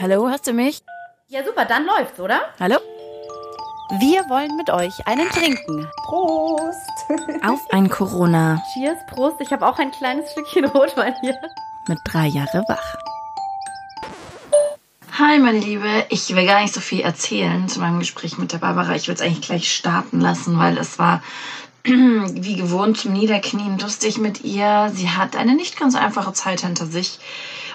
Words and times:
Hallo, 0.00 0.28
hörst 0.28 0.46
du 0.46 0.52
mich? 0.52 0.80
Ja, 1.26 1.44
super, 1.44 1.64
dann 1.64 1.84
läuft's, 1.84 2.20
oder? 2.20 2.40
Hallo? 2.60 2.76
Wir 3.98 4.20
wollen 4.28 4.56
mit 4.56 4.70
euch 4.70 4.94
einen 5.08 5.28
trinken. 5.28 5.88
Prost! 6.04 6.78
Auf 7.44 7.58
ein 7.70 7.90
Corona. 7.90 8.62
Cheers, 8.72 8.98
Prost. 9.08 9.40
Ich 9.40 9.52
habe 9.52 9.66
auch 9.66 9.76
ein 9.80 9.90
kleines 9.90 10.30
Stückchen 10.30 10.66
Rotwein 10.66 11.14
hier. 11.20 11.34
Mit 11.88 11.98
drei 12.04 12.28
Jahre 12.28 12.62
wach. 12.68 12.94
Hi, 15.18 15.40
meine 15.40 15.58
Liebe. 15.58 16.06
Ich 16.10 16.32
will 16.32 16.46
gar 16.46 16.62
nicht 16.62 16.74
so 16.74 16.80
viel 16.80 17.00
erzählen 17.00 17.68
zu 17.68 17.80
meinem 17.80 17.98
Gespräch 17.98 18.38
mit 18.38 18.52
der 18.52 18.58
Barbara. 18.58 18.94
Ich 18.94 19.08
will 19.08 19.16
es 19.16 19.20
eigentlich 19.20 19.48
gleich 19.48 19.74
starten 19.74 20.20
lassen, 20.20 20.60
weil 20.60 20.78
es 20.78 21.00
war 21.00 21.22
wie 21.82 22.54
gewohnt 22.54 22.98
zum 22.98 23.14
Niederknien 23.14 23.78
lustig 23.78 24.18
mit 24.18 24.44
ihr. 24.44 24.92
Sie 24.94 25.10
hat 25.10 25.34
eine 25.34 25.56
nicht 25.56 25.76
ganz 25.76 25.96
einfache 25.96 26.34
Zeit 26.34 26.60
hinter 26.60 26.86
sich, 26.86 27.18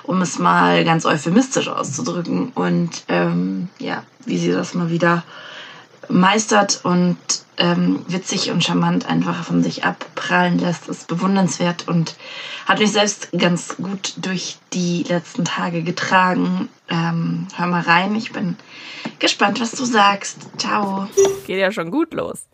um 0.04 0.22
es 0.22 0.40
mal 0.40 0.84
ganz 0.84 1.06
euphemistisch 1.06 1.68
auszudrücken. 1.68 2.52
Und 2.54 3.04
ähm, 3.08 3.70
ja, 3.80 4.04
wie 4.26 4.38
sie 4.38 4.52
das 4.52 4.74
mal 4.74 4.90
wieder 4.90 5.24
meistert 6.10 6.82
und 6.84 7.18
ähm, 7.58 8.04
witzig 8.08 8.52
und 8.52 8.64
charmant 8.64 9.06
einfach 9.06 9.44
von 9.44 9.64
sich 9.64 9.86
abprallen 9.86 10.58
lässt, 10.60 10.90
ist 10.90 11.08
bewundernswert 11.08 11.88
und 11.88 12.16
hat 12.66 12.80
mich 12.80 12.92
selbst 12.92 13.30
ganz 13.38 13.76
gut 13.78 14.14
durch 14.18 14.58
die 14.74 15.04
letzten 15.04 15.46
Tage 15.46 15.84
getragen. 15.84 16.70
Ähm, 16.90 17.48
hör 17.56 17.68
mal 17.68 17.82
rein, 17.82 18.16
ich 18.16 18.32
bin 18.32 18.58
gespannt, 19.20 19.62
was 19.62 19.72
du 19.72 19.86
sagst. 19.86 20.38
Ciao. 20.58 21.08
Geht 21.46 21.60
ja 21.60 21.72
schon 21.72 21.92
gut 21.92 22.14
los. 22.14 22.48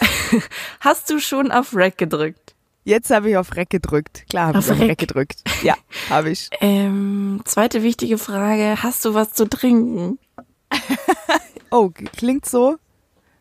Hast 0.80 1.10
du 1.10 1.20
schon 1.20 1.52
auf 1.52 1.70
Rack 1.74 1.98
gedrückt? 1.98 2.54
Jetzt 2.84 3.10
habe 3.10 3.30
ich 3.30 3.36
auf 3.36 3.56
Rack 3.56 3.70
gedrückt. 3.70 4.24
Klar 4.28 4.48
habe 4.48 4.60
ich 4.60 4.70
auf 4.70 4.80
Rack 4.80 4.98
gedrückt. 4.98 5.42
Ja, 5.62 5.74
habe 6.08 6.30
ich. 6.30 6.48
Ähm, 6.60 7.42
zweite 7.44 7.82
wichtige 7.82 8.18
Frage. 8.18 8.82
Hast 8.82 9.04
du 9.04 9.14
was 9.14 9.32
zu 9.32 9.48
trinken? 9.48 10.18
oh, 11.70 11.90
klingt 11.90 12.46
so, 12.46 12.76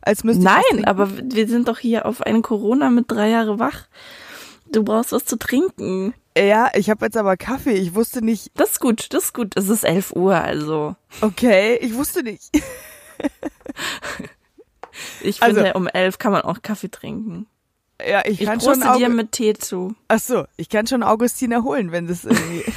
als 0.01 0.23
müsste 0.23 0.43
Nein, 0.43 0.63
ich 0.71 0.87
aber 0.87 1.09
wir 1.11 1.47
sind 1.47 1.67
doch 1.67 1.79
hier 1.79 2.05
auf 2.05 2.21
einen 2.21 2.41
Corona 2.41 2.89
mit 2.89 3.11
drei 3.11 3.29
Jahre 3.29 3.59
wach. 3.59 3.87
Du 4.71 4.83
brauchst 4.83 5.11
was 5.11 5.25
zu 5.25 5.37
trinken. 5.37 6.13
Ja, 6.37 6.69
ich 6.75 6.89
habe 6.89 7.05
jetzt 7.05 7.17
aber 7.17 7.37
Kaffee. 7.37 7.73
Ich 7.73 7.95
wusste 7.95 8.23
nicht. 8.23 8.51
Das 8.55 8.71
ist 8.71 8.79
gut, 8.79 9.13
das 9.13 9.25
ist 9.25 9.33
gut. 9.33 9.57
Es 9.57 9.67
ist 9.67 9.83
11 9.83 10.15
Uhr, 10.15 10.35
also. 10.35 10.95
Okay, 11.21 11.77
ich 11.81 11.95
wusste 11.95 12.23
nicht. 12.23 12.49
ich 15.21 15.39
finde, 15.39 15.65
also, 15.65 15.77
um 15.77 15.87
11 15.87 16.17
kann 16.17 16.31
man 16.31 16.43
auch 16.43 16.61
Kaffee 16.61 16.89
trinken. 16.89 17.47
Ja, 18.07 18.23
ich 18.25 18.39
kann 18.39 18.59
ich 18.59 18.63
schon. 18.63 18.81
Ich 18.81 18.97
dir 18.97 19.09
mit 19.09 19.31
Tee 19.31 19.53
zu. 19.53 19.95
Ach 20.07 20.19
so, 20.19 20.45
ich 20.57 20.69
kann 20.69 20.87
schon 20.87 21.03
Augustin 21.03 21.51
erholen, 21.51 21.91
wenn 21.91 22.07
das 22.07 22.25
irgendwie. 22.25 22.63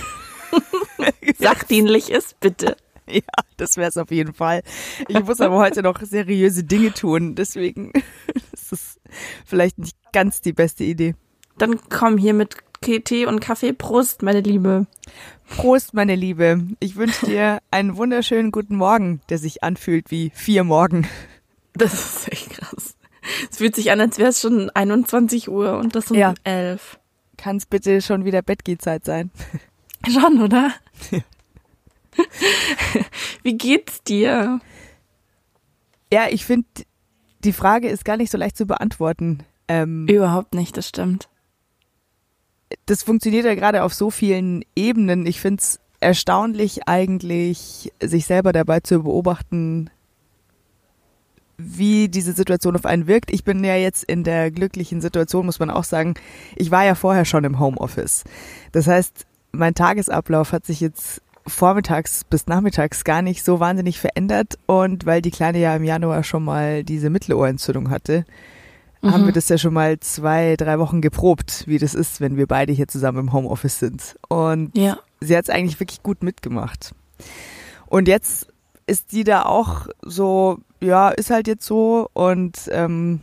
Sachdienlich 1.39 2.11
ist, 2.11 2.39
bitte. 2.41 2.77
Ja, 3.09 3.21
das 3.57 3.77
wäre 3.77 3.89
es 3.89 3.97
auf 3.99 4.13
jeden 4.13 4.33
Fall. 4.33 4.63
Ich 5.09 5.23
muss 5.25 5.41
aber 5.41 5.59
heute 5.59 5.83
noch 5.83 6.01
seriöse 6.01 6.63
Dinge 6.63 6.95
tun, 6.95 7.35
deswegen 7.35 7.93
ist 8.53 8.73
es 8.73 9.01
vielleicht 9.45 9.77
nicht 9.79 9.97
ganz 10.13 10.41
die 10.41 10.53
beste 10.53 10.85
Idee. 10.85 11.17
Dann 11.59 11.81
komm 11.91 12.17
hier 12.17 12.33
mit 12.33 12.57
Tee 12.81 13.27
und 13.27 13.41
Kaffee. 13.41 13.73
Prost, 13.73 14.23
meine 14.23 14.41
Liebe. 14.41 14.87
Prost, 15.49 15.95
meine 15.95 16.15
Liebe. 16.15 16.63
Ich 16.79 16.95
wünsche 16.95 17.27
dir 17.27 17.59
einen 17.73 17.97
wunderschönen 17.97 18.53
guten 18.53 18.77
Morgen, 18.77 19.21
der 19.29 19.39
sich 19.39 19.65
anfühlt 19.65 20.11
wie 20.13 20.31
vier 20.33 20.63
Morgen. 20.63 21.07
Das 21.75 21.93
ist 21.93 22.33
echt 22.33 22.51
krass. 22.51 22.92
Es 23.51 23.59
fühlt 23.59 23.77
sich 23.77 23.91
an, 23.91 24.01
als 24.01 24.19
wäre 24.19 24.31
es 24.31 24.41
schon 24.41 24.71
21 24.71 25.49
Uhr 25.49 25.79
und 25.79 25.95
das 25.95 26.11
um 26.11 26.17
ja. 26.17 26.35
11. 26.45 26.99
Kann 27.37 27.57
es 27.57 27.67
bitte 27.67 28.03
schon 28.03 28.25
wieder 28.25 28.43
Bettgehzeit 28.43 29.05
sein? 29.05 29.31
Schon, 30.09 30.43
oder? 30.43 30.73
Ja. 31.13 31.21
Wie 33.43 33.57
geht's 33.57 34.03
dir? 34.03 34.61
Ja, 36.13 36.27
ich 36.29 36.45
finde, 36.45 36.67
die 37.45 37.53
Frage 37.53 37.89
ist 37.89 38.05
gar 38.05 38.17
nicht 38.17 38.31
so 38.31 38.37
leicht 38.37 38.57
zu 38.57 38.67
beantworten. 38.67 39.45
Ähm, 39.69 40.07
Überhaupt 40.09 40.55
nicht, 40.55 40.77
das 40.77 40.89
stimmt. 40.89 41.29
Das 42.87 43.03
funktioniert 43.03 43.45
ja 43.45 43.55
gerade 43.55 43.85
auf 43.85 43.95
so 43.95 44.11
vielen 44.11 44.65
Ebenen. 44.75 45.27
Ich 45.27 45.41
finde 45.41 45.61
es 45.61 45.81
erstaunlich 46.01 46.89
eigentlich, 46.89 47.93
sich 48.03 48.27
selber 48.27 48.53
dabei 48.53 48.81
zu 48.81 49.03
beobachten, 49.03 49.89
wie 51.65 52.09
diese 52.09 52.33
Situation 52.33 52.77
auf 52.77 52.87
einen 52.87 53.07
wirkt. 53.07 53.33
Ich 53.33 53.45
bin 53.45 53.63
ja 53.65 53.77
jetzt 53.77 54.05
in 54.05 54.25
der 54.25 54.51
glücklichen 54.51 55.01
Situation, 55.01 55.47
muss 55.47 55.59
man 55.59 55.71
auch 55.71 55.85
sagen. 55.85 56.15
Ich 56.57 56.71
war 56.71 56.85
ja 56.85 56.95
vorher 56.95 57.25
schon 57.25 57.45
im 57.45 57.59
Homeoffice. 57.59 58.25
Das 58.73 58.87
heißt, 58.87 59.27
mein 59.53 59.75
Tagesablauf 59.75 60.53
hat 60.53 60.67
sich 60.67 60.81
jetzt 60.81 61.23
vormittags 61.47 62.25
bis 62.25 62.47
nachmittags 62.47 63.05
gar 63.05 63.23
nicht 63.23 63.45
so 63.45 63.61
wahnsinnig 63.61 63.99
verändert 63.99 64.59
und 64.67 65.07
weil 65.07 65.23
die 65.23 65.31
Kleine 65.31 65.59
ja 65.59 65.75
im 65.75 65.85
Januar 65.85 66.23
schon 66.23 66.45
mal 66.45 66.85
diese 66.85 67.11
Mittelohrentzündung 67.11 67.91
hatte, 67.91 68.25
mhm. 69.01 69.11
haben 69.11 69.27
wir 69.27 69.33
das 69.33 69.49
ja 69.49 69.59
schon 69.59 69.75
mal 69.75 69.99
zwei, 70.01 70.57
drei 70.57 70.79
Wochen 70.79 71.01
geprobt, 71.01 71.65
wie 71.67 71.79
das 71.79 71.95
ist, 71.95 72.21
wenn 72.21 72.37
wir 72.37 72.47
beide 72.47 72.73
hier 72.73 72.89
zusammen 72.89 73.19
im 73.19 73.33
Homeoffice 73.33 73.79
sind. 73.79 74.17
Und 74.29 74.77
ja. 74.77 74.99
sie 75.21 75.37
hat 75.37 75.45
es 75.45 75.51
eigentlich 75.51 75.81
wirklich 75.81 76.03
gut 76.03 76.23
mitgemacht. 76.23 76.95
Und 77.87 78.09
jetzt 78.09 78.52
ist 78.93 79.13
die 79.13 79.25
da 79.25 79.45
auch 79.45 79.87
so, 80.03 80.59
ja, 80.83 81.09
ist 81.09 81.31
halt 81.31 81.49
jetzt 81.49 81.65
so 81.65 82.11
und 82.13 82.69
ähm, 82.71 83.21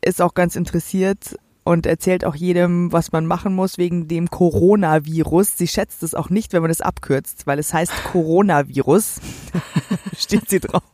ist 0.00 0.22
auch 0.22 0.34
ganz 0.34 0.54
interessiert 0.54 1.36
und 1.64 1.86
erzählt 1.86 2.24
auch 2.24 2.36
jedem, 2.36 2.92
was 2.92 3.10
man 3.10 3.26
machen 3.26 3.52
muss 3.52 3.78
wegen 3.78 4.06
dem 4.06 4.30
Coronavirus. 4.30 5.58
Sie 5.58 5.66
schätzt 5.66 6.04
es 6.04 6.14
auch 6.14 6.30
nicht, 6.30 6.52
wenn 6.52 6.62
man 6.62 6.70
es 6.70 6.80
abkürzt, 6.80 7.48
weil 7.48 7.58
es 7.58 7.74
heißt 7.74 7.92
Coronavirus. 8.12 9.20
Steht 10.16 10.48
sie 10.48 10.60
drauf. 10.60 10.84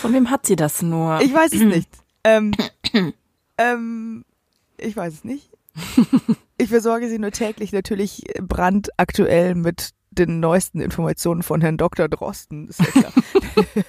Von 0.00 0.14
wem 0.14 0.30
hat 0.30 0.46
sie 0.46 0.56
das 0.56 0.80
nur? 0.80 1.20
Ich 1.20 1.34
weiß 1.34 1.52
es 1.52 1.60
nicht. 1.64 1.90
Ähm, 2.24 2.52
ähm, 3.58 4.24
ich 4.78 4.96
weiß 4.96 5.12
es 5.12 5.24
nicht. 5.24 5.50
Ich 6.58 6.70
versorge 6.70 7.06
sie 7.10 7.18
nur 7.18 7.32
täglich 7.32 7.72
natürlich 7.72 8.24
brandaktuell 8.40 9.54
mit 9.54 9.90
den 10.18 10.40
neuesten 10.40 10.80
Informationen 10.80 11.42
von 11.42 11.60
Herrn 11.60 11.76
Dr. 11.76 12.08
Drosten. 12.08 12.68
Ist 12.68 12.80
ja 12.80 12.86
klar. 12.86 13.12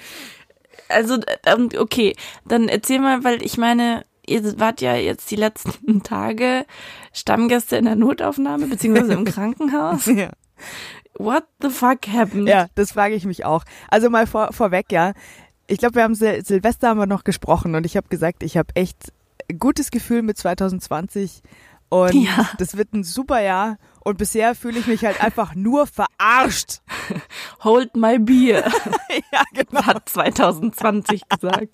also, 0.88 1.18
ähm, 1.46 1.68
okay, 1.78 2.14
dann 2.46 2.68
erzähl 2.68 2.98
mal, 2.98 3.24
weil 3.24 3.44
ich 3.44 3.58
meine, 3.58 4.04
ihr 4.26 4.58
wart 4.58 4.80
ja 4.80 4.94
jetzt 4.94 5.30
die 5.30 5.36
letzten 5.36 6.02
Tage 6.02 6.64
Stammgäste 7.12 7.76
in 7.76 7.84
der 7.84 7.96
Notaufnahme, 7.96 8.66
beziehungsweise 8.66 9.12
im 9.14 9.24
Krankenhaus. 9.24 10.06
ja. 10.06 10.30
What 11.18 11.44
the 11.60 11.68
fuck 11.68 12.08
happened? 12.08 12.48
Ja, 12.48 12.68
das 12.74 12.92
frage 12.92 13.14
ich 13.14 13.26
mich 13.26 13.44
auch. 13.44 13.64
Also 13.90 14.08
mal 14.08 14.26
vor, 14.26 14.52
vorweg, 14.52 14.86
ja. 14.90 15.12
Ich 15.66 15.78
glaube, 15.78 15.96
wir 15.96 16.04
haben 16.04 16.14
Sil 16.16 16.42
Silvester 16.44 16.88
haben 16.88 16.98
wir 16.98 17.06
noch 17.06 17.24
gesprochen 17.24 17.74
und 17.74 17.84
ich 17.84 17.96
habe 17.96 18.08
gesagt, 18.08 18.42
ich 18.42 18.56
habe 18.56 18.74
echt 18.74 19.12
gutes 19.58 19.90
Gefühl 19.90 20.22
mit 20.22 20.38
2020 20.38 21.42
und 21.92 22.14
ja. 22.14 22.48
das 22.56 22.78
wird 22.78 22.94
ein 22.94 23.04
super 23.04 23.42
Jahr 23.42 23.76
und 24.02 24.16
bisher 24.16 24.54
fühle 24.54 24.78
ich 24.78 24.86
mich 24.86 25.04
halt 25.04 25.22
einfach 25.22 25.54
nur 25.54 25.86
verarscht. 25.86 26.80
Hold 27.64 27.96
my 27.96 28.18
beer. 28.18 28.64
ja, 29.30 29.42
genau. 29.52 29.84
Hat 29.84 30.08
2020 30.08 31.28
gesagt. 31.28 31.68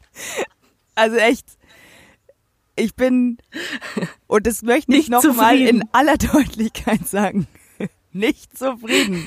Also 0.96 1.16
echt, 1.18 1.46
ich 2.74 2.96
bin, 2.96 3.38
und 4.26 4.44
das 4.44 4.62
möchte 4.62 4.96
ich 4.96 5.08
nochmal 5.08 5.56
in 5.56 5.84
aller 5.92 6.16
Deutlichkeit 6.16 7.06
sagen, 7.06 7.46
nicht 8.12 8.58
zufrieden. 8.58 9.24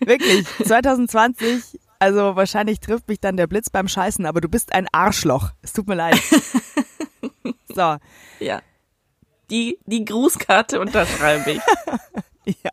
Wirklich, 0.00 0.46
2020, 0.62 1.80
also 1.98 2.36
wahrscheinlich 2.36 2.80
trifft 2.80 3.08
mich 3.08 3.20
dann 3.20 3.38
der 3.38 3.46
Blitz 3.46 3.70
beim 3.70 3.88
Scheißen, 3.88 4.26
aber 4.26 4.42
du 4.42 4.50
bist 4.50 4.74
ein 4.74 4.88
Arschloch. 4.92 5.52
Es 5.62 5.72
tut 5.72 5.88
mir 5.88 5.94
leid. 5.94 6.20
So. 7.74 7.96
Ja. 8.40 8.60
Die, 9.50 9.78
die 9.86 10.04
Grußkarte 10.04 10.80
unterschreibe 10.80 11.52
ich. 11.52 11.60
ja. 12.62 12.70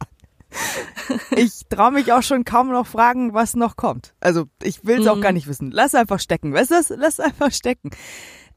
Ich 1.36 1.68
traue 1.70 1.92
mich 1.92 2.12
auch 2.14 2.24
schon 2.24 2.46
kaum 2.46 2.70
noch 2.70 2.88
fragen, 2.88 3.34
was 3.34 3.56
noch 3.56 3.76
kommt. 3.76 4.14
Also 4.20 4.46
ich 4.64 4.86
will 4.86 5.00
es 5.00 5.06
mhm. 5.06 5.12
auch 5.12 5.22
gar 5.22 5.32
nicht 5.32 5.48
wissen. 5.48 5.72
Lass 5.72 5.96
einfach 5.96 6.20
stecken. 6.20 6.54
Weißt 6.54 6.72
du, 6.72 6.96
lass 6.96 7.20
einfach 7.20 7.52
stecken. 7.52 7.92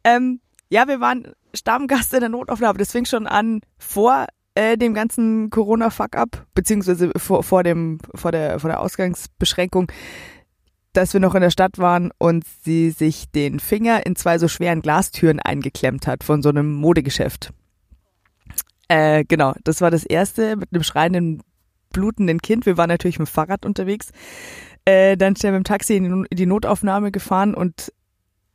Ähm, 0.04 0.40
ja, 0.68 0.86
wir 0.88 1.00
waren 1.00 1.32
Stammgast 1.54 2.14
in 2.14 2.20
der 2.20 2.28
Notaufnahme. 2.28 2.78
Das 2.78 2.92
fing 2.92 3.04
schon 3.04 3.26
an 3.26 3.60
vor 3.78 4.26
äh, 4.54 4.76
dem 4.76 4.94
ganzen 4.94 5.50
Corona-Fuck-up, 5.50 6.46
beziehungsweise 6.54 7.10
vor, 7.16 7.42
vor, 7.42 7.62
dem, 7.62 7.98
vor, 8.14 8.32
der, 8.32 8.60
vor 8.60 8.70
der 8.70 8.80
Ausgangsbeschränkung, 8.80 9.90
dass 10.92 11.12
wir 11.12 11.20
noch 11.20 11.34
in 11.34 11.42
der 11.42 11.50
Stadt 11.50 11.78
waren 11.78 12.10
und 12.18 12.44
sie 12.64 12.90
sich 12.90 13.30
den 13.30 13.60
Finger 13.60 14.06
in 14.06 14.16
zwei 14.16 14.38
so 14.38 14.48
schweren 14.48 14.82
Glastüren 14.82 15.40
eingeklemmt 15.40 16.06
hat 16.06 16.24
von 16.24 16.42
so 16.42 16.48
einem 16.48 16.72
Modegeschäft. 16.72 17.52
Äh, 18.90 19.24
genau, 19.24 19.54
das 19.62 19.80
war 19.80 19.92
das 19.92 20.02
erste 20.02 20.56
mit 20.56 20.70
einem 20.72 20.82
schreienden, 20.82 21.44
blutenden 21.92 22.42
Kind. 22.42 22.66
Wir 22.66 22.76
waren 22.76 22.88
natürlich 22.88 23.20
mit 23.20 23.28
dem 23.28 23.32
Fahrrad 23.32 23.64
unterwegs. 23.64 24.10
Äh, 24.84 25.16
dann 25.16 25.36
sind 25.36 25.44
wir 25.44 25.52
mit 25.52 25.60
dem 25.60 25.70
Taxi 25.70 25.94
in 25.94 26.26
die, 26.32 26.46
Notaufnahme 26.46 27.12
gefahren 27.12 27.54
und 27.54 27.92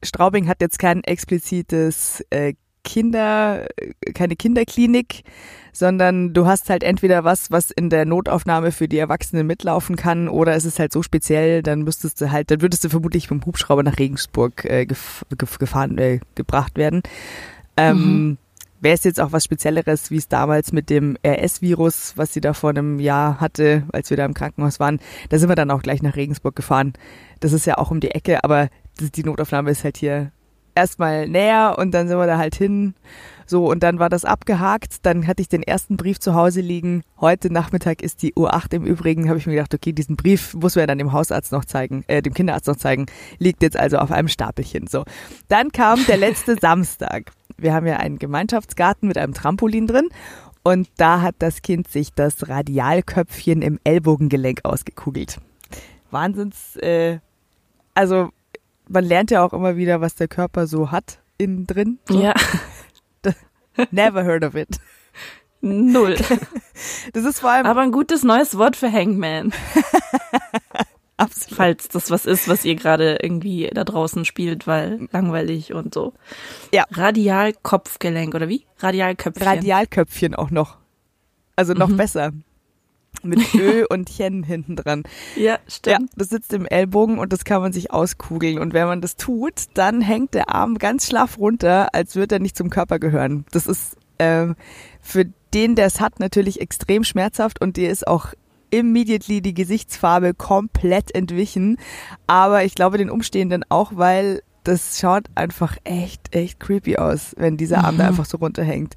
Straubing 0.03 0.49
hat 0.49 0.59
jetzt 0.59 0.77
kein 0.77 1.05
explizites 1.05 2.21
äh, 2.31 2.53
Kinder, 2.83 3.65
keine 4.13 4.35
Kinderklinik, 4.35 5.23
sondern 5.71 6.33
du 6.33 6.45
hast 6.45 6.69
halt 6.69 6.83
entweder 6.83 7.23
was, 7.23 7.49
was 7.49 7.71
in 7.71 7.89
der 7.89 8.03
Notaufnahme 8.03 8.73
für 8.73 8.89
die 8.89 8.97
Erwachsenen 8.97 9.47
mitlaufen 9.47 9.95
kann, 9.95 10.27
oder 10.27 10.53
es 10.53 10.65
ist 10.65 10.79
halt 10.79 10.91
so 10.91 11.01
speziell, 11.01 11.63
dann 11.63 11.83
müsstest 11.83 12.19
du 12.19 12.29
halt, 12.29 12.51
dann 12.51 12.61
würdest 12.61 12.83
du 12.83 12.89
vermutlich 12.89 13.31
mit 13.31 13.41
dem 13.41 13.45
Hubschrauber 13.45 13.83
nach 13.83 13.97
Regensburg 13.97 14.65
äh, 14.65 14.85
gef 14.85 15.25
gefahren, 15.59 15.97
äh, 15.97 16.19
gebracht 16.35 16.77
werden. 16.77 17.03
Ähm, 17.77 17.97
mhm. 17.97 18.37
Wäre 18.85 18.93
es 18.93 19.03
jetzt 19.03 19.19
auch 19.19 19.31
was 19.31 19.43
Spezielleres, 19.43 20.11
wie 20.11 20.17
es 20.17 20.27
damals 20.27 20.71
mit 20.71 20.91
dem 20.91 21.17
RS-Virus, 21.25 22.13
was 22.17 22.33
sie 22.33 22.39
da 22.39 22.53
vor 22.53 22.69
einem 22.69 22.99
Jahr 22.99 23.41
hatte, 23.41 23.81
als 23.91 24.11
wir 24.11 24.17
da 24.17 24.25
im 24.25 24.35
Krankenhaus 24.35 24.79
waren, 24.79 24.99
da 25.29 25.39
sind 25.39 25.49
wir 25.49 25.55
dann 25.55 25.71
auch 25.71 25.81
gleich 25.81 26.03
nach 26.03 26.15
Regensburg 26.15 26.55
gefahren. 26.55 26.93
Das 27.39 27.51
ist 27.51 27.65
ja 27.65 27.79
auch 27.79 27.89
um 27.89 27.99
die 27.99 28.11
Ecke, 28.11 28.43
aber 28.43 28.69
die 28.99 29.23
Notaufnahme 29.23 29.71
ist 29.71 29.83
halt 29.83 29.97
hier 29.97 30.31
erstmal 30.75 31.27
näher 31.27 31.77
und 31.79 31.95
dann 31.95 32.07
sind 32.07 32.19
wir 32.19 32.27
da 32.27 32.37
halt 32.37 32.53
hin. 32.53 32.93
So, 33.47 33.67
und 33.71 33.81
dann 33.81 33.97
war 33.97 34.09
das 34.09 34.23
abgehakt. 34.23 34.97
Dann 35.01 35.25
hatte 35.25 35.41
ich 35.41 35.49
den 35.49 35.63
ersten 35.63 35.97
Brief 35.97 36.19
zu 36.19 36.35
Hause 36.35 36.61
liegen. 36.61 37.01
Heute 37.19 37.51
Nachmittag 37.51 38.03
ist 38.03 38.21
die 38.21 38.33
Uhr 38.35 38.53
8 38.53 38.75
im 38.75 38.85
Übrigen. 38.85 39.29
Habe 39.29 39.39
ich 39.39 39.47
mir 39.47 39.53
gedacht, 39.53 39.73
okay, 39.73 39.93
diesen 39.93 40.15
Brief 40.15 40.53
muss 40.53 40.75
man 40.75 40.83
ja 40.83 40.87
dann 40.87 40.99
dem 40.99 41.11
Hausarzt 41.11 41.51
noch 41.51 41.65
zeigen, 41.65 42.03
äh, 42.07 42.21
dem 42.21 42.35
Kinderarzt 42.35 42.67
noch 42.67 42.75
zeigen. 42.75 43.07
Liegt 43.39 43.63
jetzt 43.63 43.77
also 43.77 43.97
auf 43.97 44.11
einem 44.11 44.27
Stapelchen. 44.27 44.85
So. 44.85 45.05
Dann 45.47 45.71
kam 45.71 46.05
der 46.05 46.17
letzte 46.17 46.55
Samstag. 46.61 47.31
Wir 47.57 47.73
haben 47.73 47.87
ja 47.87 47.97
einen 47.97 48.19
Gemeinschaftsgarten 48.19 49.07
mit 49.07 49.17
einem 49.17 49.33
Trampolin 49.33 49.87
drin. 49.87 50.09
Und 50.63 50.89
da 50.97 51.21
hat 51.21 51.35
das 51.39 51.61
Kind 51.61 51.87
sich 51.87 52.13
das 52.13 52.49
Radialköpfchen 52.49 53.61
im 53.61 53.79
Ellbogengelenk 53.83 54.61
ausgekugelt. 54.63 55.37
Wahnsinns, 56.09 56.75
äh, 56.77 57.19
also 57.93 58.29
man 58.89 59.03
lernt 59.03 59.31
ja 59.31 59.43
auch 59.43 59.53
immer 59.53 59.75
wieder, 59.77 60.01
was 60.01 60.15
der 60.15 60.27
Körper 60.27 60.67
so 60.67 60.91
hat 60.91 61.19
innen 61.37 61.67
drin. 61.67 61.99
So. 62.07 62.19
Ja. 62.19 62.33
Never 63.91 64.23
heard 64.23 64.43
of 64.43 64.55
it. 64.55 64.79
Null. 65.61 66.15
Das 67.13 67.23
ist 67.23 67.39
vor 67.39 67.51
allem. 67.51 67.65
Aber 67.65 67.81
ein 67.81 67.93
gutes 67.93 68.23
neues 68.23 68.57
Wort 68.57 68.75
für 68.75 68.91
Hangman. 68.91 69.53
Absolut. 71.17 71.57
Falls 71.57 71.87
das 71.87 72.11
was 72.11 72.25
ist, 72.25 72.49
was 72.49 72.65
ihr 72.65 72.75
gerade 72.75 73.19
irgendwie 73.21 73.69
da 73.73 73.83
draußen 73.85 74.25
spielt, 74.25 74.67
weil 74.67 75.07
langweilig 75.11 75.73
und 75.73 75.93
so. 75.93 76.13
Ja. 76.73 76.83
Radialkopfgelenk 76.91 78.35
oder 78.35 78.49
wie? 78.49 78.65
Radialköpfchen. 78.79 79.47
Radialköpfchen 79.47 80.35
auch 80.35 80.51
noch. 80.51 80.77
Also 81.55 81.73
noch 81.73 81.87
mhm. 81.87 81.97
besser. 81.97 82.31
Mit 83.23 83.55
Ö 83.55 83.85
und 83.89 84.09
Chen 84.13 84.43
hinten 84.43 84.75
dran. 84.75 85.03
Ja, 85.37 85.59
stimmt. 85.69 86.01
Ja, 86.01 86.07
das 86.17 86.29
sitzt 86.29 86.51
im 86.51 86.65
Ellbogen 86.65 87.17
und 87.17 87.31
das 87.31 87.45
kann 87.45 87.61
man 87.61 87.71
sich 87.71 87.91
auskugeln. 87.91 88.59
Und 88.59 88.73
wenn 88.73 88.87
man 88.87 88.99
das 88.99 89.15
tut, 89.15 89.65
dann 89.73 90.01
hängt 90.01 90.33
der 90.33 90.53
Arm 90.53 90.77
ganz 90.77 91.07
schlaff 91.07 91.37
runter, 91.37 91.93
als 91.93 92.17
würde 92.17 92.35
er 92.35 92.39
nicht 92.39 92.57
zum 92.57 92.69
Körper 92.69 92.99
gehören. 92.99 93.45
Das 93.51 93.67
ist 93.67 93.95
äh, 94.17 94.47
für 94.99 95.25
den, 95.53 95.75
der 95.75 95.85
es 95.85 96.01
hat, 96.01 96.19
natürlich 96.19 96.59
extrem 96.59 97.05
schmerzhaft 97.05 97.61
und 97.61 97.77
dir 97.77 97.89
ist 97.89 98.05
auch 98.05 98.33
immediately 98.77 99.41
die 99.41 99.53
Gesichtsfarbe 99.53 100.33
komplett 100.33 101.13
entwichen. 101.13 101.77
Aber 102.27 102.63
ich 102.63 102.75
glaube 102.75 102.97
den 102.97 103.09
Umstehenden 103.09 103.63
auch, 103.69 103.93
weil 103.95 104.41
das 104.67 104.99
schaut 104.99 105.25
einfach 105.35 105.77
echt, 105.83 106.35
echt 106.35 106.59
creepy 106.59 106.97
aus, 106.97 107.33
wenn 107.37 107.55
dieser 107.55 107.83
Arm 107.83 107.95
mhm. 107.95 107.99
da 107.99 108.07
einfach 108.07 108.25
so 108.25 108.37
runterhängt. 108.37 108.95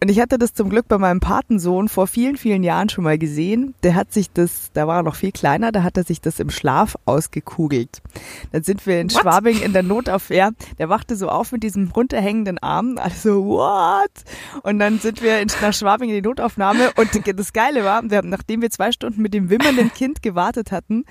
Und 0.00 0.10
ich 0.10 0.20
hatte 0.20 0.38
das 0.38 0.54
zum 0.54 0.68
Glück 0.68 0.88
bei 0.88 0.98
meinem 0.98 1.20
Patensohn 1.20 1.88
vor 1.88 2.06
vielen, 2.06 2.36
vielen 2.36 2.62
Jahren 2.62 2.88
schon 2.88 3.04
mal 3.04 3.18
gesehen. 3.18 3.74
Der 3.82 3.94
hat 3.94 4.12
sich 4.12 4.30
das, 4.30 4.70
da 4.74 4.86
war 4.86 4.98
er 4.98 5.02
noch 5.02 5.16
viel 5.16 5.32
kleiner, 5.32 5.72
da 5.72 5.82
hat 5.82 5.96
er 5.96 6.04
sich 6.04 6.20
das 6.20 6.38
im 6.38 6.50
Schlaf 6.50 6.96
ausgekugelt. 7.06 8.02
Dann 8.52 8.62
sind 8.62 8.86
wir 8.86 9.00
in 9.00 9.10
what? 9.10 9.22
Schwabing 9.22 9.60
in 9.62 9.72
der 9.72 9.82
Notaufwehr. 9.82 10.52
Der 10.78 10.88
wachte 10.88 11.16
so 11.16 11.28
auf 11.28 11.52
mit 11.52 11.62
diesem 11.62 11.88
runterhängenden 11.88 12.58
Arm. 12.58 12.98
Also, 12.98 13.44
what? 13.46 14.10
Und 14.62 14.78
dann 14.78 14.98
sind 14.98 15.22
wir 15.22 15.40
in, 15.40 15.48
nach 15.62 15.72
Schwabing 15.72 16.10
in 16.10 16.16
die 16.16 16.22
Notaufnahme. 16.22 16.90
Und 16.96 17.10
das 17.38 17.52
Geile 17.52 17.84
war, 17.84 18.02
wir, 18.10 18.22
nachdem 18.22 18.62
wir 18.62 18.70
zwei 18.70 18.92
Stunden 18.92 19.22
mit 19.22 19.32
dem 19.32 19.48
wimmernden 19.48 19.92
Kind 19.92 20.22
gewartet 20.22 20.72
hatten, 20.72 21.04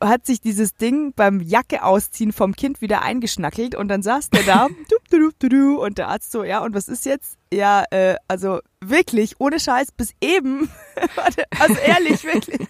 hat 0.00 0.26
sich 0.26 0.40
dieses 0.40 0.74
Ding 0.74 1.12
beim 1.14 1.40
Jacke 1.40 1.82
ausziehen 1.82 2.32
vom 2.32 2.54
Kind 2.54 2.80
wieder 2.80 3.02
eingeschnackelt 3.02 3.74
und 3.74 3.88
dann 3.88 4.02
saß 4.02 4.30
der 4.30 4.42
da 4.44 4.68
und 5.80 5.98
der 5.98 6.08
Arzt 6.08 6.30
so, 6.30 6.44
ja, 6.44 6.60
und 6.62 6.74
was 6.74 6.88
ist 6.88 7.04
jetzt? 7.04 7.36
Ja, 7.52 7.84
äh, 7.90 8.16
also 8.28 8.60
wirklich, 8.80 9.40
ohne 9.40 9.58
Scheiß, 9.58 9.92
bis 9.92 10.12
eben, 10.20 10.70
also 11.58 11.78
ehrlich, 11.80 12.24
wirklich. 12.24 12.66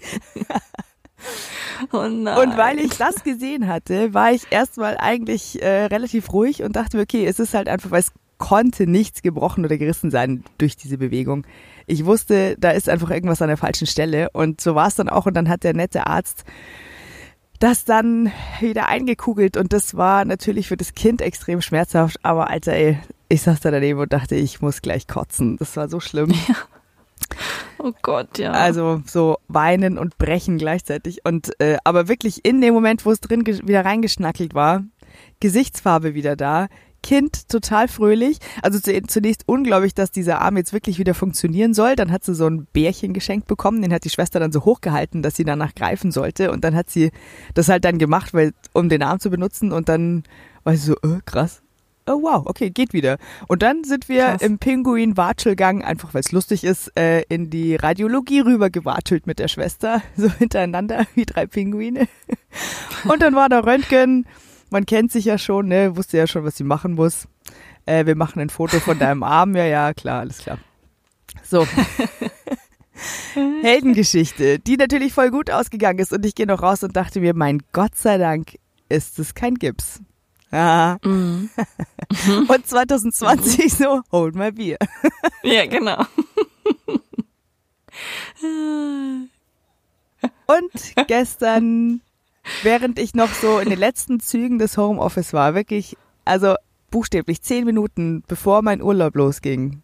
Oh. 1.92 1.98
Und 1.98 2.26
weil 2.56 2.78
ich 2.78 2.96
das 2.96 3.24
gesehen 3.24 3.66
hatte, 3.66 4.14
war 4.14 4.32
ich 4.32 4.46
erstmal 4.50 4.96
eigentlich 4.98 5.60
äh, 5.60 5.86
relativ 5.86 6.32
ruhig 6.32 6.62
und 6.62 6.76
dachte 6.76 6.96
mir, 6.96 7.02
okay, 7.02 7.26
es 7.26 7.40
ist 7.40 7.54
halt 7.54 7.68
einfach, 7.68 7.90
weil 7.90 8.00
es 8.00 8.12
konnte 8.38 8.86
nichts 8.86 9.22
gebrochen 9.22 9.64
oder 9.64 9.76
gerissen 9.76 10.10
sein 10.10 10.44
durch 10.58 10.76
diese 10.76 10.96
Bewegung. 10.96 11.44
Ich 11.86 12.04
wusste, 12.04 12.56
da 12.58 12.70
ist 12.70 12.88
einfach 12.88 13.10
irgendwas 13.10 13.42
an 13.42 13.48
der 13.48 13.56
falschen 13.56 13.86
Stelle 13.86 14.30
und 14.32 14.60
so 14.60 14.74
war 14.74 14.86
es 14.86 14.94
dann 14.94 15.08
auch 15.08 15.26
und 15.26 15.34
dann 15.34 15.48
hat 15.48 15.64
der 15.64 15.74
nette 15.74 16.06
Arzt 16.06 16.44
das 17.58 17.84
dann 17.84 18.32
wieder 18.60 18.88
eingekugelt 18.88 19.56
und 19.56 19.72
das 19.72 19.96
war 19.96 20.24
natürlich 20.24 20.68
für 20.68 20.76
das 20.76 20.94
Kind 20.94 21.22
extrem 21.22 21.60
schmerzhaft, 21.60 22.18
aber 22.22 22.50
Alter, 22.50 22.72
ey, 22.72 22.98
ich 23.28 23.42
saß 23.42 23.60
da 23.60 23.70
daneben 23.70 24.00
und 24.00 24.12
dachte, 24.12 24.36
ich 24.36 24.60
muss 24.60 24.80
gleich 24.80 25.06
kotzen. 25.06 25.56
Das 25.58 25.76
war 25.76 25.88
so 25.88 26.00
schlimm. 26.00 26.30
Ja. 26.30 26.54
Oh 27.78 27.92
Gott, 28.02 28.38
ja. 28.38 28.52
Also 28.52 29.02
so 29.06 29.38
weinen 29.48 29.98
und 29.98 30.18
brechen 30.18 30.58
gleichzeitig 30.58 31.24
und 31.24 31.52
äh, 31.60 31.76
aber 31.84 32.08
wirklich 32.08 32.44
in 32.44 32.60
dem 32.60 32.74
Moment, 32.74 33.04
wo 33.04 33.10
es 33.10 33.20
drin 33.20 33.46
wieder 33.46 33.84
reingeschnackelt 33.84 34.54
war, 34.54 34.84
Gesichtsfarbe 35.40 36.14
wieder 36.14 36.36
da, 36.36 36.68
Kind 37.02 37.48
total 37.48 37.88
fröhlich. 37.88 38.38
Also 38.62 38.78
zunächst 38.80 39.44
unglaublich, 39.46 39.94
dass 39.94 40.10
dieser 40.10 40.40
Arm 40.40 40.56
jetzt 40.56 40.72
wirklich 40.72 40.98
wieder 40.98 41.14
funktionieren 41.14 41.74
soll. 41.74 41.96
Dann 41.96 42.10
hat 42.10 42.24
sie 42.24 42.34
so 42.34 42.46
ein 42.46 42.66
Bärchen 42.72 43.12
geschenkt 43.14 43.46
bekommen. 43.46 43.82
Den 43.82 43.92
hat 43.92 44.04
die 44.04 44.10
Schwester 44.10 44.40
dann 44.40 44.52
so 44.52 44.64
hochgehalten, 44.64 45.22
dass 45.22 45.36
sie 45.36 45.44
danach 45.44 45.74
greifen 45.74 46.10
sollte. 46.10 46.50
Und 46.50 46.64
dann 46.64 46.74
hat 46.74 46.90
sie 46.90 47.10
das 47.54 47.68
halt 47.68 47.84
dann 47.84 47.98
gemacht, 47.98 48.34
weil, 48.34 48.52
um 48.72 48.88
den 48.88 49.02
Arm 49.02 49.20
zu 49.20 49.30
benutzen. 49.30 49.72
Und 49.72 49.88
dann 49.88 50.24
war 50.64 50.76
sie 50.76 50.86
so, 50.86 50.94
äh, 50.96 51.20
krass. 51.24 51.62
Oh 52.08 52.22
wow, 52.22 52.46
okay, 52.46 52.70
geht 52.70 52.94
wieder. 52.94 53.18
Und 53.48 53.62
dann 53.62 53.84
sind 53.84 54.08
wir 54.08 54.24
Krass. 54.24 54.42
im 54.42 54.58
Pinguin-Watschelgang, 54.58 55.84
einfach 55.84 56.14
weil 56.14 56.20
es 56.22 56.32
lustig 56.32 56.64
ist, 56.64 56.90
äh, 56.98 57.22
in 57.28 57.50
die 57.50 57.76
Radiologie 57.76 58.40
rüber 58.40 58.70
gewatschelt 58.70 59.26
mit 59.26 59.38
der 59.38 59.48
Schwester, 59.48 60.02
so 60.16 60.30
hintereinander 60.30 61.04
wie 61.14 61.26
drei 61.26 61.46
Pinguine. 61.46 62.08
Und 63.04 63.20
dann 63.20 63.34
war 63.34 63.50
da 63.50 63.60
Röntgen 63.60 64.26
man 64.70 64.86
kennt 64.86 65.12
sich 65.12 65.24
ja 65.24 65.38
schon, 65.38 65.68
ne, 65.68 65.96
wusste 65.96 66.16
ja 66.16 66.26
schon, 66.26 66.44
was 66.44 66.56
sie 66.56 66.64
machen 66.64 66.94
muss. 66.94 67.26
Äh, 67.86 68.06
wir 68.06 68.16
machen 68.16 68.40
ein 68.40 68.50
Foto 68.50 68.80
von 68.80 68.98
deinem 68.98 69.22
Arm, 69.22 69.56
ja, 69.56 69.64
ja, 69.64 69.94
klar, 69.94 70.20
alles 70.20 70.38
klar. 70.38 70.58
So. 71.42 71.66
Heldengeschichte, 73.62 74.58
die 74.58 74.76
natürlich 74.76 75.12
voll 75.12 75.30
gut 75.30 75.50
ausgegangen 75.50 76.00
ist 76.00 76.12
und 76.12 76.26
ich 76.26 76.34
gehe 76.34 76.46
noch 76.46 76.62
raus 76.62 76.82
und 76.82 76.96
dachte 76.96 77.20
mir, 77.20 77.34
mein 77.34 77.62
Gott 77.72 77.94
sei 77.94 78.18
Dank 78.18 78.58
ist 78.88 79.18
es 79.18 79.34
kein 79.34 79.54
Gips. 79.54 80.00
Ja. 80.50 80.98
Mm. 81.04 81.48
und 82.48 82.66
2020 82.66 83.72
so, 83.72 84.02
hold 84.10 84.34
my 84.34 84.50
beer. 84.50 84.78
ja, 85.42 85.66
genau. 85.66 86.04
und 90.46 91.06
gestern 91.06 92.00
während 92.62 92.98
ich 92.98 93.14
noch 93.14 93.32
so 93.32 93.58
in 93.58 93.68
den 93.68 93.78
letzten 93.78 94.20
Zügen 94.20 94.58
des 94.58 94.76
Homeoffice 94.76 95.32
war, 95.32 95.54
wirklich, 95.54 95.96
also 96.24 96.54
buchstäblich 96.90 97.42
zehn 97.42 97.64
Minuten 97.64 98.22
bevor 98.26 98.62
mein 98.62 98.82
Urlaub 98.82 99.14
losging, 99.14 99.82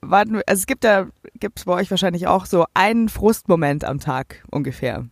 warten, 0.00 0.36
also 0.46 0.60
es 0.60 0.66
gibt 0.66 0.84
da, 0.84 1.06
gibt 1.38 1.58
es 1.58 1.64
bei 1.64 1.72
euch 1.72 1.90
wahrscheinlich 1.90 2.26
auch 2.26 2.46
so 2.46 2.66
einen 2.74 3.08
Frustmoment 3.08 3.84
am 3.84 4.00
Tag 4.00 4.44
ungefähr. 4.50 5.06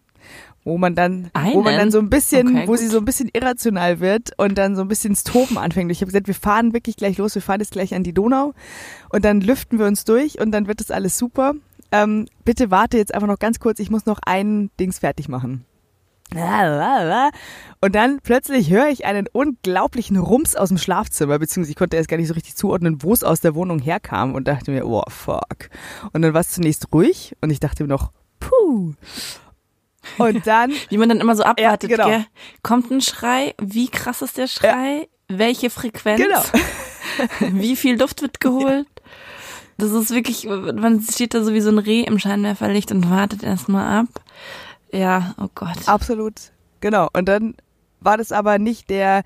Wo 0.64 0.78
man 0.78 0.94
dann, 0.94 1.30
einen? 1.32 1.54
wo 1.54 1.62
man 1.62 1.76
dann 1.76 1.90
so 1.90 1.98
ein 1.98 2.08
bisschen, 2.08 2.48
okay, 2.48 2.62
wo 2.66 2.72
gut. 2.72 2.78
sie 2.78 2.86
so 2.86 2.98
ein 2.98 3.04
bisschen 3.04 3.28
irrational 3.32 3.98
wird 3.98 4.30
und 4.36 4.56
dann 4.56 4.76
so 4.76 4.82
ein 4.82 4.88
bisschen 4.88 5.10
ins 5.10 5.24
Toben 5.24 5.58
anfängt. 5.58 5.90
Ich 5.90 6.00
habe 6.00 6.06
gesagt, 6.06 6.28
wir 6.28 6.36
fahren 6.36 6.72
wirklich 6.72 6.94
gleich 6.94 7.18
los, 7.18 7.34
wir 7.34 7.42
fahren 7.42 7.58
jetzt 7.58 7.72
gleich 7.72 7.94
an 7.94 8.04
die 8.04 8.12
Donau 8.12 8.54
und 9.08 9.24
dann 9.24 9.40
lüften 9.40 9.80
wir 9.80 9.86
uns 9.86 10.04
durch 10.04 10.40
und 10.40 10.52
dann 10.52 10.68
wird 10.68 10.78
das 10.78 10.92
alles 10.92 11.18
super. 11.18 11.54
Ähm, 11.90 12.26
bitte 12.44 12.70
warte 12.70 12.96
jetzt 12.96 13.12
einfach 13.12 13.26
noch 13.26 13.40
ganz 13.40 13.58
kurz, 13.58 13.80
ich 13.80 13.90
muss 13.90 14.06
noch 14.06 14.20
ein 14.24 14.70
Dings 14.78 15.00
fertig 15.00 15.28
machen. 15.28 15.64
Und 17.80 17.94
dann 17.94 18.20
plötzlich 18.22 18.70
höre 18.70 18.88
ich 18.88 19.04
einen 19.04 19.26
unglaublichen 19.30 20.16
Rums 20.16 20.56
aus 20.56 20.68
dem 20.68 20.78
Schlafzimmer, 20.78 21.38
beziehungsweise 21.38 21.72
ich 21.72 21.76
konnte 21.76 21.96
erst 21.96 22.08
gar 22.08 22.16
nicht 22.16 22.28
so 22.28 22.34
richtig 22.34 22.56
zuordnen, 22.56 23.02
wo 23.02 23.12
es 23.12 23.24
aus 23.24 23.40
der 23.40 23.54
Wohnung 23.54 23.80
herkam 23.80 24.34
und 24.34 24.48
dachte 24.48 24.70
mir, 24.70 24.86
oh 24.86 25.02
fuck. 25.08 25.68
Und 26.12 26.22
dann 26.22 26.32
war 26.32 26.40
es 26.40 26.50
zunächst 26.50 26.92
ruhig 26.92 27.36
und 27.40 27.50
ich 27.50 27.60
dachte 27.60 27.82
mir 27.82 27.88
noch, 27.88 28.12
puh. 28.40 28.94
Und 30.18 30.46
dann. 30.46 30.72
Wie 30.88 30.96
man 30.96 31.08
dann 31.08 31.20
immer 31.20 31.36
so 31.36 31.42
abwartet, 31.42 31.90
ja, 31.90 31.96
genau. 31.96 32.08
Gell? 32.08 32.26
Kommt 32.62 32.90
ein 32.90 33.00
Schrei? 33.00 33.54
Wie 33.60 33.88
krass 33.88 34.22
ist 34.22 34.38
der 34.38 34.46
Schrei? 34.46 35.08
Ja. 35.30 35.38
Welche 35.38 35.70
Frequenz? 35.70 36.20
Genau. 36.20 36.42
Wie 37.60 37.76
viel 37.76 37.98
Luft 37.98 38.22
wird 38.22 38.40
geholt? 38.40 38.86
Das 39.78 39.90
ist 39.90 40.10
wirklich, 40.10 40.44
man 40.46 41.00
steht 41.00 41.34
da 41.34 41.42
so 41.42 41.52
wie 41.52 41.60
so 41.60 41.70
ein 41.70 41.78
Reh 41.78 42.02
im 42.02 42.18
Scheinwerferlicht 42.18 42.92
und 42.92 43.10
wartet 43.10 43.42
erstmal 43.42 44.00
ab. 44.00 44.08
Ja, 44.92 45.34
oh 45.38 45.48
Gott. 45.54 45.86
Absolut, 45.86 46.34
genau. 46.80 47.08
Und 47.12 47.26
dann 47.26 47.54
war 48.00 48.18
das 48.18 48.32
aber 48.32 48.58
nicht 48.58 48.90
der, 48.90 49.22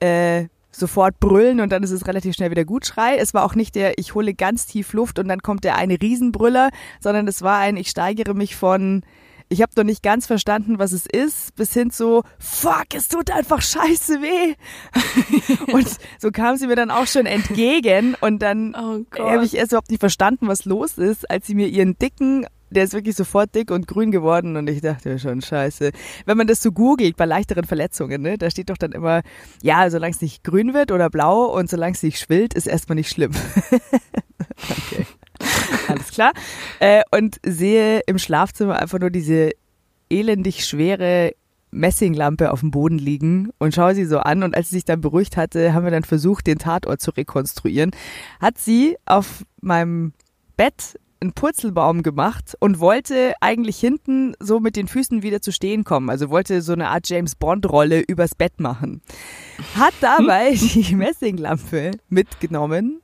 äh, 0.00 0.48
sofort 0.72 1.20
brüllen 1.20 1.60
und 1.60 1.70
dann 1.70 1.82
ist 1.82 1.90
es 1.90 2.06
relativ 2.06 2.34
schnell 2.34 2.50
wieder 2.50 2.64
gut 2.64 2.86
Schrei. 2.86 3.16
Es 3.16 3.34
war 3.34 3.44
auch 3.44 3.54
nicht 3.54 3.74
der, 3.74 3.98
ich 3.98 4.14
hole 4.14 4.34
ganz 4.34 4.66
tief 4.66 4.92
Luft 4.94 5.18
und 5.18 5.28
dann 5.28 5.42
kommt 5.42 5.64
der 5.64 5.76
eine 5.76 6.00
Riesenbrüller, 6.00 6.70
sondern 7.00 7.28
es 7.28 7.42
war 7.42 7.58
ein, 7.58 7.76
ich 7.76 7.90
steigere 7.90 8.34
mich 8.34 8.56
von, 8.56 9.02
ich 9.48 9.60
habe 9.60 9.72
noch 9.76 9.84
nicht 9.84 10.02
ganz 10.02 10.26
verstanden, 10.26 10.78
was 10.78 10.92
es 10.92 11.04
ist, 11.06 11.54
bis 11.56 11.74
hin 11.74 11.90
zu, 11.90 12.22
fuck, 12.38 12.86
es 12.94 13.08
tut 13.08 13.30
einfach 13.30 13.60
scheiße 13.60 14.22
weh. 14.22 14.54
und 15.72 15.88
so 16.18 16.30
kam 16.30 16.56
sie 16.56 16.66
mir 16.66 16.76
dann 16.76 16.90
auch 16.90 17.06
schon 17.06 17.26
entgegen 17.26 18.16
und 18.20 18.40
dann 18.40 18.74
Oh 18.74 19.04
habe 19.18 19.44
ich 19.44 19.54
erst 19.54 19.72
überhaupt 19.72 19.90
nicht 19.90 20.00
verstanden, 20.00 20.48
was 20.48 20.64
los 20.64 20.96
ist, 20.96 21.30
als 21.30 21.46
sie 21.46 21.54
mir 21.54 21.68
ihren 21.68 21.98
dicken 21.98 22.46
der 22.72 22.84
ist 22.84 22.92
wirklich 22.92 23.16
sofort 23.16 23.54
dick 23.54 23.70
und 23.70 23.86
grün 23.86 24.10
geworden 24.10 24.56
und 24.56 24.68
ich 24.68 24.80
dachte 24.80 25.10
mir 25.10 25.18
schon, 25.18 25.40
scheiße. 25.40 25.92
Wenn 26.26 26.36
man 26.36 26.46
das 26.46 26.62
so 26.62 26.72
googelt 26.72 27.16
bei 27.16 27.24
leichteren 27.24 27.64
Verletzungen, 27.64 28.22
ne, 28.22 28.38
da 28.38 28.50
steht 28.50 28.70
doch 28.70 28.78
dann 28.78 28.92
immer, 28.92 29.22
ja, 29.62 29.88
solange 29.90 30.14
es 30.14 30.20
nicht 30.20 30.44
grün 30.44 30.74
wird 30.74 30.90
oder 30.90 31.10
blau 31.10 31.44
und 31.46 31.70
solange 31.70 31.94
es 31.94 32.02
nicht 32.02 32.18
schwillt, 32.18 32.54
ist 32.54 32.66
erstmal 32.66 32.96
nicht 32.96 33.10
schlimm. 33.10 33.32
okay. 34.70 35.06
Alles 35.88 36.10
klar. 36.10 36.32
Äh, 36.80 37.02
und 37.10 37.40
sehe 37.44 38.00
im 38.06 38.18
Schlafzimmer 38.18 38.78
einfach 38.78 38.98
nur 38.98 39.10
diese 39.10 39.50
elendig 40.10 40.64
schwere 40.64 41.32
Messinglampe 41.70 42.52
auf 42.52 42.60
dem 42.60 42.70
Boden 42.70 42.98
liegen 42.98 43.50
und 43.58 43.74
schaue 43.74 43.94
sie 43.94 44.04
so 44.04 44.18
an 44.18 44.42
und 44.42 44.54
als 44.54 44.68
sie 44.68 44.76
sich 44.76 44.84
dann 44.84 45.00
beruhigt 45.00 45.36
hatte, 45.36 45.72
haben 45.72 45.84
wir 45.84 45.90
dann 45.90 46.04
versucht, 46.04 46.46
den 46.46 46.58
Tatort 46.58 47.00
zu 47.00 47.10
rekonstruieren. 47.12 47.92
Hat 48.40 48.58
sie 48.58 48.96
auf 49.06 49.44
meinem 49.60 50.12
Bett 50.56 50.98
einen 51.22 51.32
Purzelbaum 51.32 52.02
gemacht 52.02 52.54
und 52.60 52.80
wollte 52.80 53.34
eigentlich 53.40 53.78
hinten 53.78 54.34
so 54.40 54.60
mit 54.60 54.76
den 54.76 54.88
Füßen 54.88 55.22
wieder 55.22 55.40
zu 55.40 55.52
stehen 55.52 55.84
kommen. 55.84 56.10
Also 56.10 56.28
wollte 56.28 56.60
so 56.60 56.72
eine 56.72 56.88
Art 56.88 57.08
James 57.08 57.36
Bond 57.36 57.70
Rolle 57.70 58.00
übers 58.00 58.34
Bett 58.34 58.60
machen. 58.60 59.00
Hat 59.74 59.94
dabei 60.00 60.52
die 60.54 60.94
Messinglampe 60.94 61.92
mitgenommen, 62.08 63.00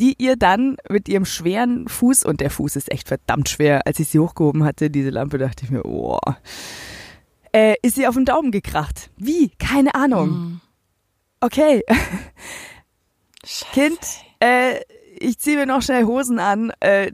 die 0.00 0.14
ihr 0.18 0.36
dann 0.36 0.76
mit 0.90 1.08
ihrem 1.08 1.24
schweren 1.24 1.88
Fuß, 1.88 2.24
und 2.24 2.40
der 2.40 2.50
Fuß 2.50 2.76
ist 2.76 2.90
echt 2.90 3.08
verdammt 3.08 3.48
schwer, 3.48 3.86
als 3.86 3.98
ich 4.00 4.08
sie 4.08 4.18
hochgehoben 4.18 4.64
hatte, 4.64 4.90
diese 4.90 5.10
Lampe, 5.10 5.38
dachte 5.38 5.64
ich 5.64 5.70
mir, 5.70 5.84
oh, 5.84 6.18
äh, 7.52 7.76
ist 7.82 7.94
sie 7.94 8.06
auf 8.06 8.14
den 8.14 8.24
Daumen 8.24 8.50
gekracht. 8.50 9.10
Wie? 9.16 9.50
Keine 9.58 9.94
Ahnung. 9.94 10.28
Mhm. 10.28 10.60
Okay, 11.40 11.82
Scheiße. 13.44 13.72
Kind, 13.72 13.98
äh, 14.40 14.80
ich 15.18 15.38
ziehe 15.38 15.56
mir 15.56 15.66
noch 15.66 15.82
schnell 15.82 16.04
Hosen 16.04 16.38
an, 16.38 16.72
äh, 16.80 17.12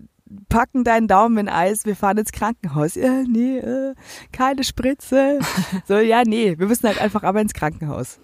packen 0.48 0.84
deinen 0.84 1.08
Daumen 1.08 1.38
in 1.38 1.48
Eis, 1.48 1.84
wir 1.84 1.96
fahren 1.96 2.18
ins 2.18 2.32
Krankenhaus. 2.32 2.94
Ja, 2.94 3.22
nee, 3.26 3.58
äh, 3.58 3.94
keine 4.32 4.64
Spritze. 4.64 5.38
So, 5.86 5.98
ja, 5.98 6.22
nee, 6.24 6.58
wir 6.58 6.66
müssen 6.66 6.86
halt 6.86 7.00
einfach 7.00 7.22
aber 7.22 7.40
ins 7.40 7.54
Krankenhaus. 7.54 8.18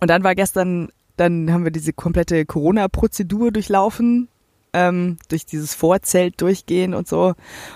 Und 0.00 0.08
dann 0.08 0.24
war 0.24 0.34
gestern, 0.34 0.88
dann 1.16 1.52
haben 1.52 1.64
wir 1.64 1.70
diese 1.70 1.92
komplette 1.92 2.46
Corona-Prozedur 2.46 3.52
durchlaufen, 3.52 4.28
ähm, 4.72 5.18
durch 5.28 5.44
dieses 5.44 5.74
Vorzelt 5.74 6.40
durchgehen 6.40 6.94
und 6.94 7.08
so. 7.08 7.34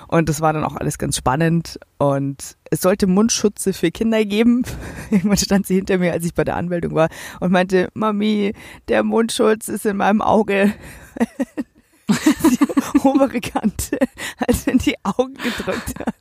Und 0.09 0.28
das 0.28 0.40
war 0.40 0.52
dann 0.52 0.64
auch 0.64 0.76
alles 0.76 0.99
ganz 0.99 1.16
spannend. 1.16 1.78
Und 1.99 2.57
es 2.71 2.81
sollte 2.81 3.07
Mundschutze 3.07 3.73
für 3.73 3.90
Kinder 3.90 4.25
geben. 4.25 4.64
Irgendwann 5.11 5.37
stand 5.37 5.66
sie 5.66 5.76
hinter 5.76 5.99
mir, 5.99 6.12
als 6.12 6.25
ich 6.25 6.35
bei 6.35 6.45
der 6.45 6.57
Anmeldung 6.57 6.95
war 6.95 7.09
und 7.40 7.52
meinte, 7.52 7.88
Mami, 7.95 8.55
der 8.88 9.02
Mundschutz 9.02 9.69
ist 9.69 9.87
in 9.87 9.99
meinem 9.99 10.23
Auge. 10.23 10.73
die 12.09 12.65
obere 12.99 13.41
Kante, 13.41 13.99
als 14.47 14.67
in 14.67 14.79
die 14.79 14.97
Augen 15.05 15.35
gedrückt 15.35 15.99
hat. 15.99 16.15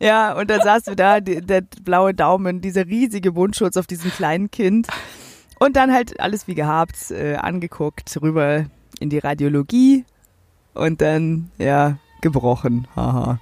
Ja, 0.00 0.32
und 0.36 0.50
dann 0.50 0.60
saßen 0.60 0.92
wir 0.92 0.96
da, 0.96 1.20
die, 1.20 1.40
der 1.40 1.62
blaue 1.82 2.14
Daumen, 2.14 2.60
dieser 2.60 2.86
riesige 2.86 3.32
Mundschutz 3.32 3.76
auf 3.76 3.86
diesem 3.86 4.10
kleinen 4.10 4.50
Kind. 4.50 4.88
Und 5.58 5.76
dann 5.76 5.92
halt 5.92 6.20
alles 6.20 6.48
wie 6.48 6.54
gehabt, 6.54 7.10
äh, 7.10 7.36
angeguckt, 7.36 8.20
rüber 8.20 8.66
in 9.00 9.08
die 9.08 9.18
Radiologie 9.18 10.04
und 10.74 11.00
dann, 11.00 11.50
ja, 11.58 11.98
gebrochen. 12.20 12.86
Haha. 12.94 13.38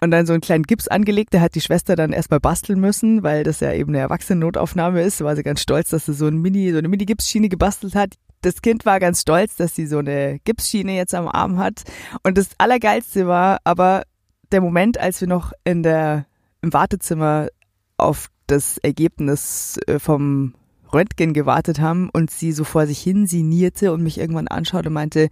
Und 0.00 0.10
dann 0.10 0.26
so 0.26 0.34
einen 0.34 0.42
kleinen 0.42 0.64
Gips 0.64 0.88
angelegt, 0.88 1.32
da 1.32 1.40
hat 1.40 1.54
die 1.54 1.60
Schwester 1.60 1.96
dann 1.96 2.12
erstmal 2.12 2.40
basteln 2.40 2.78
müssen, 2.78 3.22
weil 3.22 3.44
das 3.44 3.60
ja 3.60 3.72
eben 3.72 3.92
eine 3.92 4.00
Erwachsenennotaufnahme 4.00 5.02
ist. 5.02 5.20
Da 5.20 5.24
war 5.24 5.36
sie 5.36 5.42
ganz 5.42 5.62
stolz, 5.62 5.90
dass 5.90 6.06
sie 6.06 6.14
so, 6.14 6.26
ein 6.26 6.36
Mini, 6.36 6.70
so 6.70 6.78
eine 6.78 6.88
Mini-Gipsschiene 6.88 7.48
gebastelt 7.48 7.94
hat. 7.94 8.14
Das 8.46 8.62
Kind 8.62 8.86
war 8.86 9.00
ganz 9.00 9.22
stolz, 9.22 9.56
dass 9.56 9.74
sie 9.74 9.88
so 9.88 9.98
eine 9.98 10.38
Gipsschiene 10.44 10.94
jetzt 10.94 11.16
am 11.16 11.26
Arm 11.26 11.58
hat. 11.58 11.82
Und 12.22 12.38
das 12.38 12.50
Allergeilste 12.58 13.26
war 13.26 13.58
aber 13.64 14.04
der 14.52 14.60
Moment, 14.60 15.00
als 15.00 15.20
wir 15.20 15.26
noch 15.26 15.52
in 15.64 15.82
der, 15.82 16.26
im 16.62 16.72
Wartezimmer 16.72 17.48
auf 17.96 18.28
das 18.46 18.78
Ergebnis 18.78 19.80
äh, 19.88 19.98
vom 19.98 20.54
Röntgen 20.92 21.32
gewartet 21.32 21.80
haben 21.80 22.08
und 22.10 22.30
sie 22.30 22.52
so 22.52 22.62
vor 22.62 22.86
sich 22.86 23.00
hin 23.00 23.26
sinierte 23.26 23.92
und 23.92 24.04
mich 24.04 24.16
irgendwann 24.16 24.46
anschaute 24.46 24.90
und 24.90 24.94
meinte, 24.94 25.28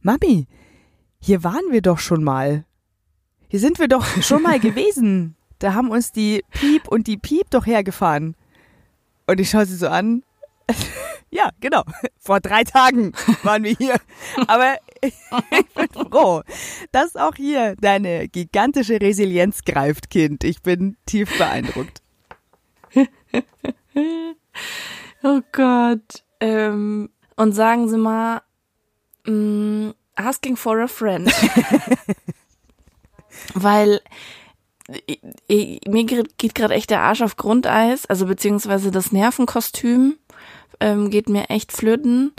Mami, 0.00 0.46
hier 1.18 1.44
waren 1.44 1.70
wir 1.70 1.82
doch 1.82 1.98
schon 1.98 2.24
mal. 2.24 2.64
Hier 3.48 3.60
sind 3.60 3.78
wir 3.78 3.88
doch 3.88 4.06
schon 4.22 4.42
mal 4.42 4.58
gewesen. 4.58 5.36
Da 5.58 5.74
haben 5.74 5.90
uns 5.90 6.12
die 6.12 6.42
Piep 6.50 6.88
und 6.88 7.08
die 7.08 7.18
Piep 7.18 7.50
doch 7.50 7.66
hergefahren. 7.66 8.36
Und 9.26 9.38
ich 9.38 9.50
schaue 9.50 9.66
sie 9.66 9.76
so 9.76 9.88
an. 9.88 10.22
Ja, 11.30 11.50
genau. 11.60 11.84
Vor 12.18 12.40
drei 12.40 12.64
Tagen 12.64 13.12
waren 13.42 13.64
wir 13.64 13.72
hier. 13.72 13.96
Aber 14.46 14.76
ich 15.02 15.14
bin 15.74 15.88
froh, 16.10 16.42
dass 16.92 17.16
auch 17.16 17.34
hier 17.34 17.76
deine 17.76 18.28
gigantische 18.28 19.00
Resilienz 19.00 19.64
greift, 19.64 20.10
Kind. 20.10 20.44
Ich 20.44 20.62
bin 20.62 20.96
tief 21.06 21.36
beeindruckt. 21.38 22.02
Oh 25.22 25.40
Gott. 25.50 26.22
Ähm, 26.40 27.10
und 27.36 27.52
sagen 27.52 27.88
Sie 27.88 27.98
mal, 27.98 28.42
mh, 29.26 29.92
asking 30.14 30.56
for 30.56 30.78
a 30.80 30.86
friend. 30.86 31.32
Weil 33.54 34.00
ich, 35.06 35.20
ich, 35.48 35.80
mir 35.88 36.04
geht 36.04 36.54
gerade 36.54 36.74
echt 36.74 36.90
der 36.90 37.00
Arsch 37.00 37.22
auf 37.22 37.36
Grundeis, 37.36 38.06
also 38.06 38.26
beziehungsweise 38.26 38.90
das 38.90 39.12
Nervenkostüm 39.12 40.16
ähm, 40.80 41.10
geht 41.10 41.28
mir 41.28 41.50
echt 41.50 41.72
flöten. 41.72 42.32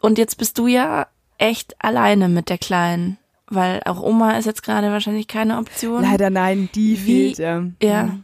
Und 0.00 0.18
jetzt 0.18 0.36
bist 0.38 0.58
du 0.58 0.66
ja 0.66 1.06
echt 1.38 1.74
alleine 1.82 2.28
mit 2.28 2.48
der 2.48 2.58
Kleinen. 2.58 3.18
Weil 3.46 3.82
auch 3.84 4.00
Oma 4.00 4.32
ist 4.38 4.46
jetzt 4.46 4.62
gerade 4.62 4.90
wahrscheinlich 4.90 5.26
keine 5.28 5.58
Option. 5.58 6.02
Leider 6.02 6.30
nein, 6.30 6.70
die 6.74 7.04
Wie- 7.06 7.34
fehlt. 7.34 7.38
Ja. 7.38 7.64
Ja. 7.82 8.18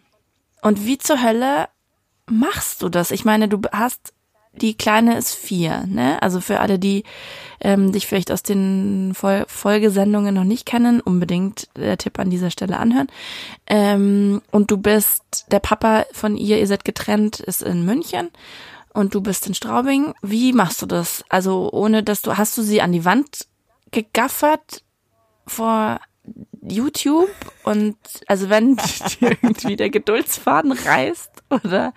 Und 0.62 0.86
wie 0.86 0.98
zur 0.98 1.22
Hölle 1.22 1.68
machst 2.26 2.82
du 2.82 2.88
das? 2.88 3.10
Ich 3.10 3.24
meine, 3.24 3.46
du 3.48 3.60
hast, 3.70 4.12
die 4.54 4.74
Kleine 4.76 5.18
ist 5.18 5.34
vier, 5.34 5.84
ne? 5.86 6.20
Also 6.22 6.40
für 6.40 6.60
alle, 6.60 6.78
die 6.78 7.04
ähm, 7.60 7.92
dich 7.92 8.06
vielleicht 8.06 8.32
aus 8.32 8.42
den 8.42 9.12
Fol 9.14 9.44
Folgesendungen 9.48 10.34
noch 10.34 10.44
nicht 10.44 10.64
kennen, 10.66 11.00
unbedingt 11.00 11.68
der 11.76 11.98
Tipp 11.98 12.18
an 12.18 12.30
dieser 12.30 12.50
Stelle 12.50 12.78
anhören. 12.78 13.08
Ähm, 13.66 14.40
und 14.50 14.70
du 14.70 14.78
bist, 14.78 15.46
der 15.52 15.60
Papa 15.60 16.06
von 16.12 16.36
ihr, 16.36 16.58
ihr 16.58 16.66
seid 16.66 16.84
getrennt, 16.84 17.38
ist 17.40 17.62
in 17.62 17.84
München 17.84 18.30
und 18.98 19.14
du 19.14 19.20
bist 19.20 19.46
in 19.46 19.54
Straubing. 19.54 20.12
Wie 20.22 20.52
machst 20.52 20.82
du 20.82 20.86
das? 20.86 21.24
Also 21.28 21.70
ohne, 21.72 22.02
dass 22.02 22.20
du, 22.20 22.36
hast 22.36 22.58
du 22.58 22.62
sie 22.62 22.82
an 22.82 22.90
die 22.90 23.04
Wand 23.04 23.46
gegaffert 23.92 24.82
vor 25.46 26.00
YouTube 26.60 27.30
und 27.62 27.96
also 28.26 28.50
wenn 28.50 28.76
dir 29.20 29.38
irgendwie 29.40 29.76
der 29.76 29.88
Geduldsfaden 29.90 30.72
reißt 30.72 31.30
oder 31.50 31.94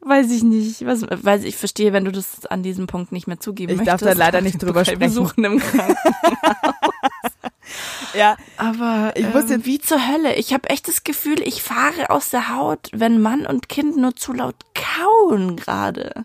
weiß 0.00 0.30
ich 0.32 0.42
nicht, 0.42 0.86
was 0.86 1.02
weiß 1.02 1.44
ich 1.44 1.56
verstehe, 1.56 1.92
wenn 1.92 2.06
du 2.06 2.10
das 2.10 2.46
an 2.46 2.62
diesem 2.62 2.86
Punkt 2.86 3.12
nicht 3.12 3.26
mehr 3.26 3.38
zugeben 3.38 3.72
Ich 3.72 3.76
möchtest. 3.76 4.02
darf 4.02 4.10
da 4.10 4.18
leider 4.18 4.40
nicht 4.40 4.62
drüber 4.62 4.86
sprechen. 4.86 4.98
Besuchen 4.98 5.44
im 5.44 5.58
Krankenhaus. 5.58 5.96
ja, 8.14 8.36
Aber 8.56 9.12
Ich 9.16 9.26
muss 9.32 9.44
ähm, 9.44 9.50
jetzt- 9.50 9.66
wie 9.66 9.78
zur 9.78 10.06
Hölle. 10.08 10.34
Ich 10.36 10.52
habe 10.52 10.68
echt 10.70 10.88
das 10.88 11.04
Gefühl, 11.04 11.40
ich 11.46 11.62
fahre 11.62 12.10
aus 12.10 12.30
der 12.30 12.54
Haut, 12.54 12.88
wenn 12.92 13.20
Mann 13.20 13.46
und 13.46 13.68
Kind 13.68 13.96
nur 13.96 14.16
zu 14.16 14.32
laut 14.32 14.56
kauen 14.74 15.56
gerade. 15.56 16.24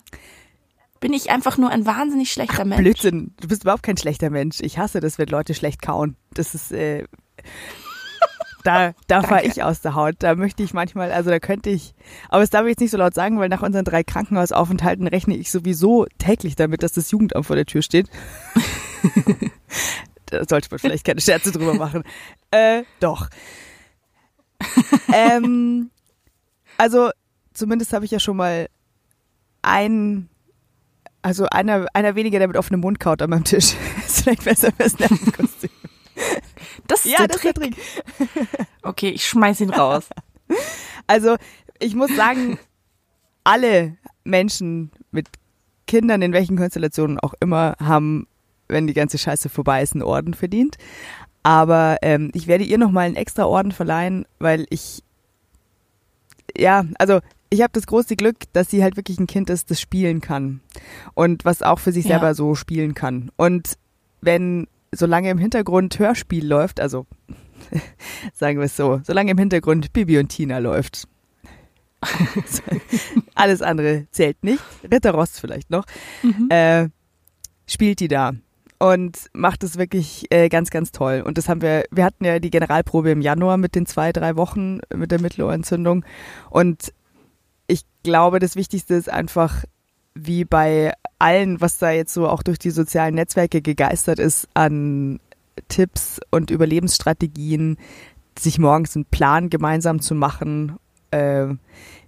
Bin 1.00 1.14
ich 1.14 1.30
einfach 1.30 1.58
nur 1.58 1.70
ein 1.70 1.86
wahnsinnig 1.86 2.32
schlechter 2.32 2.66
Mensch. 2.66 2.82
Blödsinn. 2.82 3.34
Du 3.40 3.48
bist 3.48 3.64
überhaupt 3.64 3.84
kein 3.84 3.98
schlechter 3.98 4.30
Mensch. 4.30 4.58
Ich 4.62 4.78
hasse 4.80 5.02
das, 5.02 5.18
wenn 5.20 5.28
Leute 5.28 5.54
schlecht 5.54 5.82
kauen. 5.82 6.16
Das 6.34 6.56
ist, 6.56 6.72
äh, 6.72 7.06
da, 8.64 8.94
da 9.08 9.22
fahre 9.22 9.46
ich 9.46 9.62
aus 9.62 9.82
der 9.82 9.94
Haut. 9.94 10.16
Da 10.20 10.34
möchte 10.36 10.64
ich 10.64 10.74
manchmal, 10.74 11.12
also 11.12 11.30
da 11.30 11.40
könnte 11.40 11.70
ich, 11.70 11.94
aber 12.30 12.42
das 12.42 12.50
darf 12.50 12.64
ich 12.64 12.70
jetzt 12.70 12.80
nicht 12.80 12.92
so 12.92 12.98
laut 12.98 13.14
sagen, 13.14 13.38
weil 13.40 13.50
nach 13.50 13.62
unseren 13.62 13.86
drei 13.86 14.04
Krankenhausaufenthalten 14.04 15.06
rechne 15.06 15.36
ich 15.36 15.52
sowieso 15.52 16.08
täglich 16.18 16.56
damit, 16.56 16.82
dass 16.82 16.94
das 16.94 17.12
Jugendamt 17.12 17.46
vor 17.46 17.56
der 17.56 17.66
Tür 17.68 17.84
steht. 17.84 18.10
da 20.28 20.44
sollte 20.48 20.68
man 20.72 20.80
vielleicht 20.80 21.06
keine 21.06 21.22
Scherze 21.22 21.52
drüber 21.52 21.74
machen. 21.74 22.04
Äh, 22.52 22.84
doch. 23.00 23.30
ähm, 25.14 25.90
also 26.78 27.10
zumindest 27.54 27.94
habe 27.94 28.06
ich 28.06 28.12
ja 28.12 28.20
schon 28.20 28.38
mal 28.38 28.68
ein, 29.62 30.30
also 31.22 31.46
einer, 31.48 31.86
einer 31.94 32.16
weniger, 32.16 32.40
der 32.40 32.48
mit 32.48 32.58
offenem 32.58 32.82
Mund 32.82 33.00
kaut 33.00 33.22
an 33.22 33.30
meinem 33.30 33.44
Tisch. 33.44 33.74
ist 34.06 34.22
vielleicht 34.24 34.44
besser 34.46 34.72
fürs 34.72 34.98
Nervenkostüm. 35.00 35.70
Das 36.88 37.06
ist 37.06 37.12
Ja, 37.12 37.20
der 37.20 37.28
das 37.28 37.38
ist 37.38 37.56
Trick. 37.56 37.76
der 37.76 38.28
Trick. 38.28 38.48
Okay, 38.84 39.10
ich 39.10 39.26
schmeiß 39.28 39.62
ihn 39.62 39.70
raus. 39.72 40.06
Also 41.08 41.36
ich 41.80 41.94
muss 41.94 42.16
sagen, 42.16 42.58
alle 43.44 43.96
Menschen 44.24 44.92
mit 45.12 45.28
Kindern, 45.86 46.24
in 46.24 46.34
welchen 46.34 46.58
Konstellationen 46.58 47.20
auch 47.20 47.36
immer, 47.40 47.76
haben, 47.80 48.28
wenn 48.68 48.88
die 48.88 48.94
ganze 48.94 49.18
Scheiße 49.18 49.50
vorbei 49.50 49.82
ist, 49.82 49.94
einen 49.94 50.04
Orden 50.04 50.34
verdient. 50.34 50.78
Aber 51.44 51.98
ähm, 52.02 52.32
ich 52.34 52.48
werde 52.48 52.64
ihr 52.64 52.78
nochmal 52.78 53.06
einen 53.06 53.16
extra 53.16 53.46
Orden 53.46 53.72
verleihen, 53.72 54.26
weil 54.40 54.66
ich, 54.70 55.04
ja, 56.58 56.86
also 56.98 57.20
ich 57.50 57.62
habe 57.62 57.72
das 57.74 57.86
große 57.86 58.16
Glück, 58.16 58.38
dass 58.54 58.70
sie 58.72 58.82
halt 58.82 58.98
wirklich 58.98 59.20
ein 59.20 59.28
Kind 59.28 59.50
ist, 59.50 59.70
das 59.70 59.80
spielen 59.80 60.22
kann. 60.22 60.62
Und 61.14 61.46
was 61.46 61.62
auch 61.62 61.80
für 61.80 61.92
sich 61.92 62.06
selber 62.06 62.28
ja. 62.28 62.34
so 62.34 62.56
spielen 62.56 62.96
kann. 62.96 63.32
Und 63.36 63.78
wenn, 64.22 64.68
solange 64.92 65.30
im 65.30 65.38
Hintergrund 65.38 66.00
Hörspiel 66.00 66.46
läuft, 66.46 66.80
also 66.80 67.06
sagen 68.34 68.58
wir 68.58 68.66
es 68.66 68.76
so, 68.76 69.02
solange 69.04 69.32
im 69.32 69.38
Hintergrund 69.38 69.94
Bibi 69.94 70.18
und 70.18 70.30
Tina 70.30 70.58
läuft, 70.58 71.08
alles 73.36 73.62
andere 73.62 74.08
zählt 74.12 74.44
nicht, 74.44 74.64
Ritter 74.92 75.12
Rost 75.12 75.40
vielleicht 75.40 75.70
noch, 75.70 75.86
mhm. 76.24 76.50
äh, 76.50 76.90
spielt 77.68 78.00
die 78.00 78.08
da 78.08 78.34
und 78.80 79.30
macht 79.34 79.64
es 79.64 79.78
wirklich 79.78 80.26
äh, 80.32 80.50
ganz, 80.50 80.70
ganz 80.70 80.92
toll. 80.92 81.24
Und 81.26 81.38
das 81.38 81.48
haben 81.50 81.62
wir, 81.62 81.86
wir 81.92 82.04
hatten 82.04 82.26
ja 82.26 82.40
die 82.40 82.50
Generalprobe 82.50 83.12
im 83.12 83.22
Januar 83.22 83.58
mit 83.58 83.76
den 83.76 83.86
zwei, 83.86 84.12
drei 84.12 84.36
Wochen 84.36 84.80
mit 84.94 85.12
der 85.12 85.22
Mittelohrentzündung. 85.22 86.06
Und 86.50 86.94
ich 87.68 87.82
glaube, 88.04 88.40
das 88.40 88.56
Wichtigste 88.56 88.96
ist 88.96 89.10
einfach, 89.10 89.64
wie 90.14 90.46
bei 90.46 90.94
allen, 91.20 91.62
was 91.62 91.78
da 91.78 91.92
jetzt 91.92 92.14
so 92.14 92.28
auch 92.28 92.44
durch 92.44 92.60
die 92.60 92.72
sozialen 92.72 93.16
Netzwerke 93.16 93.62
gegeistert 93.62 94.20
ist, 94.20 94.48
an 94.54 95.20
Tipps 95.68 96.20
und 96.32 96.52
Überlebensstrategien, 96.52 97.78
sich 98.38 98.60
morgens 98.60 98.96
einen 98.96 99.06
Plan 99.06 99.50
gemeinsam 99.50 100.02
zu 100.02 100.16
machen. 100.16 100.78
Äh, 101.12 101.48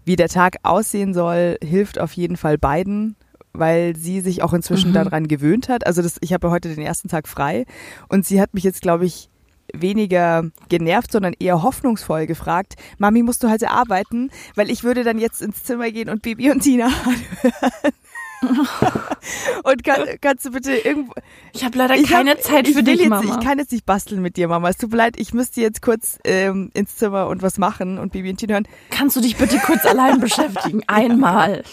wie 0.03 0.15
der 0.15 0.29
Tag 0.29 0.57
aussehen 0.63 1.13
soll, 1.13 1.57
hilft 1.61 1.99
auf 1.99 2.13
jeden 2.13 2.37
Fall 2.37 2.57
beiden 2.57 3.16
weil 3.57 3.95
sie 3.95 4.21
sich 4.21 4.43
auch 4.43 4.53
inzwischen 4.53 4.89
mhm. 4.89 4.95
daran 4.95 5.27
gewöhnt 5.27 5.69
hat. 5.69 5.85
Also 5.85 6.01
das, 6.01 6.17
ich 6.21 6.33
habe 6.33 6.49
heute 6.49 6.73
den 6.73 6.83
ersten 6.83 7.07
Tag 7.09 7.27
frei 7.27 7.65
und 8.09 8.25
sie 8.25 8.41
hat 8.41 8.53
mich 8.53 8.63
jetzt, 8.63 8.81
glaube 8.81 9.05
ich, 9.05 9.29
weniger 9.73 10.49
genervt, 10.69 11.11
sondern 11.11 11.33
eher 11.37 11.63
hoffnungsvoll 11.63 12.25
gefragt, 12.25 12.75
Mami, 12.97 13.23
musst 13.23 13.43
du 13.43 13.49
heute 13.49 13.69
arbeiten? 13.69 14.31
Weil 14.55 14.69
ich 14.69 14.83
würde 14.83 15.03
dann 15.03 15.19
jetzt 15.19 15.41
ins 15.41 15.63
Zimmer 15.63 15.91
gehen 15.91 16.09
und 16.09 16.21
Bibi 16.21 16.51
und 16.51 16.61
Tina 16.61 16.85
anhören. 17.03 17.93
und 19.63 19.83
kann, 19.83 20.07
kannst 20.21 20.45
du 20.45 20.51
bitte 20.51 20.73
irgendwo. 20.73 21.13
Ich 21.53 21.63
habe 21.63 21.77
leider 21.77 22.01
keine 22.03 22.31
hab, 22.31 22.41
Zeit 22.41 22.67
für 22.67 22.83
dich, 22.83 22.99
jetzt, 22.99 23.09
Mama. 23.09 23.37
Ich 23.37 23.45
kann 23.45 23.57
jetzt 23.57 23.71
nicht 23.71 23.85
basteln 23.85 24.21
mit 24.21 24.37
dir, 24.37 24.47
Mama. 24.47 24.69
Es 24.69 24.77
tut 24.77 24.91
mir 24.91 24.97
leid, 24.97 25.19
ich 25.19 25.33
müsste 25.33 25.61
jetzt 25.61 25.81
kurz 25.81 26.19
ähm, 26.23 26.71
ins 26.73 26.95
Zimmer 26.95 27.27
und 27.27 27.41
was 27.41 27.57
machen 27.57 27.97
und 27.97 28.11
Bibi 28.11 28.29
und 28.29 28.37
Tina 28.37 28.53
hören. 28.53 28.67
Kannst 28.89 29.15
du 29.15 29.21
dich 29.21 29.37
bitte 29.37 29.57
kurz 29.59 29.85
allein 29.85 30.19
beschäftigen? 30.19 30.83
Einmal. 30.87 31.63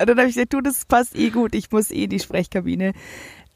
Und 0.00 0.08
dann 0.08 0.18
habe 0.18 0.28
ich 0.28 0.34
gesagt, 0.34 0.52
du, 0.52 0.60
das 0.60 0.84
passt 0.84 1.16
eh 1.16 1.30
gut. 1.30 1.54
Ich 1.54 1.70
muss 1.70 1.90
eh 1.90 2.04
in 2.04 2.10
die 2.10 2.20
Sprechkabine 2.20 2.92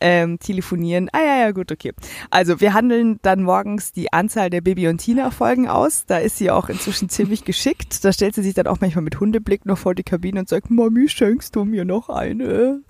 ähm, 0.01 0.39
telefonieren. 0.39 1.09
Ah 1.13 1.21
ja, 1.21 1.39
ja, 1.39 1.51
gut, 1.53 1.73
okay. 1.73 1.93
Also 2.31 2.61
wir 2.61 2.75
handeln 2.75 3.19
dann 3.23 3.43
morgens 3.43 3.93
die 3.93 4.13
Anzahl 4.13 4.51
der 4.51 4.61
Baby- 4.61 4.89
und 4.89 4.99
Tina-Folgen 4.99 5.69
aus. 5.69 6.05
Da 6.07 6.19
ist 6.19 6.37
sie 6.37 6.51
auch 6.51 6.69
inzwischen 6.69 7.09
ziemlich 7.09 7.45
geschickt. 7.45 8.05
Da 8.05 8.13
stellt 8.13 8.35
sie 8.35 8.43
sich 8.43 8.55
dann 8.55 8.67
auch 8.67 8.81
manchmal 8.81 9.05
mit 9.05 9.21
Hundeblick 9.21 9.67
noch 9.67 9.79
vor 9.79 9.95
die 9.95 10.03
Kabine 10.03 10.41
und 10.41 10.49
sagt, 10.49 10.71
Mami, 10.71 11.09
schenkst 11.09 11.57
du 11.57 11.65
mir 11.65 11.85
noch 11.85 12.09
eine? 12.09 12.81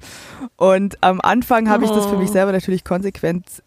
Und 0.56 1.02
am 1.02 1.20
Anfang 1.20 1.68
habe 1.68 1.84
ich 1.84 1.90
das 1.90 2.06
für 2.06 2.18
mich 2.18 2.30
oh. 2.30 2.32
selber 2.32 2.52
natürlich 2.52 2.84
konsequent 2.84 3.62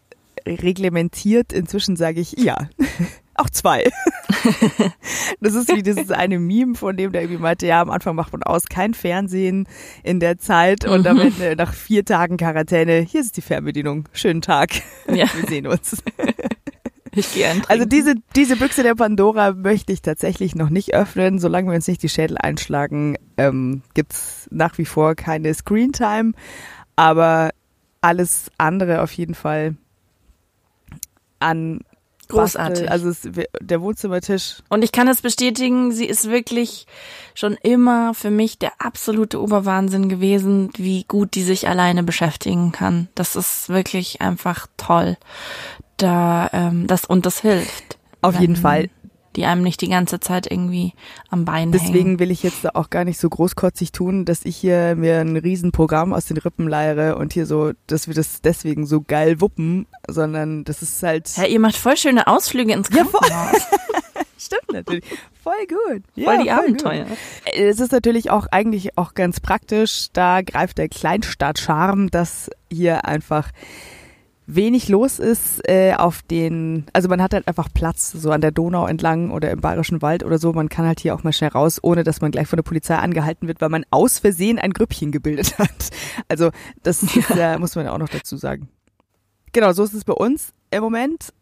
reglementiert. 0.46 1.52
Inzwischen 1.52 1.96
sage 1.96 2.20
ich 2.20 2.32
ja. 2.32 2.68
Auch 3.40 3.48
zwei. 3.48 3.84
das 5.40 5.54
ist 5.54 5.74
wie 5.74 5.82
dieses 5.82 6.10
eine 6.10 6.38
Meme, 6.38 6.74
von 6.74 6.94
dem 6.94 7.10
der 7.10 7.22
irgendwie 7.22 7.40
meinte, 7.40 7.66
ja, 7.66 7.80
am 7.80 7.88
Anfang 7.88 8.14
macht 8.14 8.34
man 8.34 8.42
aus, 8.42 8.66
kein 8.66 8.92
Fernsehen 8.92 9.66
in 10.02 10.20
der 10.20 10.36
Zeit 10.36 10.84
und 10.84 11.06
am 11.06 11.16
mhm. 11.16 11.22
Ende 11.22 11.56
nach 11.56 11.72
vier 11.72 12.04
Tagen 12.04 12.36
Quarantäne, 12.36 13.00
hier 13.00 13.22
ist 13.22 13.38
die 13.38 13.40
Fernbedienung, 13.40 14.10
schönen 14.12 14.42
Tag, 14.42 14.72
ja. 15.08 15.24
wir 15.34 15.48
sehen 15.48 15.66
uns. 15.66 16.02
Ich 17.12 17.34
gehe 17.34 17.50
Also 17.66 17.86
diese, 17.86 18.14
diese 18.36 18.54
Büchse 18.54 18.84
der 18.84 18.94
Pandora 18.94 19.50
möchte 19.50 19.92
ich 19.92 20.00
tatsächlich 20.00 20.54
noch 20.54 20.70
nicht 20.70 20.94
öffnen. 20.94 21.40
Solange 21.40 21.68
wir 21.68 21.74
uns 21.74 21.88
nicht 21.88 22.04
die 22.04 22.08
Schädel 22.08 22.38
einschlagen, 22.38 23.16
ähm, 23.36 23.82
gibt's 23.94 24.46
nach 24.52 24.78
wie 24.78 24.84
vor 24.84 25.16
keine 25.16 25.52
Screentime. 25.52 26.34
Aber 26.94 27.50
alles 28.00 28.52
andere 28.58 29.02
auf 29.02 29.10
jeden 29.10 29.34
Fall 29.34 29.74
an 31.40 31.80
Großartig. 32.30 32.86
Bastel, 32.86 32.88
also 32.88 33.08
es, 33.08 33.46
der 33.60 33.80
Wohnzimmertisch. 33.80 34.62
Und 34.68 34.82
ich 34.82 34.92
kann 34.92 35.08
es 35.08 35.22
bestätigen, 35.22 35.92
sie 35.92 36.06
ist 36.06 36.30
wirklich 36.30 36.86
schon 37.34 37.54
immer 37.62 38.14
für 38.14 38.30
mich 38.30 38.58
der 38.58 38.72
absolute 38.78 39.40
Oberwahnsinn 39.40 40.08
gewesen, 40.08 40.70
wie 40.76 41.04
gut 41.04 41.34
die 41.34 41.42
sich 41.42 41.68
alleine 41.68 42.02
beschäftigen 42.02 42.72
kann. 42.72 43.08
Das 43.14 43.36
ist 43.36 43.68
wirklich 43.68 44.20
einfach 44.20 44.66
toll. 44.76 45.16
Da, 45.96 46.48
ähm, 46.52 46.86
das, 46.86 47.04
und 47.04 47.26
das 47.26 47.40
hilft. 47.40 47.98
Auf 48.22 48.38
jeden 48.38 48.56
Fall 48.56 48.90
die 49.36 49.44
einem 49.44 49.62
nicht 49.62 49.80
die 49.80 49.88
ganze 49.88 50.20
Zeit 50.20 50.50
irgendwie 50.50 50.92
am 51.28 51.44
Bein 51.44 51.72
Deswegen 51.72 51.92
hängen. 51.92 52.18
will 52.18 52.30
ich 52.30 52.42
jetzt 52.42 52.74
auch 52.74 52.90
gar 52.90 53.04
nicht 53.04 53.18
so 53.20 53.28
großkotzig 53.28 53.92
tun, 53.92 54.24
dass 54.24 54.44
ich 54.44 54.56
hier 54.56 54.96
mir 54.96 55.20
ein 55.20 55.36
Riesenprogramm 55.36 56.12
aus 56.12 56.26
den 56.26 56.36
Rippen 56.36 56.68
leiere 56.68 57.16
und 57.16 57.32
hier 57.32 57.46
so, 57.46 57.72
dass 57.86 58.08
wir 58.08 58.14
das 58.14 58.40
deswegen 58.42 58.86
so 58.86 59.00
geil 59.00 59.40
wuppen, 59.40 59.86
sondern 60.08 60.64
das 60.64 60.82
ist 60.82 61.02
halt. 61.02 61.28
Ja, 61.36 61.44
ihr 61.44 61.60
macht 61.60 61.76
voll 61.76 61.96
schöne 61.96 62.26
Ausflüge 62.26 62.72
ins 62.72 62.90
Krankenhaus. 62.90 63.28
Ja, 63.28 63.52
Stimmt 64.40 64.72
natürlich. 64.72 65.04
Voll 65.42 65.66
gut. 65.68 66.02
Ja, 66.14 66.24
voll 66.24 66.42
die 66.42 66.48
voll 66.48 66.58
Abenteuer. 66.58 67.04
Gut. 67.04 67.18
Es 67.54 67.78
ist 67.78 67.92
natürlich 67.92 68.30
auch 68.30 68.46
eigentlich 68.50 68.96
auch 68.96 69.12
ganz 69.12 69.38
praktisch. 69.38 70.08
Da 70.14 70.40
greift 70.40 70.78
der 70.78 70.88
Kleinstadt-Charme, 70.88 72.10
dass 72.10 72.50
hier 72.72 73.04
einfach 73.04 73.50
wenig 74.54 74.88
los 74.88 75.18
ist 75.18 75.60
äh, 75.68 75.94
auf 75.94 76.22
den, 76.22 76.86
also 76.92 77.08
man 77.08 77.22
hat 77.22 77.34
halt 77.34 77.48
einfach 77.48 77.68
Platz, 77.72 78.12
so 78.12 78.30
an 78.30 78.40
der 78.40 78.50
Donau 78.50 78.86
entlang 78.86 79.30
oder 79.30 79.50
im 79.50 79.60
Bayerischen 79.60 80.02
Wald 80.02 80.24
oder 80.24 80.38
so. 80.38 80.52
Man 80.52 80.68
kann 80.68 80.86
halt 80.86 81.00
hier 81.00 81.14
auch 81.14 81.22
mal 81.22 81.32
schnell 81.32 81.50
raus, 81.50 81.78
ohne 81.82 82.04
dass 82.04 82.20
man 82.20 82.30
gleich 82.30 82.48
von 82.48 82.56
der 82.56 82.64
Polizei 82.64 82.96
angehalten 82.96 83.48
wird, 83.48 83.60
weil 83.60 83.68
man 83.68 83.84
aus 83.90 84.18
Versehen 84.18 84.58
ein 84.58 84.72
Grüppchen 84.72 85.12
gebildet 85.12 85.58
hat. 85.58 85.90
Also 86.28 86.50
das 86.82 87.02
ist, 87.02 87.30
äh, 87.30 87.58
muss 87.58 87.74
man 87.76 87.86
ja 87.86 87.92
auch 87.92 87.98
noch 87.98 88.08
dazu 88.08 88.36
sagen. 88.36 88.68
Genau, 89.52 89.72
so 89.72 89.84
ist 89.84 89.94
es 89.94 90.04
bei 90.04 90.12
uns 90.12 90.52
im 90.70 90.82
Moment. 90.82 91.32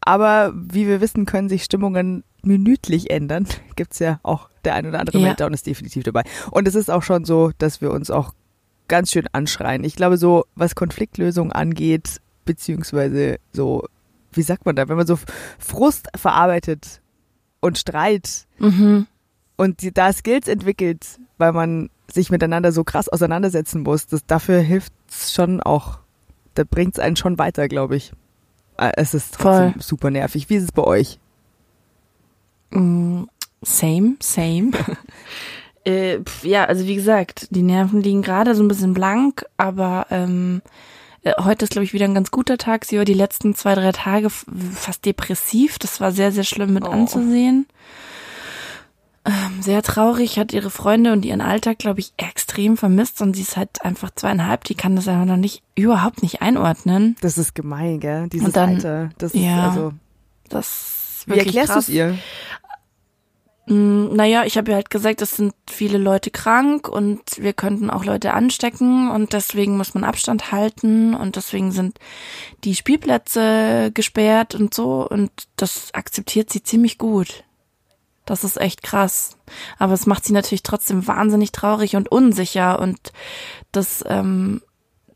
Aber 0.00 0.52
wie 0.54 0.86
wir 0.86 1.00
wissen, 1.00 1.24
können 1.24 1.48
sich 1.48 1.64
Stimmungen 1.64 2.24
minütlich 2.42 3.10
ändern. 3.10 3.46
Gibt's 3.76 3.98
ja 3.98 4.20
auch 4.22 4.50
der 4.64 4.74
ein 4.74 4.86
oder 4.86 5.00
andere 5.00 5.18
ja. 5.18 5.26
Meltdown 5.26 5.54
ist 5.54 5.66
definitiv 5.66 6.04
dabei. 6.04 6.24
Und 6.50 6.68
es 6.68 6.74
ist 6.74 6.90
auch 6.90 7.02
schon 7.02 7.24
so, 7.24 7.52
dass 7.58 7.80
wir 7.80 7.90
uns 7.90 8.10
auch 8.10 8.34
ganz 8.88 9.10
schön 9.10 9.26
anschreien. 9.32 9.84
Ich 9.84 9.96
glaube, 9.96 10.18
so 10.18 10.44
was 10.54 10.74
Konfliktlösung 10.74 11.52
angeht, 11.52 12.20
beziehungsweise 12.44 13.38
so, 13.52 13.84
wie 14.32 14.42
sagt 14.42 14.66
man 14.66 14.76
da, 14.76 14.88
wenn 14.88 14.96
man 14.96 15.06
so 15.06 15.18
Frust 15.58 16.08
verarbeitet 16.16 17.00
und 17.60 17.78
Streit 17.78 18.46
mhm. 18.58 19.06
und 19.56 19.82
die, 19.82 19.92
da 19.92 20.12
Skills 20.12 20.48
entwickelt, 20.48 21.18
weil 21.38 21.52
man 21.52 21.90
sich 22.10 22.30
miteinander 22.30 22.72
so 22.72 22.84
krass 22.84 23.08
auseinandersetzen 23.08 23.82
muss, 23.82 24.06
das, 24.06 24.26
dafür 24.26 24.60
hilft 24.60 24.92
es 25.08 25.32
schon 25.32 25.60
auch. 25.60 25.98
Da 26.54 26.64
bringt 26.64 26.94
es 26.94 26.98
einen 27.00 27.16
schon 27.16 27.38
weiter, 27.38 27.68
glaube 27.68 27.96
ich. 27.96 28.12
Ah, 28.76 28.92
es 28.96 29.14
ist 29.14 29.34
trotzdem 29.34 29.72
Voll. 29.72 29.82
super 29.82 30.10
nervig. 30.10 30.48
Wie 30.50 30.56
ist 30.56 30.64
es 30.64 30.72
bei 30.72 30.82
euch? 30.82 31.18
Mm, 32.70 33.24
same, 33.62 34.16
same. 34.20 34.72
äh, 35.84 36.18
ja, 36.42 36.64
also 36.64 36.86
wie 36.86 36.94
gesagt, 36.94 37.48
die 37.50 37.62
Nerven 37.62 38.02
liegen 38.02 38.22
gerade 38.22 38.54
so 38.54 38.62
ein 38.62 38.68
bisschen 38.68 38.94
blank, 38.94 39.46
aber 39.56 40.06
ähm, 40.10 40.60
äh, 40.64 40.93
heute 41.38 41.64
ist, 41.64 41.70
glaube 41.70 41.84
ich, 41.84 41.92
wieder 41.92 42.04
ein 42.04 42.14
ganz 42.14 42.30
guter 42.30 42.58
Tag. 42.58 42.84
Sie 42.84 42.98
war 42.98 43.04
die 43.04 43.14
letzten 43.14 43.54
zwei, 43.54 43.74
drei 43.74 43.92
Tage 43.92 44.30
fast 44.30 45.04
depressiv. 45.04 45.78
Das 45.78 46.00
war 46.00 46.12
sehr, 46.12 46.32
sehr 46.32 46.44
schlimm 46.44 46.74
mit 46.74 46.84
oh. 46.84 46.90
anzusehen. 46.90 47.66
Ähm, 49.26 49.62
sehr 49.62 49.82
traurig, 49.82 50.38
hat 50.38 50.52
ihre 50.52 50.68
Freunde 50.68 51.12
und 51.12 51.24
ihren 51.24 51.40
Alltag, 51.40 51.78
glaube 51.78 52.00
ich, 52.00 52.12
extrem 52.18 52.76
vermisst 52.76 53.22
und 53.22 53.34
sie 53.34 53.40
ist 53.40 53.56
halt 53.56 53.82
einfach 53.82 54.10
zweieinhalb, 54.14 54.64
die 54.64 54.74
kann 54.74 54.96
das 54.96 55.08
einfach 55.08 55.24
noch 55.24 55.38
nicht, 55.38 55.62
überhaupt 55.74 56.22
nicht 56.22 56.42
einordnen. 56.42 57.16
Das 57.22 57.38
ist 57.38 57.54
gemein, 57.54 58.00
gell? 58.00 58.28
Dieses 58.28 58.48
und 58.48 58.56
dann, 58.56 58.74
Alter. 58.74 59.10
Das 59.16 59.32
ist 59.32 59.40
ja, 59.40 59.70
also. 59.70 59.92
Das 60.50 61.22
Wie 61.26 61.38
erklärst 61.38 61.74
du 61.74 61.78
es 61.78 61.88
ihr? 61.88 62.18
Mm, 63.66 64.14
naja, 64.14 64.44
ich 64.44 64.58
habe 64.58 64.70
ja 64.70 64.76
halt 64.76 64.90
gesagt, 64.90 65.22
es 65.22 65.36
sind 65.36 65.54
viele 65.68 65.98
Leute 65.98 66.30
krank 66.30 66.88
und 66.88 67.22
wir 67.38 67.54
könnten 67.54 67.88
auch 67.88 68.04
Leute 68.04 68.34
anstecken 68.34 69.10
und 69.10 69.32
deswegen 69.32 69.76
muss 69.76 69.94
man 69.94 70.04
Abstand 70.04 70.52
halten 70.52 71.14
und 71.14 71.36
deswegen 71.36 71.72
sind 71.72 71.98
die 72.64 72.74
Spielplätze 72.74 73.90
gesperrt 73.94 74.54
und 74.54 74.74
so 74.74 75.08
und 75.08 75.30
das 75.56 75.94
akzeptiert 75.94 76.50
sie 76.50 76.62
ziemlich 76.62 76.98
gut. 76.98 77.44
Das 78.26 78.44
ist 78.44 78.58
echt 78.58 78.82
krass. 78.82 79.36
Aber 79.78 79.92
es 79.92 80.06
macht 80.06 80.24
sie 80.24 80.32
natürlich 80.32 80.62
trotzdem 80.62 81.06
wahnsinnig 81.06 81.52
traurig 81.52 81.96
und 81.96 82.10
unsicher 82.10 82.78
und 82.80 83.12
das 83.72 84.04
ähm, 84.06 84.62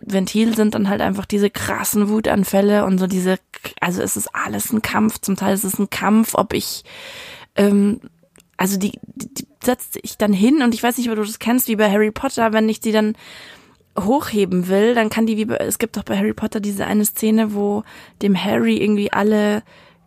Ventil 0.00 0.54
sind 0.54 0.74
dann 0.74 0.88
halt 0.88 1.00
einfach 1.00 1.26
diese 1.26 1.50
krassen 1.50 2.08
Wutanfälle 2.08 2.84
und 2.84 2.98
so 2.98 3.06
diese, 3.06 3.38
also 3.80 4.00
es 4.00 4.16
ist 4.16 4.34
alles 4.34 4.72
ein 4.72 4.82
Kampf. 4.82 5.18
Zum 5.20 5.36
Teil 5.36 5.54
ist 5.54 5.64
es 5.64 5.78
ein 5.78 5.90
Kampf, 5.90 6.34
ob 6.34 6.52
ich 6.52 6.84
ähm, 7.56 8.00
also 8.58 8.76
die, 8.76 8.92
die, 9.06 9.32
die 9.32 9.46
setzt 9.64 9.98
ich 10.02 10.18
dann 10.18 10.34
hin 10.34 10.60
und 10.62 10.74
ich 10.74 10.82
weiß 10.82 10.98
nicht, 10.98 11.08
ob 11.08 11.16
du 11.16 11.22
das 11.22 11.38
kennst, 11.38 11.68
wie 11.68 11.76
bei 11.76 11.90
Harry 11.90 12.10
Potter, 12.10 12.52
wenn 12.52 12.68
ich 12.68 12.80
sie 12.82 12.92
dann 12.92 13.16
hochheben 13.98 14.68
will, 14.68 14.94
dann 14.94 15.10
kann 15.10 15.26
die 15.26 15.36
wie 15.36 15.44
bei, 15.46 15.56
es 15.56 15.78
gibt 15.78 15.96
doch 15.96 16.04
bei 16.04 16.16
Harry 16.16 16.34
Potter 16.34 16.60
diese 16.60 16.86
eine 16.86 17.04
Szene, 17.04 17.54
wo 17.54 17.82
dem 18.22 18.42
Harry 18.42 18.76
irgendwie 18.76 19.12
alle 19.12 19.62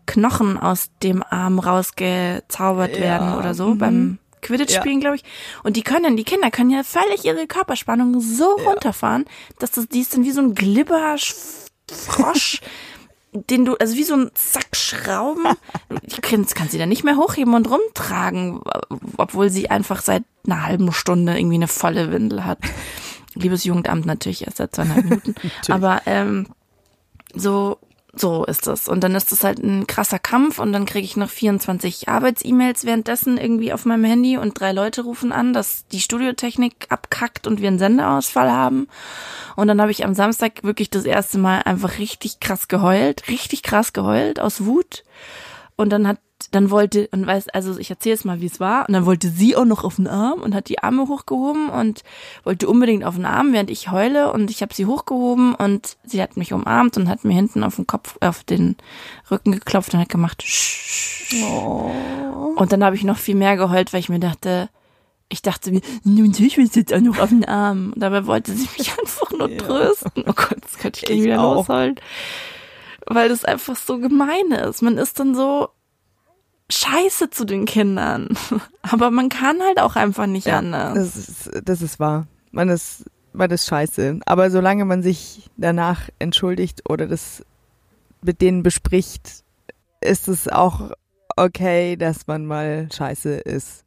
Knochen 0.06 0.58
aus 0.58 0.90
dem 1.04 1.24
Arm 1.24 1.60
rausgezaubert 1.60 2.96
Ja, 2.96 3.02
werden 3.02 3.34
oder 3.34 3.54
so 3.54 3.70
mhm. 3.70 3.78
beim 3.78 4.18
Quidditch 4.42 4.74
Ja. 4.74 4.82
spielen, 4.82 5.00
glaube 5.00 5.18
ich. 5.18 5.24
Und 5.64 5.78
die 5.78 5.84
können, 5.84 6.18
die 6.18 6.24
Kinder 6.24 6.52
können 6.52 6.72
ja 6.72 6.84
völlig 6.84 7.26
ihre 7.26 7.48
Körperspannung 7.48 8.20
so 8.20 8.46
runterfahren, 8.66 9.26
dass 9.60 9.72
das, 9.72 9.88
die 9.88 10.02
ist 10.02 10.14
dann 10.14 10.24
wie 10.24 10.32
so 10.32 10.42
ein 10.42 10.56
Glibberfrosch, 10.56 12.62
den 13.34 13.66
du, 13.66 13.76
also 13.76 13.96
wie 13.96 14.04
so 14.04 14.16
ein 14.16 14.32
Sack 14.34 14.76
Schrauben, 14.76 15.46
die 16.04 16.22
kannst, 16.22 16.56
kannst 16.56 16.74
sie 16.74 16.78
dann 16.78 16.90
nicht 16.90 17.04
mehr 17.04 17.18
hochheben 17.18 17.54
und 17.54 17.70
rumtragen, 17.70 18.62
obwohl 19.18 19.50
sie 19.50 19.70
einfach 19.70 20.02
seit 20.02 20.24
einer 20.46 20.66
halben 20.66 20.92
Stunde 20.92 21.38
irgendwie 21.38 21.56
eine 21.56 21.68
volle 21.68 22.12
Windel 22.12 22.46
hat. 22.46 22.60
Liebes 23.34 23.64
Jugendamt 23.64 24.06
natürlich 24.06 24.46
erst 24.46 24.58
seit 24.58 24.76
zweieinhalb 24.76 25.06
Minuten. 25.06 25.36
Aber 25.70 26.02
ähm, 26.06 26.48
so, 27.34 27.80
so 28.14 28.44
ist 28.46 28.68
es. 28.68 28.88
Und 28.88 29.04
dann 29.04 29.16
ist 29.16 29.32
es 29.32 29.44
halt 29.44 29.60
ein 29.60 29.88
krasser 29.88 30.20
Kampf 30.20 30.60
und 30.60 30.74
dann 30.74 30.86
kriege 30.86 31.06
ich 31.06 31.16
noch 31.16 31.30
24 31.30 32.10
Arbeits-E-Mails 32.10 32.86
währenddessen 32.86 33.38
irgendwie 33.38 33.72
auf 33.72 33.86
meinem 33.86 34.04
Handy 34.04 34.38
und 34.38 34.60
drei 34.60 34.74
Leute 34.74 35.04
rufen 35.04 35.32
an, 35.32 35.54
dass 35.54 35.86
die 35.88 36.02
Studiotechnik 36.02 36.88
abkackt 36.90 37.48
und 37.48 37.62
wir 37.62 37.70
einen 37.70 37.80
Sendeausfall 37.80 38.52
haben. 38.52 38.88
Und 39.56 39.68
dann 39.68 39.82
habe 39.82 39.92
ich 39.92 40.04
am 40.04 40.14
Samstag 40.14 40.64
wirklich 40.64 40.90
das 40.90 41.06
erste 41.06 41.38
Mal 41.38 41.62
einfach 41.64 42.00
richtig 42.00 42.40
krass 42.40 42.68
geheult, 42.68 43.28
richtig 43.30 43.64
krass 43.64 43.94
geheult 43.94 44.40
aus 44.40 44.66
Wut. 44.66 45.04
Und 45.78 45.90
dann 45.90 46.08
hat, 46.08 46.20
dann 46.52 46.70
wollte, 46.70 47.08
und 47.12 47.26
weiß, 47.26 47.50
also 47.50 47.78
ich 47.80 47.90
erzähle 47.90 48.16
es 48.16 48.26
mal, 48.26 48.42
wie 48.42 48.46
es 48.48 48.60
war. 48.60 48.88
Und 48.88 48.94
dann 48.94 49.06
wollte 49.06 49.30
sie 49.30 49.56
auch 49.56 49.66
noch 49.66 49.84
auf 49.84 49.96
den 49.96 50.08
Arm 50.08 50.42
und 50.42 50.54
hat 50.54 50.70
die 50.70 50.80
Arme 50.80 51.08
hochgehoben 51.08 51.70
und 51.70 52.04
wollte 52.44 52.68
unbedingt 52.68 53.04
auf 53.04 53.16
den 53.16 53.26
Arm, 53.26 53.54
während 53.54 53.70
ich 53.72 53.90
heule. 53.92 54.32
Und 54.32 54.50
ich 54.52 54.62
habe 54.62 54.74
sie 54.74 54.86
hochgehoben 54.86 55.56
und 55.56 55.98
sie 56.04 56.22
hat 56.22 56.38
mich 56.38 56.54
umarmt 56.54 56.98
und 56.98 57.10
hat 57.10 57.24
mir 57.26 57.34
hinten 57.34 57.64
auf 57.64 57.76
den 57.78 57.88
Kopf, 57.88 58.18
auf 58.22 58.44
den 58.44 58.76
Rücken 59.30 59.52
geklopft 59.54 59.94
und 59.94 60.00
hat 60.02 60.10
gemacht. 60.10 60.44
"Sch, 60.44 61.34
sch." 61.34 61.44
Und 62.56 62.72
dann 62.72 62.84
habe 62.84 62.96
ich 62.96 63.04
noch 63.04 63.18
viel 63.18 63.36
mehr 63.36 63.56
geheult, 63.58 63.94
weil 63.94 64.02
ich 64.02 64.10
mir 64.10 64.20
dachte, 64.20 64.70
ich 65.30 65.42
dachte 65.42 65.72
mir, 65.72 65.82
nun 66.04 66.32
ich 66.38 66.58
will 66.58 66.70
jetzt 66.74 66.94
auch 66.94 67.00
noch 67.00 67.18
auf 67.20 67.30
den 67.30 67.46
Arm. 67.46 67.94
Und 67.94 68.02
dabei 68.02 68.28
wollte 68.28 68.54
sie 68.54 68.68
mich 68.78 68.92
einfach 69.00 69.32
nur 69.32 69.56
trösten. 69.58 70.26
Oh 70.28 70.34
Gott, 70.34 70.58
das 70.62 70.78
könnte 70.78 71.00
ich 71.00 71.06
gleich 71.06 71.18
Ich 71.20 71.24
wieder 71.24 71.42
auch. 71.42 71.56
losheulen. 71.68 71.96
Weil 73.08 73.30
das 73.30 73.46
einfach 73.46 73.76
so 73.76 73.98
gemein 74.00 74.52
ist. 74.52 74.82
Man 74.82 74.98
ist 74.98 75.20
dann 75.20 75.36
so 75.36 75.70
scheiße 76.72 77.30
zu 77.30 77.46
den 77.46 77.66
Kindern. 77.66 78.30
Aber 78.84 79.12
man 79.12 79.30
kann 79.30 79.62
halt 79.62 79.80
auch 79.80 79.96
einfach 79.96 80.28
nicht 80.28 80.48
anders. 80.48 80.94
Das 80.96 81.16
ist, 81.18 81.62
das 81.66 81.82
ist 81.82 82.00
wahr. 82.00 82.28
Man 82.52 82.70
ist, 82.70 83.06
man 83.34 83.50
ist 83.52 83.68
scheiße. 83.68 84.20
Aber 84.26 84.52
solange 84.52 84.86
man 84.86 85.02
sich 85.04 85.50
danach 85.58 86.10
entschuldigt 86.20 86.90
oder 86.90 87.08
das 87.08 87.44
mit 88.22 88.42
denen 88.42 88.64
bespricht, 88.64 89.44
ist 90.00 90.28
es 90.28 90.48
auch 90.48 90.92
okay, 91.36 91.96
dass 91.98 92.28
man 92.28 92.46
mal 92.46 92.88
scheiße 92.94 93.32
ist. 93.36 93.84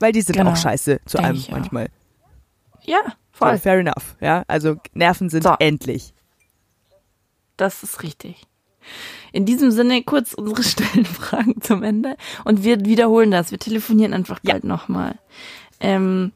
Weil 0.00 0.12
die 0.12 0.22
sind 0.22 0.36
Genau. 0.36 0.52
auch 0.52 0.56
scheiße 0.56 1.00
zu 1.06 1.16
Denk 1.16 1.28
einem 1.28 1.42
auch. 1.42 1.48
manchmal. 1.50 1.88
Ja, 2.84 2.98
So, 3.04 3.10
voll. 3.32 3.58
fair 3.58 3.78
enough. 3.80 4.16
Ja, 4.20 4.44
also 4.48 4.76
Nerven 4.94 5.28
sind 5.28 5.42
So. 5.42 5.56
endlich. 5.58 6.14
Das 7.58 7.82
ist 7.82 8.02
richtig. 8.02 8.46
In 9.32 9.44
diesem 9.44 9.70
Sinne 9.70 10.02
kurz 10.02 10.32
unsere 10.32 10.62
Stellenfragen 10.64 11.60
zum 11.60 11.82
Ende 11.82 12.16
und 12.44 12.64
wir 12.64 12.86
wiederholen 12.86 13.30
das. 13.30 13.50
Wir 13.50 13.58
telefonieren 13.58 14.14
einfach 14.14 14.38
bald 14.42 14.64
nochmal. 14.64 15.16
Ähm, 15.80 16.32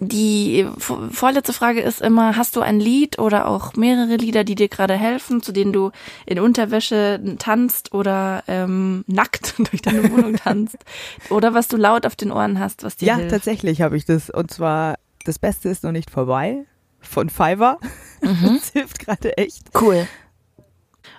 die 0.00 0.66
vorletzte 0.78 1.52
Frage 1.52 1.80
ist 1.80 2.02
immer, 2.02 2.36
hast 2.36 2.56
du 2.56 2.60
ein 2.60 2.80
Lied 2.80 3.18
oder 3.20 3.46
auch 3.46 3.74
mehrere 3.74 4.16
Lieder, 4.16 4.42
die 4.42 4.56
dir 4.56 4.68
gerade 4.68 4.94
helfen, 4.94 5.40
zu 5.40 5.52
denen 5.52 5.72
du 5.72 5.92
in 6.26 6.40
Unterwäsche 6.40 7.20
tanzt 7.38 7.94
oder 7.94 8.42
ähm, 8.48 9.04
nackt 9.06 9.54
durch 9.70 9.80
deine 9.82 10.10
Wohnung 10.10 10.34
tanzt 10.44 10.76
oder 11.30 11.54
was 11.54 11.68
du 11.68 11.76
laut 11.76 12.04
auf 12.06 12.16
den 12.16 12.32
Ohren 12.32 12.58
hast, 12.58 12.82
was 12.82 12.96
dir 12.96 13.06
Ja, 13.06 13.16
hilft? 13.16 13.30
tatsächlich 13.30 13.80
habe 13.82 13.96
ich 13.96 14.04
das. 14.04 14.28
Und 14.30 14.50
zwar, 14.50 14.96
das 15.24 15.38
Beste 15.38 15.68
ist 15.68 15.84
noch 15.84 15.92
nicht 15.92 16.10
vorbei. 16.10 16.64
Von 17.08 17.28
Fiverr. 17.30 17.78
Mhm. 18.22 18.54
Das 18.58 18.70
hilft 18.70 19.00
gerade 19.00 19.36
echt. 19.36 19.64
Cool. 19.78 20.06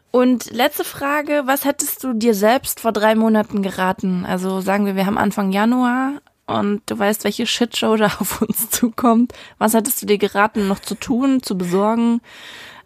Und 0.09 0.49
letzte 0.49 0.83
Frage, 0.83 1.43
was 1.45 1.63
hättest 1.65 2.03
du 2.03 2.13
dir 2.13 2.33
selbst 2.33 2.79
vor 2.79 2.91
drei 2.93 3.13
Monaten 3.13 3.61
geraten? 3.61 4.25
Also 4.25 4.59
sagen 4.61 4.87
wir, 4.87 4.95
wir 4.95 5.05
haben 5.05 5.19
Anfang 5.19 5.51
Januar 5.51 6.13
und 6.47 6.81
du 6.87 6.97
weißt, 6.97 7.23
welche 7.25 7.45
Shitshow 7.45 7.95
da 7.95 8.05
auf 8.19 8.41
uns 8.41 8.71
zukommt. 8.71 9.33
Was 9.59 9.75
hättest 9.75 10.01
du 10.01 10.07
dir 10.07 10.17
geraten, 10.17 10.67
noch 10.67 10.79
zu 10.79 10.95
tun, 10.95 11.43
zu 11.43 11.55
besorgen, 11.57 12.21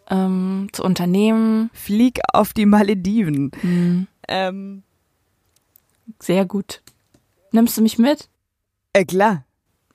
ähm, 0.10 0.68
zu 0.74 0.84
unternehmen? 0.84 1.70
Flieg 1.74 2.20
auf 2.34 2.52
die 2.52 2.66
Malediven. 2.66 3.52
Hm, 3.62 4.08
Ähm, 4.28 4.84
sehr 6.20 6.44
gut. 6.46 6.82
Nimmst 7.54 7.78
du 7.78 7.82
mich 7.82 7.98
mit? 7.98 8.28
äh, 8.92 9.06
klar. 9.06 9.46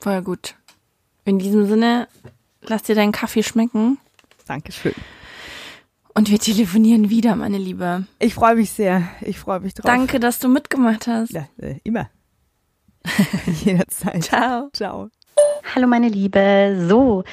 Voll 0.00 0.22
gut. 0.22 0.54
In 1.26 1.38
diesem 1.38 1.66
Sinne, 1.66 2.08
lass 2.66 2.82
dir 2.82 2.94
deinen 2.94 3.12
Kaffee 3.12 3.42
schmecken 3.42 3.98
Dankeschön. 4.46 4.94
und 6.14 6.30
wir 6.30 6.38
telefonieren 6.38 7.10
wieder, 7.10 7.36
meine 7.36 7.58
Liebe. 7.58 8.06
Ich 8.18 8.34
freue 8.34 8.56
mich 8.56 8.70
sehr. 8.70 9.08
Ich 9.20 9.38
freue 9.38 9.60
mich 9.60 9.74
drauf. 9.74 9.86
Danke, 9.86 10.20
dass 10.20 10.38
du 10.38 10.48
mitgemacht 10.48 11.06
hast. 11.06 11.32
Ja, 11.32 11.48
äh, 11.58 11.76
immer. 11.84 12.10
Jederzeit. 13.64 14.24
Ciao. 14.24 14.70
Ciao. 14.72 15.10
Hallo 15.74 15.88
meine 15.88 16.08
Liebe. 16.08 16.76
So, 16.88 17.24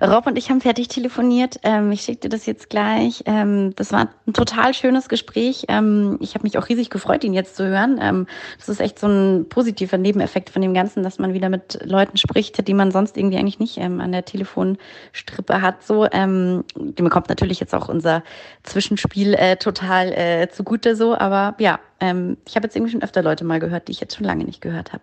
Rob 0.00 0.26
und 0.26 0.38
ich 0.38 0.48
haben 0.48 0.62
fertig 0.62 0.88
telefoniert. 0.88 1.60
Ähm, 1.62 1.92
ich 1.92 2.00
schicke 2.00 2.20
dir 2.20 2.28
das 2.30 2.46
jetzt 2.46 2.70
gleich. 2.70 3.22
Ähm, 3.26 3.74
das 3.76 3.92
war 3.92 4.08
ein 4.26 4.32
total 4.32 4.72
schönes 4.72 5.10
Gespräch. 5.10 5.66
Ähm, 5.68 6.16
ich 6.20 6.34
habe 6.34 6.44
mich 6.44 6.56
auch 6.56 6.70
riesig 6.70 6.88
gefreut, 6.88 7.24
ihn 7.24 7.34
jetzt 7.34 7.56
zu 7.56 7.66
hören. 7.66 7.98
Ähm, 8.00 8.26
das 8.56 8.70
ist 8.70 8.80
echt 8.80 8.98
so 8.98 9.06
ein 9.06 9.48
positiver 9.50 9.98
Nebeneffekt 9.98 10.48
von 10.48 10.62
dem 10.62 10.72
Ganzen, 10.72 11.02
dass 11.02 11.18
man 11.18 11.34
wieder 11.34 11.50
mit 11.50 11.78
Leuten 11.84 12.16
spricht, 12.16 12.66
die 12.66 12.74
man 12.74 12.90
sonst 12.90 13.18
irgendwie 13.18 13.36
eigentlich 13.36 13.58
nicht 13.58 13.76
ähm, 13.76 14.00
an 14.00 14.12
der 14.12 14.24
Telefonstrippe 14.24 15.60
hat. 15.60 15.82
So, 15.82 16.06
ähm, 16.10 16.64
dem 16.76 17.10
kommt 17.10 17.28
natürlich 17.28 17.60
jetzt 17.60 17.74
auch 17.74 17.90
unser 17.90 18.22
Zwischenspiel 18.62 19.34
äh, 19.34 19.56
total 19.56 20.12
äh, 20.12 20.48
zugute 20.48 20.96
so. 20.96 21.14
Aber 21.14 21.54
ja, 21.58 21.78
ähm, 22.00 22.36
ich 22.46 22.56
habe 22.56 22.66
jetzt 22.66 22.76
irgendwie 22.76 22.92
schon 22.92 23.02
öfter 23.02 23.22
Leute 23.22 23.44
mal 23.44 23.60
gehört, 23.60 23.88
die 23.88 23.92
ich 23.92 24.00
jetzt 24.00 24.16
schon 24.16 24.26
lange 24.26 24.44
nicht 24.44 24.60
gehört 24.60 24.92
habe. 24.92 25.02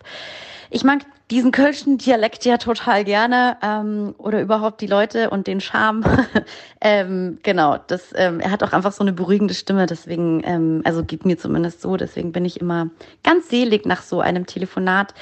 Ich 0.70 0.84
mag 0.84 1.00
diesen 1.30 1.52
kölschen 1.52 1.98
Dialekt 1.98 2.46
ja 2.46 2.58
total 2.58 3.04
gerne 3.04 3.58
ähm, 3.62 4.16
oder 4.18 4.42
überhaupt 4.42 4.80
die 4.82 4.88
Leute 4.88 5.30
und 5.30 5.48
den 5.48 5.60
Charme. 5.60 6.04
ähm, 6.82 7.40
genau, 7.44 7.78
das, 7.88 8.14
ähm, 8.16 8.40
er 8.40 8.52
hat 8.52 8.64
auch 8.64 8.72
einfach 8.74 8.92
so 8.94 9.02
eine 9.02 9.14
beruhigende 9.14 9.54
Stimme, 9.54 9.86
deswegen, 9.86 10.42
ähm, 10.46 10.82
also 10.86 11.04
geht 11.04 11.26
mir 11.26 11.38
zumindest 11.38 11.82
so, 11.82 11.98
deswegen 11.98 12.32
bin 12.32 12.46
ich 12.46 12.62
immer 12.62 12.90
ganz 13.24 13.50
selig 13.50 13.86
nach 13.86 14.02
so 14.02 14.22
einem 14.22 14.46
Telefonat. 14.46 15.14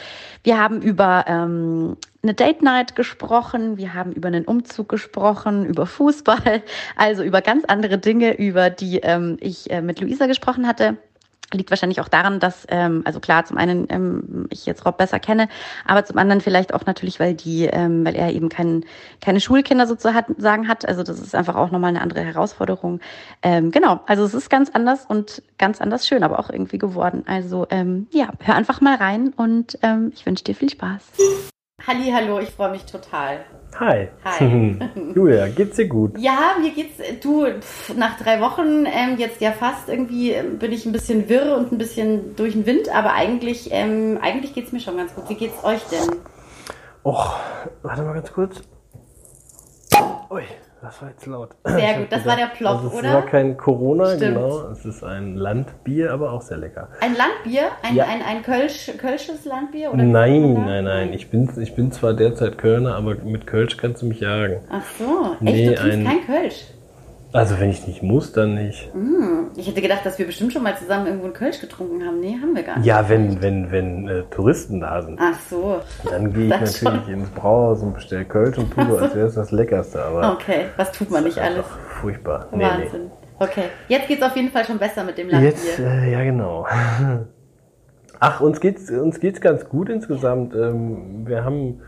Wir 0.43 0.59
haben 0.59 0.81
über 0.81 1.25
ähm, 1.27 1.97
eine 2.21 2.33
Date 2.33 2.61
Night 2.61 2.95
gesprochen, 2.95 3.77
wir 3.77 3.93
haben 3.93 4.11
über 4.11 4.27
einen 4.27 4.45
Umzug 4.45 4.89
gesprochen, 4.89 5.65
über 5.65 5.85
Fußball, 5.85 6.63
also 6.95 7.23
über 7.23 7.41
ganz 7.41 7.65
andere 7.65 7.97
Dinge, 7.97 8.37
über 8.37 8.69
die 8.69 8.99
ähm, 8.99 9.37
ich 9.39 9.71
äh, 9.71 9.81
mit 9.81 10.01
Luisa 10.01 10.27
gesprochen 10.27 10.67
hatte. 10.67 10.97
Liegt 11.55 11.69
wahrscheinlich 11.69 12.01
auch 12.01 12.07
daran, 12.07 12.39
dass, 12.39 12.65
ähm, 12.69 13.01
also 13.05 13.19
klar, 13.19 13.45
zum 13.45 13.57
einen 13.57 13.87
ähm, 13.89 14.47
ich 14.49 14.65
jetzt 14.65 14.85
Rob 14.85 14.97
besser 14.97 15.19
kenne, 15.19 15.47
aber 15.85 16.05
zum 16.05 16.17
anderen 16.17 16.41
vielleicht 16.41 16.73
auch 16.73 16.85
natürlich, 16.85 17.19
weil 17.19 17.33
die, 17.33 17.65
ähm, 17.65 18.05
weil 18.05 18.15
er 18.15 18.31
eben 18.31 18.49
kein, 18.49 18.85
keine 19.21 19.39
Schulkinder 19.39 19.87
sozusagen 19.87 20.67
hat. 20.67 20.87
Also 20.87 21.03
das 21.03 21.19
ist 21.19 21.35
einfach 21.35 21.55
auch 21.55 21.71
nochmal 21.71 21.89
eine 21.89 22.01
andere 22.01 22.21
Herausforderung. 22.21 22.99
Ähm, 23.41 23.71
genau, 23.71 24.01
also 24.05 24.23
es 24.25 24.33
ist 24.33 24.49
ganz 24.49 24.69
anders 24.69 25.05
und 25.05 25.41
ganz 25.57 25.81
anders 25.81 26.07
schön, 26.07 26.23
aber 26.23 26.39
auch 26.39 26.49
irgendwie 26.49 26.77
geworden. 26.77 27.23
Also 27.25 27.67
ähm, 27.69 28.07
ja, 28.11 28.29
hör 28.39 28.55
einfach 28.55 28.81
mal 28.81 28.95
rein 28.95 29.33
und 29.35 29.77
ähm, 29.81 30.11
ich 30.13 30.25
wünsche 30.25 30.43
dir 30.43 30.55
viel 30.55 30.69
Spaß. 30.69 31.01
Halli, 31.85 32.11
hallo, 32.11 32.39
ich 32.39 32.49
freue 32.49 32.71
mich 32.71 32.85
total. 32.85 33.45
Hi. 33.79 34.07
Hi. 34.23 34.79
Julia, 35.15 35.47
geht's 35.49 35.75
dir 35.75 35.87
gut? 35.87 36.17
Ja, 36.17 36.55
mir 36.61 36.71
geht's, 36.71 36.97
du, 37.21 37.45
pf, 37.45 37.93
nach 37.95 38.17
drei 38.17 38.39
Wochen, 38.39 38.85
ähm, 38.85 39.17
jetzt 39.17 39.41
ja 39.41 39.51
fast 39.51 39.89
irgendwie, 39.89 40.31
ähm, 40.31 40.59
bin 40.59 40.71
ich 40.71 40.85
ein 40.85 40.93
bisschen 40.93 41.27
wirr 41.27 41.57
und 41.57 41.73
ein 41.73 41.77
bisschen 41.77 42.35
durch 42.37 42.53
den 42.53 42.65
Wind, 42.65 42.87
aber 42.93 43.13
eigentlich, 43.13 43.69
ähm, 43.71 44.17
eigentlich 44.21 44.53
geht's 44.53 44.71
mir 44.71 44.79
schon 44.79 44.95
ganz 44.95 45.13
gut. 45.13 45.27
Wie 45.29 45.35
geht's 45.35 45.61
euch 45.63 45.81
denn? 45.91 46.15
Och, 47.03 47.37
warte 47.83 48.03
mal 48.03 48.13
ganz 48.13 48.31
kurz. 48.31 48.61
Ui, 50.29 50.43
das 50.85 51.01
war 51.01 51.09
jetzt 51.09 51.25
laut. 51.25 51.49
Sehr 51.63 51.93
gut, 51.99 52.07
das 52.11 52.25
war 52.25 52.35
der 52.35 52.45
Plop, 52.47 52.75
also 52.75 52.87
es 52.87 52.93
oder? 52.93 53.13
war 53.13 53.25
kein 53.25 53.57
Corona, 53.57 54.05
Stimmt. 54.15 54.35
genau. 54.35 54.69
Es 54.71 54.85
ist 54.85 55.03
ein 55.03 55.35
Landbier, 55.35 56.11
aber 56.13 56.31
auch 56.31 56.41
sehr 56.41 56.57
lecker. 56.57 56.89
Ein 57.01 57.15
Landbier? 57.15 57.63
Ein, 57.81 57.95
Ja. 57.95 58.05
ein, 58.05 58.21
ein 58.21 58.41
Kölsch, 58.43 58.91
Kölsches 58.97 59.45
Landbier? 59.45 59.93
Oder 59.93 60.03
Nein, 60.03 60.53
nein, 60.65 60.83
nein. 60.83 61.13
Ich 61.13 61.29
bin, 61.29 61.49
ich 61.59 61.75
bin 61.75 61.91
zwar 61.91 62.13
derzeit 62.13 62.57
Kölner, 62.57 62.95
aber 62.95 63.15
mit 63.15 63.47
Kölsch 63.47 63.77
kannst 63.77 64.01
du 64.01 64.05
mich 64.05 64.19
jagen. 64.19 64.61
Ach 64.69 64.83
so, 64.99 65.33
echt, 65.33 65.41
Nee, 65.41 65.67
du 65.69 65.75
trinkst 65.75 65.97
ein- 65.97 66.05
kein 66.05 66.25
Kölsch? 66.25 66.65
Also 67.35 67.59
wenn 67.59 67.69
ich 67.69 67.85
nicht 67.85 68.01
muss, 68.01 68.31
dann 68.31 68.55
nicht. 68.55 68.93
Hm, 68.93 69.51
ich 69.57 69.67
hätte 69.67 69.81
gedacht, 69.81 70.05
dass 70.05 70.17
wir 70.17 70.25
bestimmt 70.25 70.53
schon 70.53 70.63
mal 70.63 70.77
zusammen 70.77 71.07
irgendwo 71.07 71.25
einen 71.25 71.33
Kölsch 71.33 71.59
getrunken 71.59 72.05
haben. 72.05 72.21
Nee, 72.21 72.37
haben 72.41 72.55
wir 72.55 72.63
gar 72.63 72.77
nicht. 72.77 72.85
Ja, 72.85 73.09
wenn, 73.09 73.41
wenn, 73.41 73.71
wenn 73.71 74.07
äh, 74.07 74.23
Touristen 74.31 74.79
da 74.79 75.01
sind. 75.01 75.19
Ach 75.21 75.37
so. 75.49 75.81
Dann 76.09 76.33
gehe 76.33 76.45
ich 76.45 76.49
natürlich 76.49 76.77
schon. 76.77 77.13
ins 77.13 77.29
Brauhaus 77.31 77.81
und 77.81 77.93
bestelle 77.93 78.23
Kölsch 78.23 78.57
und 78.57 78.73
tue 78.73 78.85
so, 78.85 78.97
als 78.97 79.15
wäre 79.15 79.27
es 79.27 79.35
das 79.35 79.51
Leckerste. 79.51 80.01
Aber 80.01 80.31
Okay, 80.31 80.67
was 80.77 80.91
tut 80.93 81.11
man 81.11 81.25
nicht 81.25 81.37
alles? 81.37 81.65
furchtbar. 82.01 82.47
Nee, 82.53 82.63
Wahnsinn. 82.63 83.11
Okay, 83.37 83.63
jetzt 83.89 84.07
geht's 84.07 84.23
auf 84.23 84.35
jeden 84.37 84.49
Fall 84.51 84.63
schon 84.63 84.77
besser 84.77 85.03
mit 85.03 85.17
dem 85.17 85.27
nee. 85.27 85.33
Landbier. 85.33 85.51
Jetzt, 85.51 85.79
äh, 85.79 86.11
ja 86.11 86.23
genau. 86.23 86.65
Ach, 88.19 88.39
uns 88.39 88.61
geht's, 88.61 88.89
uns 88.89 89.19
geht's 89.19 89.41
ganz 89.41 89.67
gut 89.67 89.89
insgesamt. 89.89 90.55
Ähm, 90.55 91.27
wir 91.27 91.43
haben 91.43 91.81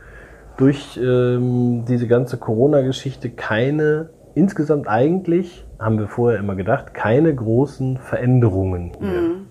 durch 0.57 0.99
ähm, 1.01 1.85
diese 1.87 2.07
ganze 2.07 2.37
Corona-Geschichte 2.37 3.29
keine, 3.29 4.09
insgesamt 4.37 4.87
eigentlich, 4.87 5.65
haben 5.79 5.99
wir 5.99 6.07
vorher 6.07 6.39
immer 6.39 6.55
gedacht, 6.55 6.93
keine 6.93 7.33
großen 7.33 7.97
Veränderungen 7.97 8.91
hier. 8.99 9.47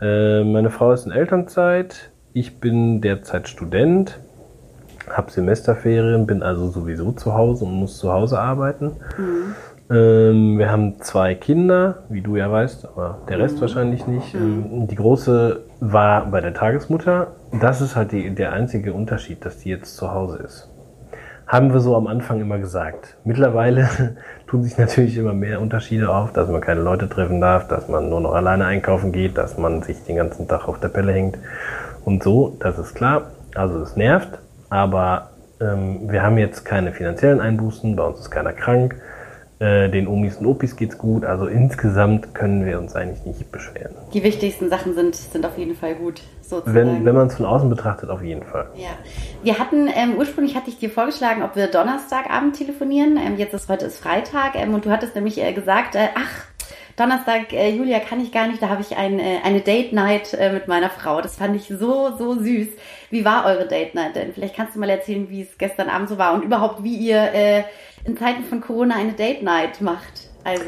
Äh, 0.00 0.44
meine 0.44 0.70
Frau 0.70 0.92
ist 0.92 1.06
in 1.06 1.12
Elternzeit, 1.12 2.10
ich 2.32 2.60
bin 2.60 3.00
derzeit 3.00 3.48
Student, 3.48 4.20
habe 5.08 5.30
Semesterferien, 5.30 6.26
bin 6.26 6.42
also 6.42 6.68
sowieso 6.68 7.12
zu 7.12 7.34
Hause 7.34 7.64
und 7.64 7.72
muss 7.72 7.98
zu 7.98 8.12
Hause 8.12 8.40
arbeiten. 8.40 8.92
Ähm, 9.90 10.58
wir 10.58 10.70
haben 10.70 11.00
zwei 11.00 11.34
Kinder, 11.34 12.04
wie 12.08 12.22
du 12.22 12.36
ja 12.36 12.50
weißt, 12.50 12.86
aber 12.86 13.18
der 13.28 13.38
Rest 13.38 13.60
wahrscheinlich 13.60 14.06
nicht. 14.06 14.34
Ähm, 14.34 14.86
die 14.86 14.94
große 14.94 15.60
war 15.80 16.26
bei 16.26 16.40
der 16.40 16.54
Tagesmutter. 16.54 17.32
Das 17.60 17.80
ist 17.82 17.94
halt 17.94 18.12
die, 18.12 18.34
der 18.34 18.52
einzige 18.52 18.94
Unterschied, 18.94 19.44
dass 19.44 19.58
die 19.58 19.68
jetzt 19.68 19.96
zu 19.96 20.10
Hause 20.10 20.38
ist. 20.38 20.73
Haben 21.46 21.72
wir 21.72 21.80
so 21.80 21.94
am 21.94 22.06
Anfang 22.06 22.40
immer 22.40 22.58
gesagt. 22.58 23.16
Mittlerweile 23.24 24.16
tun 24.46 24.62
sich 24.62 24.78
natürlich 24.78 25.16
immer 25.16 25.34
mehr 25.34 25.60
Unterschiede 25.60 26.08
auf, 26.08 26.32
dass 26.32 26.48
man 26.48 26.60
keine 26.60 26.80
Leute 26.80 27.08
treffen 27.08 27.40
darf, 27.40 27.68
dass 27.68 27.88
man 27.88 28.08
nur 28.08 28.20
noch 28.20 28.32
alleine 28.32 28.64
einkaufen 28.64 29.12
geht, 29.12 29.36
dass 29.36 29.58
man 29.58 29.82
sich 29.82 30.02
den 30.04 30.16
ganzen 30.16 30.48
Tag 30.48 30.68
auf 30.68 30.80
der 30.80 30.88
Pelle 30.88 31.12
hängt 31.12 31.38
und 32.04 32.22
so. 32.22 32.56
Das 32.60 32.78
ist 32.78 32.94
klar. 32.94 33.30
Also 33.54 33.78
es 33.80 33.94
nervt, 33.94 34.38
aber 34.70 35.30
ähm, 35.60 36.10
wir 36.10 36.22
haben 36.22 36.38
jetzt 36.38 36.64
keine 36.64 36.92
finanziellen 36.92 37.40
Einbußen, 37.40 37.94
bei 37.94 38.04
uns 38.04 38.20
ist 38.20 38.30
keiner 38.30 38.52
krank. 38.52 38.96
Äh, 39.60 39.88
den 39.88 40.08
Omis 40.08 40.36
und 40.38 40.46
Opis 40.46 40.74
geht's 40.74 40.98
gut. 40.98 41.24
Also 41.24 41.46
insgesamt 41.46 42.34
können 42.34 42.66
wir 42.66 42.78
uns 42.78 42.96
eigentlich 42.96 43.24
nicht 43.24 43.52
beschweren. 43.52 43.94
Die 44.12 44.24
wichtigsten 44.24 44.68
Sachen 44.68 44.94
sind, 44.94 45.14
sind 45.14 45.46
auf 45.46 45.56
jeden 45.56 45.76
Fall 45.76 45.94
gut, 45.94 46.22
sozusagen. 46.42 46.74
Wenn, 46.74 47.04
wenn 47.04 47.14
man 47.14 47.28
es 47.28 47.36
von 47.36 47.46
außen 47.46 47.68
betrachtet, 47.68 48.10
auf 48.10 48.22
jeden 48.22 48.42
Fall. 48.42 48.66
Ja, 48.76 48.90
wir 49.44 49.58
hatten, 49.60 49.88
ähm, 49.94 50.16
ursprünglich 50.18 50.56
hatte 50.56 50.70
ich 50.70 50.78
dir 50.78 50.90
vorgeschlagen, 50.90 51.44
ob 51.44 51.54
wir 51.54 51.68
Donnerstagabend 51.68 52.56
telefonieren. 52.56 53.16
Ähm, 53.16 53.36
jetzt 53.38 53.54
ist 53.54 53.68
heute 53.68 53.86
ist 53.86 53.98
Freitag 53.98 54.56
ähm, 54.56 54.74
und 54.74 54.86
du 54.86 54.90
hattest 54.90 55.14
nämlich 55.14 55.40
äh, 55.40 55.52
gesagt, 55.52 55.94
äh, 55.94 56.08
ach, 56.16 56.46
Donnerstag, 56.96 57.52
äh, 57.52 57.70
Julia, 57.70 57.98
kann 57.98 58.20
ich 58.20 58.30
gar 58.30 58.46
nicht, 58.46 58.62
da 58.62 58.68
habe 58.68 58.80
ich 58.80 58.96
ein, 58.96 59.18
äh, 59.18 59.38
eine 59.42 59.60
Date 59.60 59.92
Night 59.92 60.32
äh, 60.34 60.52
mit 60.52 60.68
meiner 60.68 60.90
Frau. 60.90 61.20
Das 61.20 61.36
fand 61.36 61.56
ich 61.56 61.66
so, 61.66 62.16
so 62.16 62.34
süß. 62.34 62.68
Wie 63.10 63.24
war 63.24 63.46
eure 63.46 63.66
Date 63.66 63.96
Night 63.96 64.14
denn? 64.14 64.32
Vielleicht 64.32 64.54
kannst 64.54 64.76
du 64.76 64.80
mal 64.80 64.88
erzählen, 64.88 65.28
wie 65.28 65.42
es 65.42 65.58
gestern 65.58 65.88
Abend 65.88 66.08
so 66.08 66.18
war 66.18 66.34
und 66.34 66.44
überhaupt, 66.44 66.84
wie 66.84 66.96
ihr 66.96 67.34
äh, 67.34 67.64
in 68.04 68.16
Zeiten 68.16 68.44
von 68.44 68.60
Corona 68.60 68.96
eine 68.96 69.12
Date 69.12 69.42
Night 69.42 69.80
macht. 69.80 70.30
Also, 70.44 70.64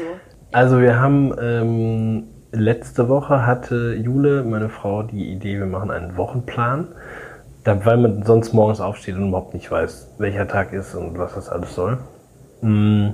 Also 0.51 0.81
wir 0.81 0.99
haben 0.99 1.33
ähm, 1.39 2.23
letzte 2.51 3.09
Woche 3.09 3.45
hatte 3.45 3.93
Jule, 3.93 4.43
meine 4.43 4.69
Frau, 4.69 5.03
die 5.03 5.31
Idee, 5.31 5.59
wir 5.59 5.65
machen 5.65 5.91
einen 5.91 6.17
Wochenplan. 6.17 6.87
Da, 7.63 7.85
weil 7.85 7.97
man 7.97 8.23
sonst 8.23 8.53
morgens 8.53 8.79
aufsteht 8.79 9.15
und 9.15 9.29
überhaupt 9.29 9.53
nicht 9.53 9.69
weiß, 9.69 10.15
welcher 10.19 10.47
Tag 10.47 10.71
ist 10.71 10.95
und 10.95 11.17
was 11.17 11.35
das 11.35 11.49
alles 11.49 11.75
soll. 11.75 11.97
Mm. 12.61 13.09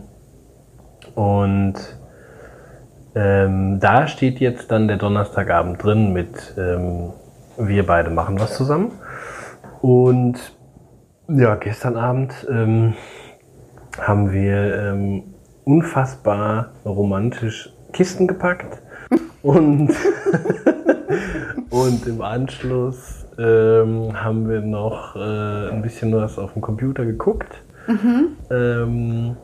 Und 1.16 1.74
ähm, 3.16 3.80
da 3.80 4.08
steht 4.08 4.40
jetzt 4.40 4.72
dann 4.72 4.88
der 4.88 4.98
Donnerstagabend 4.98 5.84
drin 5.84 6.14
mit 6.14 6.54
ähm, 6.58 7.14
wir 7.58 7.86
beide 7.86 8.10
machen 8.10 8.40
was 8.40 8.56
zusammen. 8.56 8.92
Und 9.82 10.38
ja, 11.28 11.56
gestern 11.56 11.98
Abend 11.98 12.34
ähm, 12.50 12.94
haben 14.00 14.32
wir 14.32 14.76
ähm, 14.76 15.24
unfassbar 15.66 16.72
romantisch 16.86 17.74
Kisten 17.92 18.28
gepackt 18.28 18.82
und, 19.44 19.92
und 21.70 22.08
im 22.08 22.22
Anschluss 22.22 23.26
ähm, 23.38 24.12
haben 24.14 24.50
wir 24.50 24.62
noch 24.62 25.16
äh, 25.16 25.70
ein 25.70 25.82
bisschen 25.82 26.14
was 26.14 26.38
auf 26.38 26.54
dem 26.54 26.62
Computer 26.62 27.06
geguckt. 27.06 27.64
Ähm, 28.50 29.36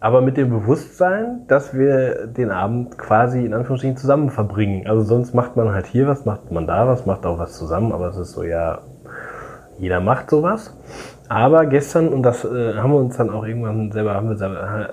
aber 0.00 0.20
mit 0.20 0.36
dem 0.36 0.50
Bewusstsein, 0.50 1.44
dass 1.48 1.74
wir 1.74 2.28
den 2.28 2.50
Abend 2.50 2.98
quasi 2.98 3.44
in 3.44 3.52
Anführungsstrichen 3.52 3.96
zusammen 3.96 4.30
verbringen. 4.30 4.86
Also 4.86 5.02
sonst 5.02 5.34
macht 5.34 5.56
man 5.56 5.72
halt 5.72 5.86
hier 5.86 6.06
was, 6.06 6.24
macht 6.24 6.52
man 6.52 6.66
da 6.66 6.86
was, 6.86 7.04
macht 7.04 7.26
auch 7.26 7.38
was 7.38 7.58
zusammen, 7.58 7.92
aber 7.92 8.08
es 8.08 8.16
ist 8.16 8.32
so, 8.32 8.44
ja, 8.44 8.82
jeder 9.78 10.00
macht 10.00 10.30
sowas. 10.30 10.76
Aber 11.28 11.66
gestern, 11.66 12.08
und 12.08 12.22
das 12.22 12.44
äh, 12.44 12.74
haben 12.74 12.92
wir 12.92 12.98
uns 12.98 13.16
dann 13.16 13.30
auch 13.30 13.44
irgendwann 13.44 13.92
selber, 13.92 14.14
haben 14.14 14.28
wir 14.28 14.36
selber, 14.36 14.90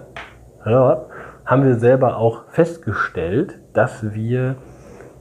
haben 1.45 1.63
wir 1.63 1.75
selber 1.75 2.17
auch 2.17 2.45
festgestellt, 2.49 3.59
dass 3.73 4.13
wir 4.13 4.55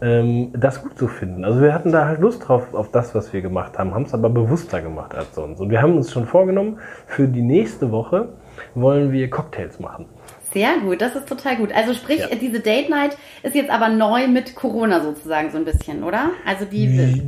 ähm, 0.01 0.51
das 0.55 0.83
gut 0.83 0.99
so 0.99 1.07
finden. 1.07 1.45
Also 1.45 1.61
wir 1.61 1.73
hatten 1.73 1.93
da 1.93 2.07
halt 2.07 2.21
Lust 2.21 2.49
drauf, 2.49 2.75
auf 2.75 2.91
das, 2.91 3.15
was 3.15 3.33
wir 3.33 3.43
gemacht 3.43 3.79
haben, 3.79 3.95
haben 3.95 4.05
es 4.05 4.15
aber 4.15 4.29
bewusster 4.29 4.83
gemacht 4.83 5.15
als 5.15 5.35
sonst. 5.35 5.61
Und 5.61 5.71
wir 5.71 5.81
haben 5.81 5.97
uns 5.97 6.13
schon 6.13 6.27
vorgenommen, 6.27 6.79
für 7.07 7.29
die 7.29 7.43
nächste 7.43 7.91
Woche 7.91 8.31
wollen 8.75 9.13
wir 9.13 9.31
Cocktails 9.31 9.81
machen. 9.81 10.07
Sehr 10.55 10.79
gut, 10.83 11.03
das 11.03 11.15
ist 11.15 11.29
total 11.29 11.57
gut. 11.57 11.71
Also 11.75 11.93
sprich, 11.93 12.21
Ja. 12.21 12.29
diese 12.41 12.61
Date 12.61 12.89
Night 12.89 13.19
ist 13.43 13.55
jetzt 13.55 13.71
aber 13.71 13.91
neu 13.91 14.29
mit 14.29 14.55
Corona 14.55 15.03
sozusagen 15.03 15.51
so 15.51 15.59
ein 15.59 15.65
bisschen, 15.67 16.03
oder? 16.03 16.31
Also 16.47 16.65
die... 16.65 17.21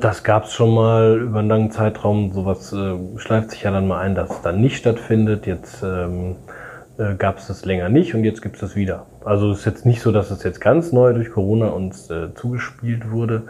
Das 0.00 0.22
gab 0.24 0.44
es 0.44 0.52
schon 0.52 0.74
mal 0.74 1.18
über 1.20 1.38
einen 1.38 1.48
langen 1.48 1.70
Zeitraum. 1.70 2.32
Sowas 2.32 2.72
äh, 2.72 2.96
schleift 3.18 3.52
sich 3.52 3.62
ja 3.62 3.70
dann 3.70 3.86
mal 3.88 4.00
ein, 4.00 4.14
dass 4.14 4.30
es 4.30 4.42
dann 4.42 4.60
nicht 4.60 4.76
stattfindet. 4.76 5.46
Jetzt 5.46 5.82
ähm, 5.82 6.36
äh, 6.98 7.14
gab 7.14 7.38
es 7.38 7.46
das 7.46 7.64
länger 7.64 7.88
nicht 7.88 8.14
und 8.14 8.24
jetzt 8.24 8.42
gibt 8.42 8.56
es 8.56 8.60
das 8.60 8.76
wieder. 8.76 9.06
Also 9.24 9.50
es 9.52 9.60
ist 9.60 9.64
jetzt 9.64 9.86
nicht 9.86 10.02
so, 10.02 10.12
dass 10.12 10.30
es 10.30 10.42
jetzt 10.42 10.60
ganz 10.60 10.92
neu 10.92 11.12
durch 11.12 11.30
Corona 11.30 11.68
uns 11.68 12.10
äh, 12.10 12.34
zugespielt 12.34 13.10
wurde, 13.10 13.44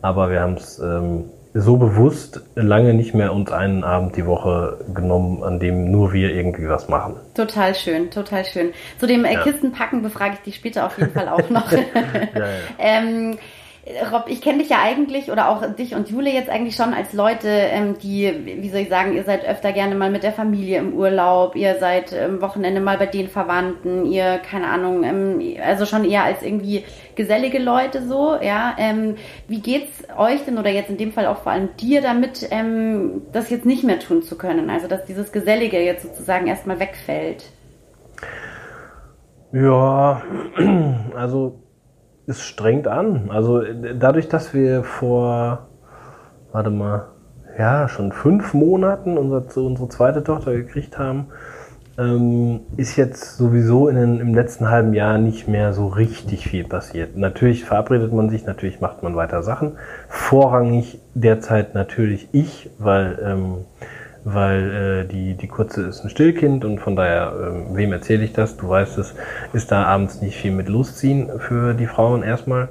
aber 0.00 0.30
wir 0.30 0.40
haben 0.40 0.54
es 0.54 0.78
ähm, 0.78 1.24
so 1.54 1.76
bewusst 1.76 2.40
lange 2.54 2.94
nicht 2.94 3.14
mehr 3.14 3.32
uns 3.32 3.52
einen 3.52 3.84
Abend 3.84 4.16
die 4.16 4.26
Woche 4.26 4.78
genommen, 4.94 5.42
an 5.42 5.60
dem 5.60 5.90
nur 5.90 6.12
wir 6.12 6.34
irgendwie 6.34 6.68
was 6.68 6.88
machen. 6.88 7.16
Total 7.34 7.74
schön, 7.74 8.10
total 8.10 8.44
schön. 8.44 8.72
Zu 8.98 9.06
dem 9.06 9.24
äh, 9.24 9.34
Ja. 9.34 9.42
Kistenpacken 9.42 10.02
befrage 10.02 10.34
ich 10.34 10.40
dich 10.40 10.54
später 10.56 10.86
auf 10.86 10.98
jeden 10.98 11.12
Fall 11.12 11.28
auch 11.28 11.50
noch. 11.50 11.70
ja. 11.72 11.78
ähm, 12.78 13.36
Rob, 14.12 14.26
ich 14.28 14.40
kenne 14.40 14.58
dich 14.58 14.68
ja 14.68 14.78
eigentlich 14.80 15.32
oder 15.32 15.48
auch 15.48 15.74
dich 15.74 15.96
und 15.96 16.08
Jule 16.08 16.30
jetzt 16.30 16.48
eigentlich 16.48 16.76
schon 16.76 16.94
als 16.94 17.12
Leute, 17.12 17.48
ähm, 17.48 17.98
die, 17.98 18.32
wie 18.62 18.70
soll 18.70 18.80
ich 18.80 18.88
sagen, 18.88 19.12
ihr 19.12 19.24
seid 19.24 19.44
öfter 19.44 19.72
gerne 19.72 19.96
mal 19.96 20.08
mit 20.08 20.22
der 20.22 20.32
Familie 20.32 20.78
im 20.78 20.94
Urlaub, 20.94 21.56
ihr 21.56 21.74
seid 21.80 22.14
am 22.14 22.40
Wochenende 22.40 22.80
mal 22.80 22.96
bei 22.96 23.06
den 23.06 23.26
Verwandten, 23.28 24.06
ihr, 24.06 24.38
keine 24.38 24.68
Ahnung, 24.68 25.02
ähm, 25.02 25.56
also 25.60 25.84
schon 25.84 26.04
eher 26.04 26.22
als 26.22 26.42
irgendwie 26.42 26.84
gesellige 27.14 27.58
Leute 27.58 28.02
so, 28.06 28.36
ja. 28.40 28.74
Ähm, 28.78 29.16
wie 29.48 29.60
geht's 29.60 30.04
euch 30.16 30.44
denn 30.44 30.58
oder 30.58 30.70
jetzt 30.70 30.90
in 30.90 30.96
dem 30.96 31.12
Fall 31.12 31.26
auch 31.26 31.38
vor 31.38 31.52
allem 31.52 31.70
dir 31.76 32.02
damit, 32.02 32.48
ähm, 32.50 33.22
das 33.32 33.50
jetzt 33.50 33.66
nicht 33.66 33.84
mehr 33.84 33.98
tun 33.98 34.22
zu 34.22 34.36
können? 34.36 34.70
Also 34.70 34.88
dass 34.88 35.04
dieses 35.04 35.32
Gesellige 35.32 35.80
jetzt 35.80 36.02
sozusagen 36.02 36.46
erstmal 36.46 36.80
wegfällt. 36.80 37.44
Ja, 39.52 40.22
also 41.14 41.60
es 42.26 42.42
strengt 42.42 42.88
an. 42.88 43.30
Also 43.30 43.62
dadurch, 43.62 44.28
dass 44.28 44.54
wir 44.54 44.84
vor, 44.84 45.68
warte 46.52 46.70
mal, 46.70 47.08
ja, 47.58 47.88
schon 47.88 48.12
fünf 48.12 48.54
Monaten 48.54 49.18
unsere, 49.18 49.42
unsere 49.60 49.88
zweite 49.88 50.24
Tochter 50.24 50.52
gekriegt 50.54 50.98
haben, 50.98 51.28
ähm, 51.98 52.60
ist 52.76 52.96
jetzt 52.96 53.36
sowieso 53.36 53.88
in 53.88 53.96
den, 53.96 54.20
im 54.20 54.34
letzten 54.34 54.70
halben 54.70 54.94
Jahr 54.94 55.18
nicht 55.18 55.48
mehr 55.48 55.72
so 55.72 55.88
richtig 55.88 56.48
viel 56.48 56.64
passiert. 56.64 57.16
Natürlich 57.16 57.64
verabredet 57.64 58.12
man 58.12 58.30
sich, 58.30 58.46
natürlich 58.46 58.80
macht 58.80 59.02
man 59.02 59.14
weiter 59.16 59.42
Sachen. 59.42 59.72
Vorrangig 60.08 61.00
derzeit 61.14 61.74
natürlich 61.74 62.28
ich, 62.32 62.70
weil, 62.78 63.18
ähm, 63.22 63.54
weil 64.24 65.04
äh, 65.04 65.08
die, 65.08 65.34
die 65.34 65.48
Kurze 65.48 65.82
ist 65.82 66.02
ein 66.02 66.10
Stillkind 66.10 66.64
und 66.64 66.80
von 66.80 66.96
daher, 66.96 67.32
ähm, 67.46 67.76
wem 67.76 67.92
erzähle 67.92 68.24
ich 68.24 68.32
das? 68.32 68.56
Du 68.56 68.68
weißt 68.68 68.98
es, 68.98 69.14
ist 69.52 69.70
da 69.70 69.84
abends 69.84 70.22
nicht 70.22 70.36
viel 70.36 70.52
mit 70.52 70.68
losziehen 70.68 71.28
für 71.38 71.74
die 71.74 71.86
Frauen 71.86 72.22
erstmal. 72.22 72.68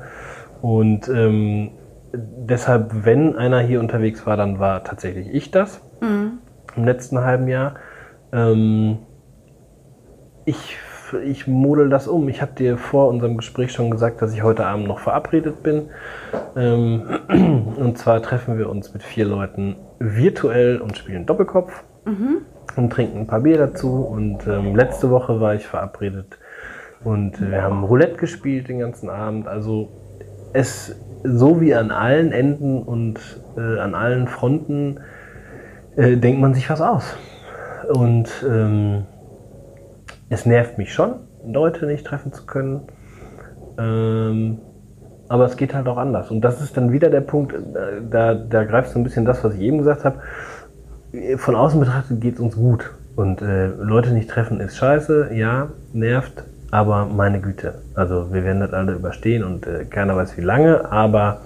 Und 0.61 1.07
ähm, 1.09 1.71
deshalb, 2.13 3.05
wenn 3.05 3.35
einer 3.35 3.59
hier 3.59 3.79
unterwegs 3.79 4.25
war, 4.25 4.37
dann 4.37 4.59
war 4.59 4.83
tatsächlich 4.83 5.33
ich 5.33 5.51
das 5.51 5.81
im 6.75 6.85
letzten 6.85 7.19
halben 7.19 7.47
Jahr. 7.47 7.75
Ähm, 8.33 8.99
ich, 10.45 10.77
ich 11.23 11.47
model 11.47 11.89
das 11.89 12.07
um. 12.07 12.29
Ich 12.29 12.41
habe 12.41 12.53
dir 12.53 12.77
vor 12.77 13.07
unserem 13.07 13.37
Gespräch 13.37 13.71
schon 13.71 13.91
gesagt, 13.91 14.21
dass 14.21 14.33
ich 14.33 14.43
heute 14.43 14.65
Abend 14.65 14.87
noch 14.87 14.99
verabredet 14.99 15.63
bin. 15.63 15.89
Ähm, 16.55 17.03
und 17.77 17.97
zwar 17.97 18.21
treffen 18.21 18.57
wir 18.57 18.69
uns 18.69 18.93
mit 18.93 19.03
vier 19.03 19.25
Leuten 19.25 19.75
virtuell 19.99 20.79
und 20.79 20.97
spielen 20.97 21.25
Doppelkopf. 21.25 21.83
mhm. 22.05 22.41
und 22.75 22.91
trinken 22.91 23.19
ein 23.19 23.27
paar 23.27 23.41
Bier 23.41 23.57
dazu. 23.57 24.03
Und 24.03 24.47
ähm, 24.47 24.75
letzte 24.75 25.09
Woche 25.09 25.39
war 25.39 25.55
ich 25.55 25.67
verabredet 25.67 26.37
und 27.03 27.41
äh, 27.41 27.51
wir 27.51 27.61
haben 27.61 27.83
Roulette 27.83 28.17
gespielt 28.17 28.67
den 28.67 28.79
ganzen 28.79 29.09
Abend. 29.09 29.47
Also 29.47 29.89
es 30.53 30.95
so 31.23 31.61
wie 31.61 31.73
an 31.75 31.91
allen 31.91 32.31
Enden 32.31 32.81
und 32.81 33.19
äh, 33.57 33.79
an 33.79 33.93
allen 33.93 34.27
Fronten 34.27 34.99
äh, 35.95 36.17
denkt 36.17 36.41
man 36.41 36.53
sich 36.53 36.69
was 36.69 36.81
aus. 36.81 37.15
Und 37.93 38.29
ähm, 38.47 39.05
es 40.31 40.45
nervt 40.45 40.77
mich 40.77 40.93
schon, 40.93 41.15
Leute 41.45 41.85
nicht 41.85 42.05
treffen 42.05 42.31
zu 42.31 42.45
können. 42.45 42.81
Ähm, 43.77 44.59
aber 45.27 45.45
es 45.45 45.57
geht 45.57 45.73
halt 45.73 45.87
auch 45.87 45.97
anders. 45.97 46.31
Und 46.31 46.41
das 46.41 46.61
ist 46.61 46.75
dann 46.77 46.91
wieder 46.91 47.09
der 47.09 47.21
Punkt, 47.21 47.53
äh, 47.53 48.01
da, 48.09 48.33
da 48.33 48.63
greift 48.63 48.91
so 48.91 48.99
ein 48.99 49.03
bisschen 49.03 49.25
das, 49.25 49.43
was 49.43 49.55
ich 49.55 49.61
eben 49.61 49.77
gesagt 49.77 50.05
habe. 50.05 50.19
Von 51.35 51.55
außen 51.55 51.79
betrachtet 51.79 52.21
geht 52.21 52.35
es 52.35 52.39
uns 52.39 52.55
gut. 52.55 52.91
Und 53.17 53.41
äh, 53.41 53.67
Leute 53.67 54.11
nicht 54.11 54.29
treffen 54.29 54.61
ist 54.61 54.77
scheiße, 54.77 55.31
ja, 55.33 55.67
nervt, 55.91 56.45
aber 56.71 57.05
meine 57.05 57.41
Güte. 57.41 57.75
Also 57.93 58.33
wir 58.33 58.45
werden 58.45 58.61
das 58.61 58.71
alle 58.71 58.93
überstehen 58.93 59.43
und 59.43 59.67
äh, 59.67 59.83
keiner 59.83 60.15
weiß 60.15 60.37
wie 60.37 60.41
lange, 60.41 60.89
aber 60.89 61.41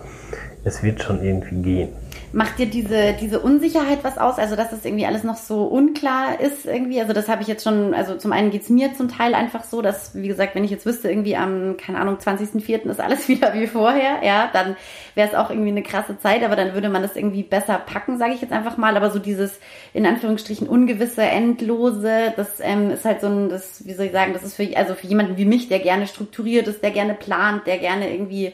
es 0.63 0.83
wird 0.83 1.01
schon 1.01 1.23
irgendwie 1.23 1.61
gehen. 1.63 1.89
Macht 2.35 2.59
dir 2.59 2.65
diese, 2.65 3.13
diese 3.13 3.39
Unsicherheit 3.39 3.99
was 4.03 4.17
aus? 4.17 4.39
Also, 4.39 4.57
dass 4.57 4.69
das 4.69 4.83
irgendwie 4.83 5.05
alles 5.05 5.23
noch 5.23 5.37
so 5.37 5.63
unklar 5.63 6.37
ist 6.41 6.65
irgendwie? 6.65 6.99
Also, 6.99 7.13
das 7.13 7.29
habe 7.29 7.41
ich 7.41 7.47
jetzt 7.47 7.63
schon, 7.63 7.93
also 7.93 8.17
zum 8.17 8.33
einen 8.33 8.51
geht 8.51 8.63
es 8.63 8.69
mir 8.69 8.93
zum 8.93 9.07
Teil 9.07 9.33
einfach 9.33 9.63
so, 9.63 9.81
dass, 9.81 10.13
wie 10.15 10.27
gesagt, 10.27 10.53
wenn 10.53 10.65
ich 10.65 10.69
jetzt 10.69 10.85
wüsste, 10.85 11.09
irgendwie 11.09 11.37
am, 11.37 11.77
keine 11.77 11.97
Ahnung, 11.97 12.17
20.04. 12.17 12.89
ist 12.89 12.99
alles 12.99 13.29
wieder 13.29 13.53
wie 13.53 13.67
vorher, 13.67 14.21
ja, 14.21 14.49
dann 14.51 14.75
wäre 15.13 15.29
es 15.29 15.33
auch 15.33 15.49
irgendwie 15.49 15.69
eine 15.69 15.81
krasse 15.81 16.19
Zeit, 16.19 16.43
aber 16.43 16.57
dann 16.57 16.73
würde 16.73 16.89
man 16.89 17.03
das 17.03 17.15
irgendwie 17.15 17.41
besser 17.41 17.77
packen, 17.77 18.17
sage 18.17 18.33
ich 18.33 18.41
jetzt 18.41 18.51
einfach 18.51 18.75
mal. 18.75 18.97
Aber 18.97 19.11
so 19.11 19.19
dieses, 19.19 19.57
in 19.93 20.05
Anführungsstrichen, 20.05 20.67
ungewisse, 20.67 21.21
endlose, 21.21 22.33
das 22.35 22.59
ähm, 22.59 22.91
ist 22.91 23.05
halt 23.05 23.21
so 23.21 23.27
ein, 23.27 23.47
das, 23.47 23.87
wie 23.87 23.93
soll 23.93 24.07
ich 24.07 24.11
sagen, 24.11 24.33
das 24.33 24.43
ist 24.43 24.55
für, 24.55 24.75
also 24.75 24.93
für 24.93 25.07
jemanden 25.07 25.37
wie 25.37 25.45
mich, 25.45 25.69
der 25.69 25.79
gerne 25.79 26.05
strukturiert 26.05 26.67
ist, 26.67 26.83
der 26.83 26.91
gerne 26.91 27.13
plant, 27.13 27.65
der 27.65 27.77
gerne 27.77 28.11
irgendwie 28.13 28.51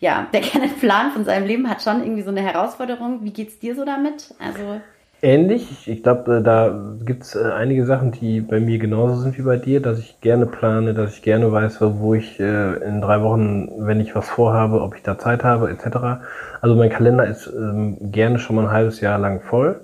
ja, 0.00 0.26
der 0.32 0.40
gerne 0.40 0.66
einen 0.66 0.78
Plan 0.78 1.12
von 1.12 1.24
seinem 1.24 1.46
Leben 1.46 1.68
hat, 1.68 1.82
schon 1.82 2.02
irgendwie 2.02 2.22
so 2.22 2.30
eine 2.30 2.40
Herausforderung. 2.40 3.22
Wie 3.22 3.32
geht's 3.32 3.58
dir 3.58 3.74
so 3.74 3.84
damit? 3.84 4.34
Also 4.38 4.80
Ähnlich. 5.22 5.86
Ich 5.86 6.02
glaube, 6.02 6.38
äh, 6.38 6.42
da 6.42 6.74
gibt's 7.04 7.34
äh, 7.34 7.52
einige 7.52 7.84
Sachen, 7.84 8.10
die 8.10 8.40
bei 8.40 8.58
mir 8.58 8.78
genauso 8.78 9.16
sind 9.16 9.36
wie 9.36 9.42
bei 9.42 9.58
dir, 9.58 9.82
dass 9.82 9.98
ich 9.98 10.20
gerne 10.22 10.46
plane, 10.46 10.94
dass 10.94 11.14
ich 11.14 11.22
gerne 11.22 11.52
weiß, 11.52 11.76
wo 11.80 12.14
ich 12.14 12.40
äh, 12.40 12.76
in 12.76 13.02
drei 13.02 13.20
Wochen, 13.22 13.68
wenn 13.86 14.00
ich 14.00 14.14
was 14.14 14.30
vorhabe, 14.30 14.80
ob 14.80 14.96
ich 14.96 15.02
da 15.02 15.18
Zeit 15.18 15.44
habe, 15.44 15.70
etc. 15.70 16.22
Also 16.62 16.74
mein 16.74 16.88
Kalender 16.88 17.26
ist 17.26 17.46
ähm, 17.48 17.98
gerne 18.10 18.38
schon 18.38 18.56
mal 18.56 18.64
ein 18.64 18.72
halbes 18.72 19.02
Jahr 19.02 19.18
lang 19.18 19.42
voll. 19.42 19.82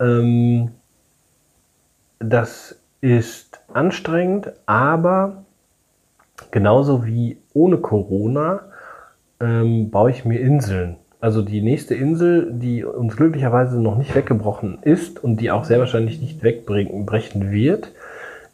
Ähm, 0.00 0.72
das 2.18 2.80
ist 3.00 3.60
anstrengend, 3.72 4.50
aber 4.66 5.44
genauso 6.50 7.06
wie 7.06 7.38
ohne 7.54 7.76
Corona 7.76 8.62
ähm, 9.40 9.90
baue 9.90 10.10
ich 10.10 10.24
mir 10.24 10.40
Inseln. 10.40 10.96
Also 11.20 11.42
die 11.42 11.62
nächste 11.62 11.94
Insel, 11.94 12.50
die 12.52 12.84
uns 12.84 13.16
glücklicherweise 13.16 13.80
noch 13.80 13.96
nicht 13.96 14.14
weggebrochen 14.14 14.78
ist 14.82 15.22
und 15.22 15.40
die 15.40 15.50
auch 15.50 15.64
sehr 15.64 15.78
wahrscheinlich 15.78 16.20
nicht 16.20 16.42
wegbrechen 16.42 17.50
wird, 17.50 17.92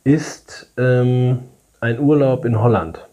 ist 0.04 0.72
ähm, 0.78 1.40
ein 1.80 1.98
Urlaub 1.98 2.44
in 2.44 2.60
Holland. 2.60 3.06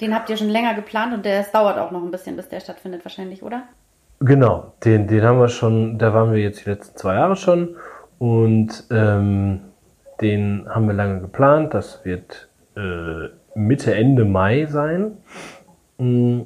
Den 0.00 0.14
habt 0.14 0.28
ihr 0.28 0.36
schon 0.36 0.50
länger 0.50 0.74
geplant 0.74 1.14
und 1.14 1.24
der 1.24 1.42
dauert 1.44 1.78
auch 1.78 1.90
noch 1.90 2.02
ein 2.02 2.10
bisschen, 2.10 2.36
bis 2.36 2.48
der 2.48 2.60
stattfindet 2.60 3.04
wahrscheinlich, 3.04 3.42
oder? 3.42 3.62
Genau, 4.20 4.72
den, 4.84 5.06
den 5.08 5.22
haben 5.22 5.40
wir 5.40 5.48
schon, 5.48 5.98
da 5.98 6.12
waren 6.14 6.32
wir 6.32 6.40
jetzt 6.40 6.64
die 6.64 6.70
letzten 6.70 6.96
zwei 6.96 7.14
Jahre 7.14 7.36
schon 7.36 7.76
und 8.18 8.84
ähm, 8.90 9.60
den 10.20 10.66
haben 10.68 10.86
wir 10.86 10.94
lange 10.94 11.20
geplant. 11.20 11.74
Das 11.74 12.04
wird 12.04 12.48
äh, 12.76 13.28
Mitte, 13.54 13.94
Ende 13.94 14.24
Mai 14.24 14.66
sein. 14.66 15.18
Mm, 15.98 16.42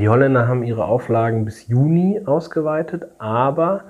die 0.00 0.08
Holländer 0.08 0.48
haben 0.48 0.62
ihre 0.62 0.84
Auflagen 0.84 1.44
bis 1.44 1.68
Juni 1.68 2.20
ausgeweitet, 2.24 3.06
aber 3.18 3.84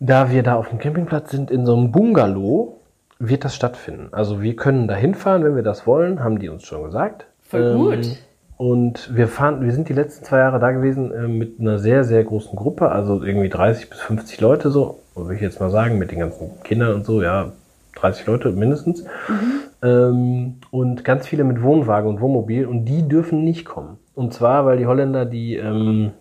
da 0.00 0.30
wir 0.30 0.42
da 0.42 0.56
auf 0.56 0.68
dem 0.68 0.78
Campingplatz 0.78 1.30
sind, 1.30 1.50
in 1.50 1.66
so 1.66 1.76
einem 1.76 1.92
Bungalow, 1.92 2.80
wird 3.18 3.44
das 3.44 3.54
stattfinden. 3.54 4.08
Also 4.12 4.42
wir 4.42 4.56
können 4.56 4.88
da 4.88 4.94
hinfahren, 4.94 5.42
wenn 5.44 5.56
wir 5.56 5.62
das 5.62 5.86
wollen, 5.86 6.22
haben 6.22 6.38
die 6.38 6.48
uns 6.48 6.64
schon 6.64 6.84
gesagt. 6.84 7.26
Voll 7.42 7.62
ähm, 7.62 7.76
gut. 7.78 8.16
Und 8.58 9.14
wir 9.14 9.28
fahren, 9.28 9.62
wir 9.62 9.72
sind 9.72 9.88
die 9.88 9.92
letzten 9.92 10.24
zwei 10.24 10.38
Jahre 10.38 10.58
da 10.58 10.70
gewesen 10.70 11.12
äh, 11.12 11.28
mit 11.28 11.60
einer 11.60 11.78
sehr, 11.78 12.04
sehr 12.04 12.24
großen 12.24 12.56
Gruppe, 12.56 12.90
also 12.90 13.22
irgendwie 13.22 13.48
30 13.48 13.90
bis 13.90 14.00
50 14.00 14.40
Leute 14.40 14.70
so, 14.70 15.00
würde 15.14 15.34
ich 15.34 15.40
jetzt 15.40 15.60
mal 15.60 15.70
sagen, 15.70 15.98
mit 15.98 16.10
den 16.10 16.20
ganzen 16.20 16.62
Kindern 16.62 16.94
und 16.94 17.06
so, 17.06 17.22
ja, 17.22 17.52
30 17.96 18.26
Leute 18.26 18.50
mindestens. 18.52 19.04
Mhm. 19.28 19.60
Ähm, 19.86 20.54
und 20.70 21.04
ganz 21.04 21.26
viele 21.26 21.44
mit 21.44 21.62
Wohnwagen 21.62 22.08
und 22.08 22.20
Wohnmobil 22.20 22.66
und 22.66 22.86
die 22.86 23.06
dürfen 23.06 23.44
nicht 23.44 23.64
kommen. 23.64 23.98
Und 24.14 24.32
zwar, 24.34 24.66
weil 24.66 24.78
die 24.78 24.86
Holländer 24.86 25.24
die, 25.24 25.56
ähm, 25.56 26.12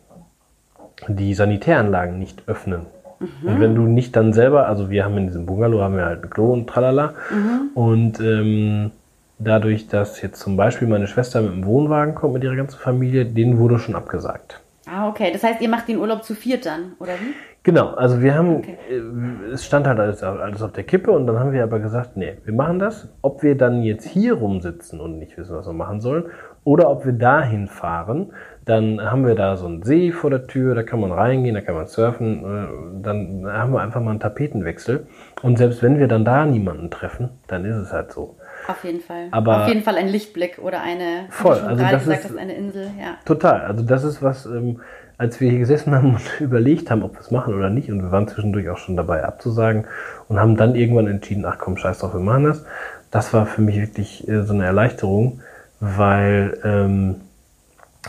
die 1.08 1.34
Sanitäranlagen 1.34 2.20
nicht 2.20 2.44
öffnen. 2.48 2.82
Mhm. 3.20 3.48
Und 3.48 3.60
wenn 3.60 3.76
du 3.76 3.84
nicht 3.84 4.16
dann 4.16 4.34
selber, 4.34 4.68
also 4.68 4.90
wir 4.90 5.06
haben 5.06 5.18
in 5.18 5.28
diesem 5.28 5.46
Bungalow 5.46 5.82
haben 5.82 5.96
wir 5.96 6.06
halt 6.06 6.24
ein 6.24 6.30
Klo 6.30 6.54
und 6.54 6.68
tralala. 6.68 7.14
Mhm. 7.32 7.70
Und 7.74 8.20
ähm, 8.20 8.92
dadurch, 9.40 9.88
dass 9.88 10.22
jetzt 10.22 10.40
zum 10.40 10.58
Beispiel 10.58 10.88
meine 10.88 11.08
Schwester 11.08 11.42
mit 11.42 11.52
dem 11.52 11.66
Wohnwagen 11.66 12.16
kommt 12.16 12.34
mit 12.34 12.44
ihrer 12.44 12.56
ganzen 12.56 12.78
Familie, 12.78 13.26
denen 13.26 13.58
wurde 13.58 13.80
schon 13.80 13.96
abgesagt. 13.96 14.62
Ah, 14.88 15.08
okay. 15.10 15.32
Das 15.32 15.44
heißt, 15.44 15.62
ihr 15.62 15.70
macht 15.70 15.88
den 15.88 15.98
Urlaub 15.98 16.24
zu 16.24 16.36
viert 16.36 16.66
dann, 16.66 16.94
oder 17.00 17.14
wie? 17.14 17.34
Genau, 17.64 17.96
also 17.96 18.22
wir 18.22 18.36
haben, 18.36 18.58
okay. 18.58 18.78
äh, 18.92 19.54
es 19.54 19.66
stand 19.66 19.88
halt 19.88 20.00
alles, 20.00 20.22
alles 20.22 20.62
auf 20.62 20.72
der 20.74 20.84
Kippe 20.84 21.12
und 21.12 21.26
dann 21.26 21.40
haben 21.40 21.52
wir 21.52 21.64
aber 21.64 21.80
gesagt, 21.80 22.16
nee, 22.16 22.38
wir 22.44 22.54
machen 22.54 22.78
das. 22.78 23.10
Ob 23.24 23.42
wir 23.42 23.58
dann 23.58 23.82
jetzt 23.82 24.08
hier 24.08 24.36
rumsitzen 24.36 25.00
und 25.00 25.18
nicht 25.18 25.36
wissen, 25.36 25.56
was 25.56 25.66
wir 25.66 25.74
machen 25.74 26.00
sollen, 26.00 26.26
oder 26.64 26.92
ob 26.92 27.06
wir 27.06 27.14
dahin 27.14 27.68
fahren, 27.68 28.34
dann 28.66 29.02
haben 29.02 29.26
wir 29.26 29.34
da 29.34 29.58
so 29.58 29.66
einen 29.66 29.82
See 29.82 30.12
vor 30.12 30.30
der 30.30 30.46
Tür, 30.46 30.76
da 30.76 30.84
kann 30.84 31.00
man 31.00 31.12
reingehen, 31.12 31.56
da 31.56 31.62
kann 31.62 31.76
man 31.76 31.88
surfen, 31.88 32.44
äh, 32.44 33.02
dann 33.02 33.46
haben 33.48 33.74
wir 33.74 33.82
einfach 33.82 34.02
mal 34.02 34.12
einen 34.12 34.20
Tapetenwechsel. 34.20 35.08
Und 35.42 35.58
selbst 35.58 35.82
wenn 35.82 35.98
wir 35.98 36.08
dann 36.08 36.24
da 36.24 36.46
niemanden 36.46 36.92
treffen, 36.92 37.30
dann 37.48 37.66
ist 37.66 37.78
es 37.78 37.92
halt 37.92 38.12
so. 38.12 38.36
Auf 38.68 38.84
jeden 38.84 39.02
Fall. 39.02 39.28
Aber 39.32 39.64
Auf 39.64 39.68
jeden 39.68 39.84
Fall 39.84 39.98
ein 39.98 40.08
Lichtblick 40.08 40.60
oder 40.60 40.82
eine, 40.82 41.26
voll, 41.30 41.60
also 41.60 41.84
das 41.84 42.04
gesagt 42.04 42.26
ist, 42.26 42.38
eine 42.38 42.54
Insel. 42.54 42.92
Ja. 43.00 43.18
Total. 43.26 43.62
Also 43.62 43.84
das 43.84 44.04
ist 44.04 44.22
was, 44.22 44.46
ähm, 44.46 44.82
als 45.18 45.40
wir 45.40 45.50
hier 45.50 45.60
gesessen 45.60 45.94
haben 45.94 46.16
und 46.16 46.22
überlegt 46.40 46.92
haben, 46.92 47.04
ob 47.04 47.14
wir 47.14 47.22
es 47.22 47.32
machen 47.32 47.54
oder 47.54 47.70
nicht, 47.70 47.90
und 47.92 48.02
wir 48.02 48.12
waren 48.12 48.28
zwischendurch 48.28 48.70
auch 48.70 48.78
schon 48.78 48.98
dabei 48.98 49.24
abzusagen 49.24 49.86
und 50.28 50.40
haben 50.40 50.58
dann 50.58 50.76
irgendwann 50.76 51.08
entschieden, 51.08 51.46
ach 51.46 51.58
komm, 51.60 51.78
scheiß 51.78 52.00
drauf, 52.00 52.14
wir 52.14 52.20
machen 52.20 52.46
das. 52.46 52.66
Das 53.12 53.34
war 53.34 53.46
für 53.46 53.62
mich 53.62 53.80
wirklich 53.80 54.28
äh, 54.28 54.44
so 54.44 54.54
eine 54.54 54.66
Erleichterung, 54.66 55.42
weil 55.80 56.58
ähm, 56.64 57.22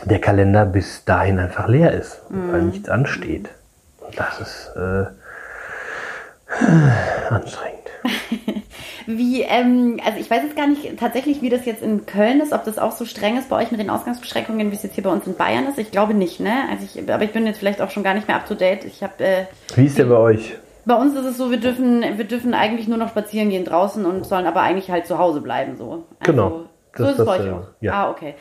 der 0.05 0.21
Kalender 0.21 0.67
bis 0.67 1.05
dahin 1.05 1.39
einfach 1.39 1.69
leer 1.69 1.93
ist, 1.93 2.21
mhm. 2.31 2.53
weil 2.53 2.63
nichts 2.63 2.89
ansteht. 2.89 3.49
Und 4.01 4.19
das 4.19 4.41
ist 4.41 4.73
äh, 4.77 5.07
anstrengend. 7.31 7.77
wie, 9.07 9.43
ähm, 9.43 10.01
also 10.05 10.19
ich 10.19 10.31
weiß 10.31 10.43
jetzt 10.43 10.57
gar 10.57 10.67
nicht 10.67 10.99
tatsächlich, 10.99 11.41
wie 11.43 11.49
das 11.49 11.65
jetzt 11.65 11.83
in 11.83 12.07
Köln 12.07 12.41
ist, 12.41 12.53
ob 12.53 12.65
das 12.65 12.79
auch 12.79 12.93
so 12.93 13.05
streng 13.05 13.39
ist 13.39 13.49
bei 13.49 13.63
euch 13.63 13.71
mit 13.71 13.81
den 13.81 13.91
Ausgangsbeschränkungen, 13.91 14.71
wie 14.71 14.75
es 14.75 14.83
jetzt 14.83 14.95
hier 14.95 15.05
bei 15.05 15.11
uns 15.11 15.27
in 15.27 15.37
Bayern 15.37 15.67
ist. 15.67 15.79
Ich 15.79 15.91
glaube 15.91 16.15
nicht, 16.15 16.41
ne? 16.41 16.53
Also 16.71 16.85
ich, 16.85 17.11
aber 17.11 17.23
ich 17.23 17.33
bin 17.33 17.47
jetzt 17.47 17.59
vielleicht 17.59 17.81
auch 17.81 17.91
schon 17.91 18.03
gar 18.03 18.15
nicht 18.15 18.27
mehr 18.27 18.37
up 18.37 18.47
to 18.47 18.55
date. 18.55 18.85
Ich 18.85 19.03
habe. 19.03 19.25
Äh, 19.25 19.45
wie 19.77 19.87
ist 19.87 19.99
der 19.99 20.07
bei 20.07 20.17
euch? 20.17 20.57
Bei 20.85 20.95
uns 20.95 21.17
ist 21.17 21.25
es 21.25 21.37
so, 21.37 21.51
wir 21.51 21.59
dürfen, 21.59 22.05
wir 22.17 22.25
dürfen 22.25 22.55
eigentlich 22.55 22.87
nur 22.87 22.99
noch 22.99 23.09
spazieren 23.09 23.51
gehen 23.51 23.65
draußen 23.65 24.05
und 24.05 24.25
sollen 24.25 24.47
aber 24.47 24.61
eigentlich 24.61 24.91
halt 24.91 25.07
zu 25.07 25.19
Hause 25.19 25.41
bleiben 25.41 25.77
so. 25.77 26.05
Also, 26.21 26.33
genau. 26.33 26.61
Das, 26.93 27.07
so 27.07 27.13
ist 27.13 27.19
es 27.19 27.27
bei 27.27 27.41
euch 27.41 27.51
auch. 27.51 27.67
Ja. 27.81 27.93
Ah, 27.93 28.11
okay. 28.11 28.35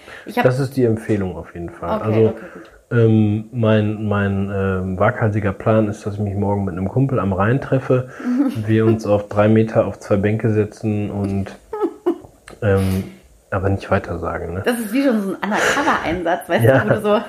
das 0.43 0.59
ist 0.59 0.77
die 0.77 0.83
Empfehlung 0.83 1.35
auf 1.35 1.53
jeden 1.53 1.69
Fall. 1.69 1.99
Okay, 2.01 2.05
also, 2.05 2.29
okay, 2.29 2.45
ähm, 2.91 3.45
mein 3.51 4.07
mein 4.07 4.49
äh, 4.49 4.99
waghalsiger 4.99 5.53
Plan 5.53 5.87
ist, 5.87 6.05
dass 6.05 6.15
ich 6.15 6.19
mich 6.19 6.35
morgen 6.35 6.65
mit 6.65 6.73
einem 6.73 6.87
Kumpel 6.87 7.19
am 7.19 7.33
Rhein 7.33 7.61
treffe, 7.61 8.09
wir 8.67 8.85
uns 8.85 9.05
auf 9.05 9.27
drei 9.27 9.47
Meter 9.47 9.85
auf 9.85 9.99
zwei 9.99 10.17
Bänke 10.17 10.51
setzen 10.51 11.09
und 11.09 11.55
ähm, 12.61 13.03
aber 13.51 13.69
nicht 13.69 13.89
weiter 13.89 14.19
sagen. 14.19 14.53
Ne? 14.53 14.61
Das 14.65 14.79
ist 14.79 14.91
wie 14.91 15.03
schon 15.03 15.21
so 15.21 15.29
ein 15.29 15.35
Undercover-Einsatz, 15.35 16.49
weißt 16.49 16.65
ja, 16.65 16.79
du, 16.79 16.89
wo 16.89 16.93
du 16.93 17.01
so 17.01 17.21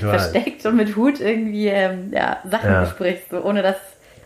versteckt 0.10 0.66
und 0.66 0.76
mit 0.76 0.96
Hut 0.96 1.20
irgendwie 1.20 1.68
ähm, 1.68 2.12
ja, 2.12 2.38
Sachen 2.48 2.70
ja. 2.70 2.80
besprichst, 2.82 3.30
so, 3.30 3.42
ohne 3.42 3.62
dass 3.62 3.76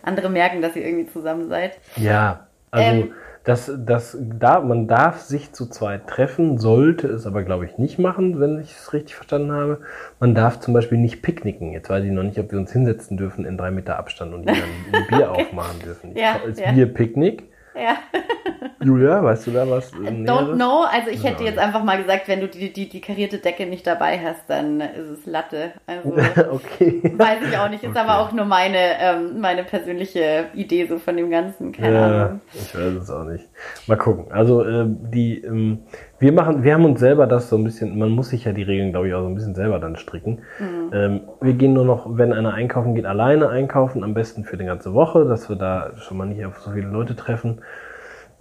andere 0.03 0.29
merken, 0.29 0.61
dass 0.61 0.75
ihr 0.75 0.85
irgendwie 0.85 1.11
zusammen 1.11 1.47
seid. 1.47 1.77
Ja, 1.95 2.47
also 2.71 3.09
ähm, 3.41 3.45
das, 3.45 3.71
das, 3.77 4.17
da, 4.19 4.59
man 4.59 4.87
darf 4.87 5.21
sich 5.21 5.51
zu 5.51 5.67
zweit 5.67 6.07
treffen, 6.07 6.57
sollte 6.57 7.07
es 7.07 7.25
aber, 7.25 7.43
glaube 7.43 7.65
ich, 7.65 7.77
nicht 7.77 7.99
machen, 7.99 8.39
wenn 8.39 8.59
ich 8.59 8.71
es 8.75 8.93
richtig 8.93 9.15
verstanden 9.15 9.51
habe. 9.51 9.79
Man 10.19 10.35
darf 10.35 10.59
zum 10.59 10.73
Beispiel 10.73 10.97
nicht 10.97 11.21
picknicken. 11.21 11.71
Jetzt 11.71 11.89
weiß 11.89 12.03
ich 12.03 12.11
noch 12.11 12.23
nicht, 12.23 12.39
ob 12.39 12.51
wir 12.51 12.59
uns 12.59 12.71
hinsetzen 12.71 13.17
dürfen 13.17 13.45
in 13.45 13.57
drei 13.57 13.71
Meter 13.71 13.97
Abstand 13.97 14.33
und 14.33 14.45
dann 14.47 14.55
ein 14.55 15.07
Bier 15.07 15.31
okay. 15.31 15.43
aufmachen 15.43 15.79
dürfen. 15.79 16.15
Ja, 16.15 16.39
als 16.45 16.59
ja. 16.59 16.71
Bierpicknick 16.71 17.50
Ja. 17.75 17.97
Julia, 18.83 19.23
weißt 19.23 19.47
du 19.47 19.51
da 19.51 19.69
was? 19.69 19.93
Don't 19.93 20.55
know. 20.55 20.83
Also 20.91 21.09
ich 21.09 21.23
hätte 21.23 21.43
jetzt 21.43 21.57
einfach 21.57 21.83
mal 21.83 21.97
gesagt, 21.97 22.27
wenn 22.27 22.41
du 22.41 22.47
die, 22.47 22.73
die, 22.73 22.89
die 22.89 23.01
karierte 23.01 23.37
Decke 23.37 23.65
nicht 23.65 23.85
dabei 23.87 24.19
hast, 24.19 24.49
dann 24.49 24.81
ist 24.81 25.09
es 25.09 25.25
Latte. 25.25 25.71
Also 25.87 26.09
okay. 26.51 27.01
weiß 27.15 27.39
ich 27.49 27.57
auch 27.57 27.69
nicht. 27.69 27.83
Ist 27.83 27.91
okay. 27.91 27.99
aber 27.99 28.19
auch 28.19 28.31
nur 28.31 28.45
meine, 28.45 28.99
ähm, 28.99 29.39
meine 29.39 29.63
persönliche 29.63 30.45
Idee 30.53 30.87
so 30.87 30.97
von 30.97 31.15
dem 31.15 31.29
Ganzen. 31.29 31.71
Keine 31.71 31.95
ja, 31.95 32.05
Ahnung. 32.25 32.41
Ich 32.53 32.75
weiß 32.75 32.93
es 32.93 33.09
auch 33.09 33.23
nicht. 33.23 33.47
Mal 33.87 33.97
gucken. 33.97 34.31
Also 34.31 34.63
äh, 34.63 34.85
die, 34.87 35.41
ähm, 35.41 35.83
wir 36.21 36.31
machen, 36.31 36.63
wir 36.63 36.73
haben 36.73 36.85
uns 36.85 37.01
selber 37.01 37.27
das 37.27 37.49
so 37.49 37.57
ein 37.57 37.65
bisschen, 37.65 37.97
man 37.99 38.09
muss 38.09 38.29
sich 38.29 38.45
ja 38.45 38.53
die 38.53 38.63
Regeln, 38.63 38.91
glaube 38.91 39.09
ich, 39.09 39.13
auch 39.13 39.21
so 39.21 39.27
ein 39.27 39.35
bisschen 39.35 39.55
selber 39.55 39.79
dann 39.79 39.97
stricken. 39.97 40.39
Mhm. 40.59 40.93
Ähm, 40.93 41.21
wir 41.41 41.53
gehen 41.53 41.73
nur 41.73 41.83
noch, 41.83 42.17
wenn 42.17 42.31
einer 42.31 42.53
einkaufen 42.53 42.95
geht, 42.95 43.05
alleine 43.05 43.49
einkaufen, 43.49 44.05
am 44.05 44.13
besten 44.13 44.45
für 44.45 44.55
die 44.55 44.65
ganze 44.65 44.93
Woche, 44.93 45.25
dass 45.25 45.49
wir 45.49 45.57
da 45.57 45.91
schon 45.97 46.17
mal 46.17 46.27
nicht 46.27 46.45
auf 46.45 46.59
so 46.59 46.71
viele 46.71 46.87
Leute 46.87 47.17
treffen 47.17 47.59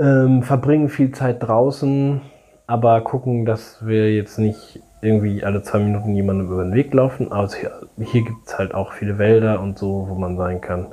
ähm, 0.00 0.42
verbringen 0.42 0.88
viel 0.88 1.12
Zeit 1.12 1.42
draußen, 1.42 2.22
aber 2.66 3.02
gucken, 3.02 3.44
dass 3.44 3.86
wir 3.86 4.12
jetzt 4.14 4.38
nicht 4.38 4.80
irgendwie 5.02 5.44
alle 5.44 5.62
zwei 5.62 5.78
Minuten 5.78 6.14
jemandem 6.14 6.46
über 6.50 6.64
den 6.64 6.74
Weg 6.74 6.92
laufen. 6.94 7.32
Also 7.32 7.56
hier, 7.56 7.72
hier 7.98 8.24
gibt 8.24 8.46
es 8.46 8.58
halt 8.58 8.74
auch 8.74 8.92
viele 8.92 9.18
Wälder 9.18 9.60
und 9.60 9.78
so, 9.78 10.06
wo 10.08 10.14
man 10.14 10.36
sein 10.36 10.60
kann. 10.60 10.86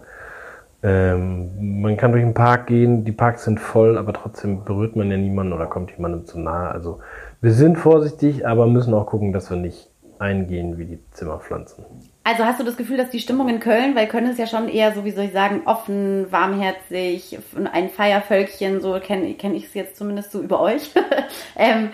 Ähm, 0.88 1.82
man 1.82 1.98
kann 1.98 2.14
durch 2.14 2.24
den 2.24 2.34
Park 2.34 2.68
gehen, 2.68 3.04
die 3.04 3.12
Parks 3.12 3.44
sind 3.44 3.60
voll, 3.60 3.98
aber 3.98 4.14
trotzdem 4.14 4.64
berührt 4.64 4.96
man 4.96 5.12
ja 5.12 5.18
niemanden 5.18 5.52
oder 5.52 5.66
kommt 5.66 5.92
jemandem 5.92 6.26
zu 6.26 6.40
nahe. 6.40 6.70
Also 6.70 7.00
wir 7.42 7.52
sind 7.52 7.78
vorsichtig, 7.78 8.48
aber 8.48 8.68
müssen 8.68 8.94
auch 8.94 9.06
gucken, 9.06 9.34
dass 9.34 9.50
wir 9.50 9.58
nicht 9.58 9.90
eingehen 10.18 10.78
wie 10.78 10.86
die 10.86 11.00
Zimmerpflanzen. 11.12 11.84
Also 12.24 12.46
hast 12.46 12.62
du 12.62 12.64
das 12.64 12.78
Gefühl, 12.78 12.96
dass 12.96 13.10
die 13.10 13.20
Stimmung 13.20 13.50
in 13.50 13.60
Köln, 13.60 13.96
weil 13.96 14.08
Köln 14.08 14.28
ist 14.28 14.40
ja 14.40 14.48
schon 14.48 14.70
eher 14.70 14.94
so, 14.94 15.04
wie 15.04 15.12
soll 15.12 15.26
ich 15.26 15.34
sagen, 15.34 15.64
offen, 15.66 16.32
warmherzig, 16.32 17.38
ein 17.74 17.90
Feiervölkchen, 17.90 18.80
so 18.80 18.98
kenne 19.02 19.34
kenn 19.34 19.56
ich 19.56 19.66
es 19.66 19.74
jetzt 19.74 19.98
zumindest 19.98 20.32
so 20.32 20.42
über 20.42 20.62
euch. 20.62 20.92
ähm, 21.58 21.90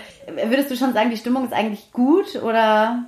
würdest 0.49 0.69
du 0.69 0.75
schon 0.75 0.93
sagen, 0.93 1.09
die 1.09 1.17
Stimmung 1.17 1.45
ist 1.45 1.53
eigentlich 1.53 1.91
gut 1.91 2.41
oder 2.43 3.05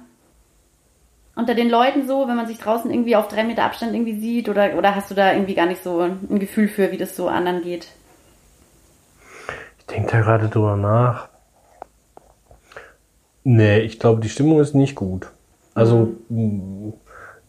unter 1.36 1.56
den 1.56 1.70
Leuten 1.70 2.08
so, 2.08 2.28
wenn 2.28 2.36
man 2.36 2.48
sich 2.48 2.60
draußen 2.60 2.92
irgendwie 2.92 3.16
auf 3.16 3.28
drei 3.28 3.44
Meter 3.44 3.64
Abstand 3.64 3.94
irgendwie 3.94 4.20
sieht 4.20 4.50
oder, 4.50 4.76
oder 4.78 4.96
hast 4.96 5.12
du 5.12 5.16
da 5.16 5.34
irgendwie 5.34 5.56
gar 5.56 5.66
nicht 5.66 5.84
so 5.84 6.02
ein 6.02 6.40
Gefühl 6.40 6.68
für, 6.68 6.92
wie 6.92 6.98
das 6.98 7.16
so 7.16 7.28
anderen 7.28 7.62
geht? 7.62 7.88
Ich 9.80 9.86
denke 9.86 10.12
da 10.12 10.22
gerade 10.22 10.48
drüber 10.48 10.76
nach. 10.76 11.30
Nee, 13.44 13.80
ich 13.80 14.00
glaube, 14.00 14.22
die 14.22 14.30
Stimmung 14.30 14.60
ist 14.60 14.74
nicht 14.74 14.96
gut. 14.96 15.32
Also, 15.76 16.16
mhm 16.30 16.94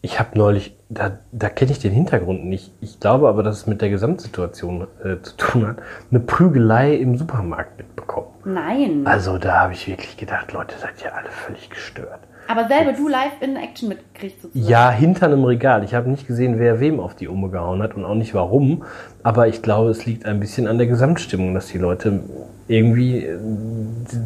ich 0.01 0.19
habe 0.19 0.37
neulich, 0.37 0.75
da, 0.89 1.19
da 1.31 1.49
kenne 1.49 1.71
ich 1.71 1.79
den 1.79 1.91
Hintergrund 1.91 2.45
nicht. 2.45 2.71
Ich 2.81 2.99
glaube 2.99 3.27
aber, 3.27 3.43
dass 3.43 3.57
es 3.57 3.67
mit 3.67 3.81
der 3.81 3.89
Gesamtsituation 3.89 4.87
äh, 5.03 5.17
zu 5.21 5.35
tun 5.35 5.67
hat, 5.67 5.77
eine 6.09 6.19
Prügelei 6.19 6.95
im 6.95 7.17
Supermarkt 7.17 7.77
mitbekommen. 7.77 8.27
Nein. 8.45 9.01
Also 9.05 9.37
da 9.37 9.61
habe 9.61 9.73
ich 9.73 9.87
wirklich 9.87 10.15
gedacht, 10.17 10.53
Leute, 10.53 10.75
seid 10.79 11.03
ihr 11.03 11.13
alle 11.13 11.29
völlig 11.29 11.69
gestört. 11.69 12.21
Aber 12.47 12.67
selber 12.67 12.93
du 12.93 13.07
live 13.07 13.41
in 13.41 13.55
Action 13.57 13.89
mitkriegst 13.89 14.41
sozusagen. 14.41 14.69
Ja, 14.69 14.89
hinter 14.89 15.25
einem 15.27 15.43
Regal. 15.43 15.83
Ich 15.83 15.93
habe 15.93 16.09
nicht 16.09 16.27
gesehen, 16.27 16.59
wer 16.59 16.79
wem 16.79 16.99
auf 16.99 17.15
die 17.15 17.27
Umme 17.27 17.49
gehauen 17.49 17.81
hat 17.83 17.95
und 17.95 18.05
auch 18.05 18.15
nicht 18.15 18.33
warum. 18.33 18.83
Aber 19.23 19.47
ich 19.47 19.61
glaube, 19.61 19.89
es 19.89 20.05
liegt 20.05 20.25
ein 20.25 20.39
bisschen 20.39 20.67
an 20.67 20.77
der 20.77 20.87
Gesamtstimmung, 20.87 21.53
dass 21.53 21.67
die 21.67 21.77
Leute 21.77 22.21
irgendwie, 22.67 23.25
äh, 23.25 23.37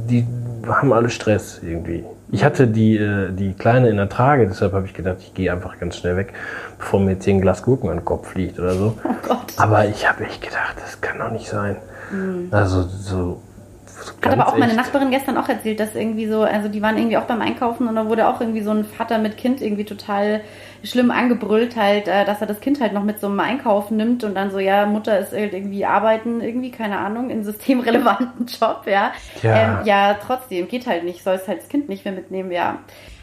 die, 0.10 0.24
die 0.24 0.26
haben 0.68 0.94
alle 0.94 1.10
Stress 1.10 1.62
irgendwie. 1.64 2.04
Ich 2.32 2.46
hatte 2.46 2.68
die, 2.68 2.96
äh, 2.98 3.32
die 3.32 3.54
Kleine 3.54 3.90
in 3.90 3.98
der 3.98 4.08
Trage, 4.08 4.48
deshalb 4.48 4.74
habe 4.74 4.86
ich 4.86 4.94
gedacht, 4.94 5.18
ich 5.20 5.34
gehe 5.34 5.52
einfach 5.52 5.80
ganz 5.80 5.98
schnell 5.98 6.16
weg, 6.16 6.34
bevor 6.80 7.00
mir 7.00 7.12
jetzt 7.12 7.26
hier 7.26 7.34
ein 7.34 7.42
Glas 7.42 7.62
Gurken 7.64 7.90
an 7.90 7.98
den 7.98 8.06
Kopf 8.06 8.28
fliegt 8.30 8.60
oder 8.60 8.74
so. 8.74 8.98
Oh 9.04 9.28
Gott. 9.28 9.54
Aber 9.58 9.86
ich 9.86 10.08
habe 10.08 10.24
echt 10.24 10.42
gedacht, 10.42 10.76
das 10.82 11.02
kann 11.02 11.20
doch 11.20 11.32
nicht 11.32 11.48
sein. 11.48 11.76
Mhm. 12.12 12.48
Also 12.52 12.84
so 12.84 13.42
hat 14.22 14.34
aber 14.34 14.47
auch 14.47 14.58
meine 14.58 14.74
Nachbarin 14.74 15.12
gestern 15.12 15.38
auch 15.38 15.49
erzählt, 15.49 15.80
dass 15.80 15.95
irgendwie 15.95 16.28
so, 16.28 16.41
also 16.41 16.70
die 16.70 16.82
waren 16.82 16.97
irgendwie 16.97 17.18
auch 17.18 17.24
beim 17.26 17.41
Einkaufen 17.41 17.88
und 17.88 17.95
da 17.95 18.08
wurde 18.08 18.28
auch 18.28 18.39
irgendwie 18.39 18.62
so 18.62 18.72
ein 18.72 18.86
Vater 18.86 19.18
mit 19.18 19.38
Kind 19.38 19.62
irgendwie 19.62 19.86
total 19.86 20.41
schlimm 20.84 21.12
angebrüllt 21.12 21.76
halt, 21.76 22.08
äh, 22.08 22.26
dass 22.26 22.41
er 22.41 22.47
das 22.47 22.60
Kind 22.60 22.82
halt 22.82 22.93
noch 22.93 23.04
mit 23.04 23.20
so 23.20 23.28
einem 23.28 23.39
Einkaufen 23.39 23.97
nimmt 23.97 24.24
und 24.24 24.36
dann 24.36 24.52
so, 24.52 24.60
ja, 24.60 24.86
Mutter 24.86 25.20
ist 25.20 25.32
halt 25.32 25.54
irgendwie 25.54 25.86
arbeiten, 25.86 26.41
irgendwie, 26.41 26.72
keine 26.72 26.97
Ahnung, 26.97 27.30
in 27.30 27.43
systemrelevanten 27.43 28.45
Job, 28.60 28.84
ja. 28.86 29.12
Ja, 29.41 29.80
ähm, 29.82 29.86
ja 29.86 30.14
trotzdem, 30.26 30.68
geht 30.68 30.88
halt 30.88 31.04
nicht, 31.04 31.24
soll 31.24 31.36
es 31.36 31.47
halt 31.47 31.60
das 31.62 31.70
Kind 31.70 31.89
nicht 31.89 32.06
mehr 32.06 32.14
mitnehmen, 32.14 32.52
ja. 32.52 32.80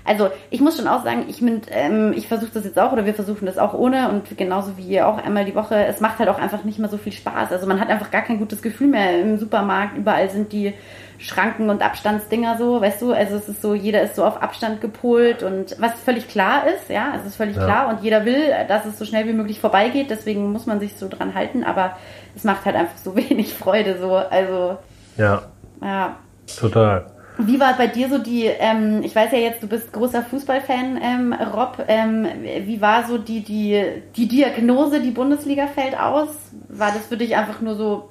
Also 0.09 0.31
ich 0.51 0.61
muss 0.61 0.77
schon 0.79 0.89
auch 0.89 1.05
sagen, 1.05 1.27
ich, 1.29 1.43
ähm, 1.43 2.15
ich 2.17 2.29
versuche 2.29 2.51
das 2.55 2.65
jetzt 2.65 2.79
auch 2.79 2.93
oder 2.93 3.05
wir 3.05 3.15
versuchen 3.15 3.45
das 3.45 3.59
auch 3.59 3.75
ohne 3.75 4.09
und 4.09 4.37
genauso 4.39 4.79
wie 4.79 4.83
ihr 4.83 5.07
auch 5.07 5.19
einmal 5.19 5.45
die 5.45 5.55
Woche. 5.55 5.85
Es 5.85 6.01
macht 6.01 6.19
halt 6.19 6.31
auch 6.31 6.39
einfach 6.39 6.65
nicht 6.65 6.79
mehr 6.79 6.89
so 6.89 6.97
viel 6.97 7.13
Spaß. 7.13 7.53
Also 7.53 7.67
man 7.67 7.79
hat 7.79 7.91
einfach 7.91 8.11
gar 8.11 8.23
kein 8.23 8.39
gutes 8.39 8.63
Gefühl 8.63 8.87
mehr 8.87 9.21
im 9.21 9.37
Supermarkt. 9.37 9.99
Überall 9.99 10.31
sind 10.31 10.53
die 10.53 10.73
Schranken 11.19 11.69
und 11.69 11.83
Abstandsdinger 11.83 12.57
so, 12.57 12.81
weißt 12.81 13.03
du? 13.03 13.13
Also 13.13 13.37
es 13.37 13.49
ist 13.49 13.61
so, 13.61 13.75
jeder 13.75 14.03
ist 14.03 14.17
so 14.17 14.25
auf 14.25 14.41
Abstand 14.41 14.81
gepolt 14.81 15.43
und 15.43 15.77
was 15.79 15.93
völlig 15.95 16.29
klar 16.29 16.63
ist, 16.67 16.89
ja, 16.89 17.13
es 17.17 17.27
ist 17.27 17.37
völlig 17.37 17.57
ja. 17.57 17.65
klar 17.65 17.89
und 17.89 18.03
jeder 18.03 18.25
will, 18.25 18.55
dass 18.69 18.87
es 18.87 18.99
so 18.99 19.05
schnell 19.05 19.27
wie 19.27 19.33
möglich 19.33 19.61
vorbeigeht. 19.61 20.11
Deswegen 20.11 20.53
muss 20.53 20.67
man 20.67 20.81
sich 20.81 20.97
so 20.97 21.09
dran 21.09 21.35
halten. 21.35 21.65
Aber 21.65 21.97
es 22.35 22.45
macht 22.45 22.65
halt 22.65 22.77
einfach 22.77 22.97
so 22.97 23.15
wenig 23.17 23.53
Freude 23.53 23.99
so. 24.01 24.15
Also 24.15 24.79
ja, 25.19 25.43
ja. 25.83 26.17
total. 26.59 27.18
Wie 27.41 27.61
war 27.61 27.76
bei 27.76 27.86
dir 27.86 28.09
so 28.09 28.18
die, 28.18 28.47
ähm, 28.47 29.01
ich 29.05 29.14
weiß 29.14 29.30
ja 29.30 29.39
jetzt, 29.39 29.62
du 29.62 29.68
bist 29.68 29.93
großer 29.93 30.22
Fußballfan, 30.22 30.99
ähm, 31.01 31.32
Rob, 31.32 31.84
ähm, 31.86 32.26
wie 32.64 32.80
war 32.80 33.05
so 33.07 33.16
die, 33.16 33.45
die, 33.45 34.03
die 34.16 34.26
Diagnose, 34.26 35.01
die 35.01 35.12
Bundesliga 35.12 35.68
fällt 35.68 35.99
aus? 35.99 36.28
War 36.68 36.89
das 36.89 37.07
für 37.07 37.16
dich 37.16 37.36
einfach 37.36 37.61
nur 37.61 37.76
so, 37.76 38.09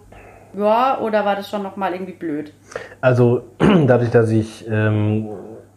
ja, 0.58 1.00
oder 1.02 1.26
war 1.26 1.36
das 1.36 1.50
schon 1.50 1.62
nochmal 1.62 1.92
irgendwie 1.92 2.14
blöd? 2.14 2.54
Also 3.02 3.44
dadurch, 3.60 4.12
dass 4.12 4.30
ich 4.30 4.66
ähm, 4.70 5.28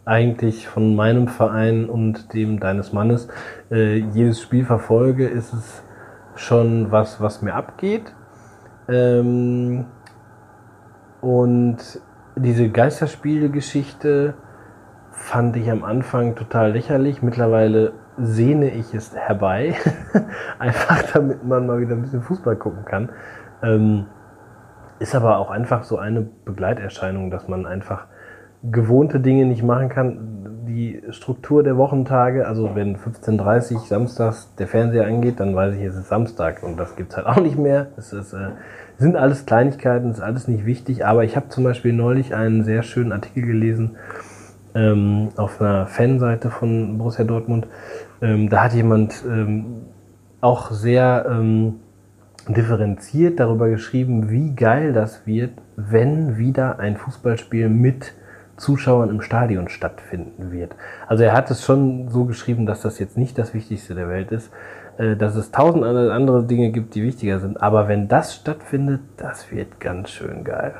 eigentlich 0.05 0.67
von 0.67 0.95
meinem 0.95 1.27
Verein 1.27 1.89
und 1.89 2.33
dem 2.33 2.59
deines 2.61 2.93
Mannes 2.93 3.27
äh, 3.69 3.97
jedes 3.97 4.41
Spiel 4.41 4.63
verfolge, 4.63 5.27
ist 5.27 5.53
es 5.53 5.83
schon 6.35 6.89
was, 6.91 7.19
was 7.19 7.41
mir 7.41 7.53
abgeht. 7.53 8.13
Ähm, 8.87 9.85
und 11.19 11.77
diese 12.35 12.69
Geisterspiele-Geschichte 12.69 14.35
fand 15.11 15.55
ich 15.57 15.69
am 15.69 15.83
Anfang 15.83 16.35
total 16.35 16.71
lächerlich. 16.71 17.21
Mittlerweile 17.21 17.93
sehne 18.17 18.71
ich 18.71 18.93
es 18.93 19.15
herbei. 19.15 19.75
einfach 20.59 21.03
damit 21.13 21.43
man 21.43 21.67
mal 21.67 21.79
wieder 21.79 21.95
ein 21.95 22.01
bisschen 22.01 22.21
Fußball 22.21 22.55
gucken 22.55 22.85
kann. 22.85 23.09
Ähm, 23.63 24.05
ist 24.99 25.15
aber 25.15 25.37
auch 25.37 25.49
einfach 25.49 25.83
so 25.83 25.97
eine 25.97 26.21
Begleiterscheinung, 26.21 27.31
dass 27.31 27.47
man 27.47 27.65
einfach 27.65 28.05
gewohnte 28.63 29.19
Dinge 29.19 29.45
nicht 29.45 29.63
machen 29.63 29.89
kann. 29.89 30.65
Die 30.67 31.01
Struktur 31.09 31.63
der 31.63 31.77
Wochentage, 31.77 32.47
also 32.47 32.75
wenn 32.75 32.95
15.30 32.95 33.73
Uhr 33.73 33.79
samstags 33.79 34.53
der 34.55 34.67
Fernseher 34.67 35.07
angeht, 35.07 35.39
dann 35.39 35.55
weiß 35.55 35.75
ich, 35.75 35.83
es 35.83 35.95
ist 35.95 36.09
Samstag 36.09 36.61
und 36.63 36.77
das 36.77 36.95
gibt's 36.95 37.17
halt 37.17 37.25
auch 37.25 37.41
nicht 37.41 37.57
mehr. 37.57 37.87
Es 37.97 38.13
ist 38.13 38.33
äh, 38.33 38.49
sind 39.01 39.15
alles 39.15 39.45
Kleinigkeiten, 39.45 40.11
ist 40.11 40.21
alles 40.21 40.47
nicht 40.47 40.65
wichtig, 40.65 41.05
aber 41.05 41.23
ich 41.23 41.35
habe 41.35 41.49
zum 41.49 41.63
Beispiel 41.63 41.91
neulich 41.91 42.35
einen 42.35 42.63
sehr 42.63 42.83
schönen 42.83 43.11
Artikel 43.11 43.45
gelesen 43.45 43.97
ähm, 44.75 45.29
auf 45.35 45.59
einer 45.59 45.87
Fanseite 45.87 46.51
von 46.51 46.97
Borussia 46.97 47.25
Dortmund. 47.25 47.67
Ähm, 48.21 48.49
da 48.49 48.63
hat 48.63 48.73
jemand 48.73 49.23
ähm, 49.27 49.87
auch 50.39 50.71
sehr 50.71 51.25
ähm, 51.29 51.79
differenziert 52.47 53.39
darüber 53.39 53.69
geschrieben, 53.69 54.29
wie 54.29 54.53
geil 54.55 54.93
das 54.93 55.25
wird, 55.25 55.53
wenn 55.75 56.37
wieder 56.37 56.79
ein 56.79 56.95
Fußballspiel 56.95 57.69
mit 57.69 58.13
Zuschauern 58.57 59.09
im 59.09 59.21
Stadion 59.21 59.67
stattfinden 59.67 60.51
wird. 60.51 60.75
Also 61.07 61.23
er 61.23 61.33
hat 61.33 61.49
es 61.49 61.65
schon 61.65 62.09
so 62.09 62.25
geschrieben, 62.25 62.67
dass 62.67 62.81
das 62.81 62.99
jetzt 62.99 63.17
nicht 63.17 63.37
das 63.39 63.55
Wichtigste 63.55 63.95
der 63.95 64.07
Welt 64.07 64.31
ist, 64.31 64.51
dass 65.17 65.35
es 65.35 65.51
tausend 65.51 65.83
andere 65.83 66.43
Dinge 66.43 66.71
gibt, 66.71 66.95
die 66.95 67.03
wichtiger 67.03 67.39
sind. 67.39 67.61
Aber 67.61 67.87
wenn 67.87 68.07
das 68.07 68.35
stattfindet, 68.35 69.01
das 69.17 69.51
wird 69.51 69.79
ganz 69.79 70.09
schön 70.09 70.43
geil. 70.43 70.75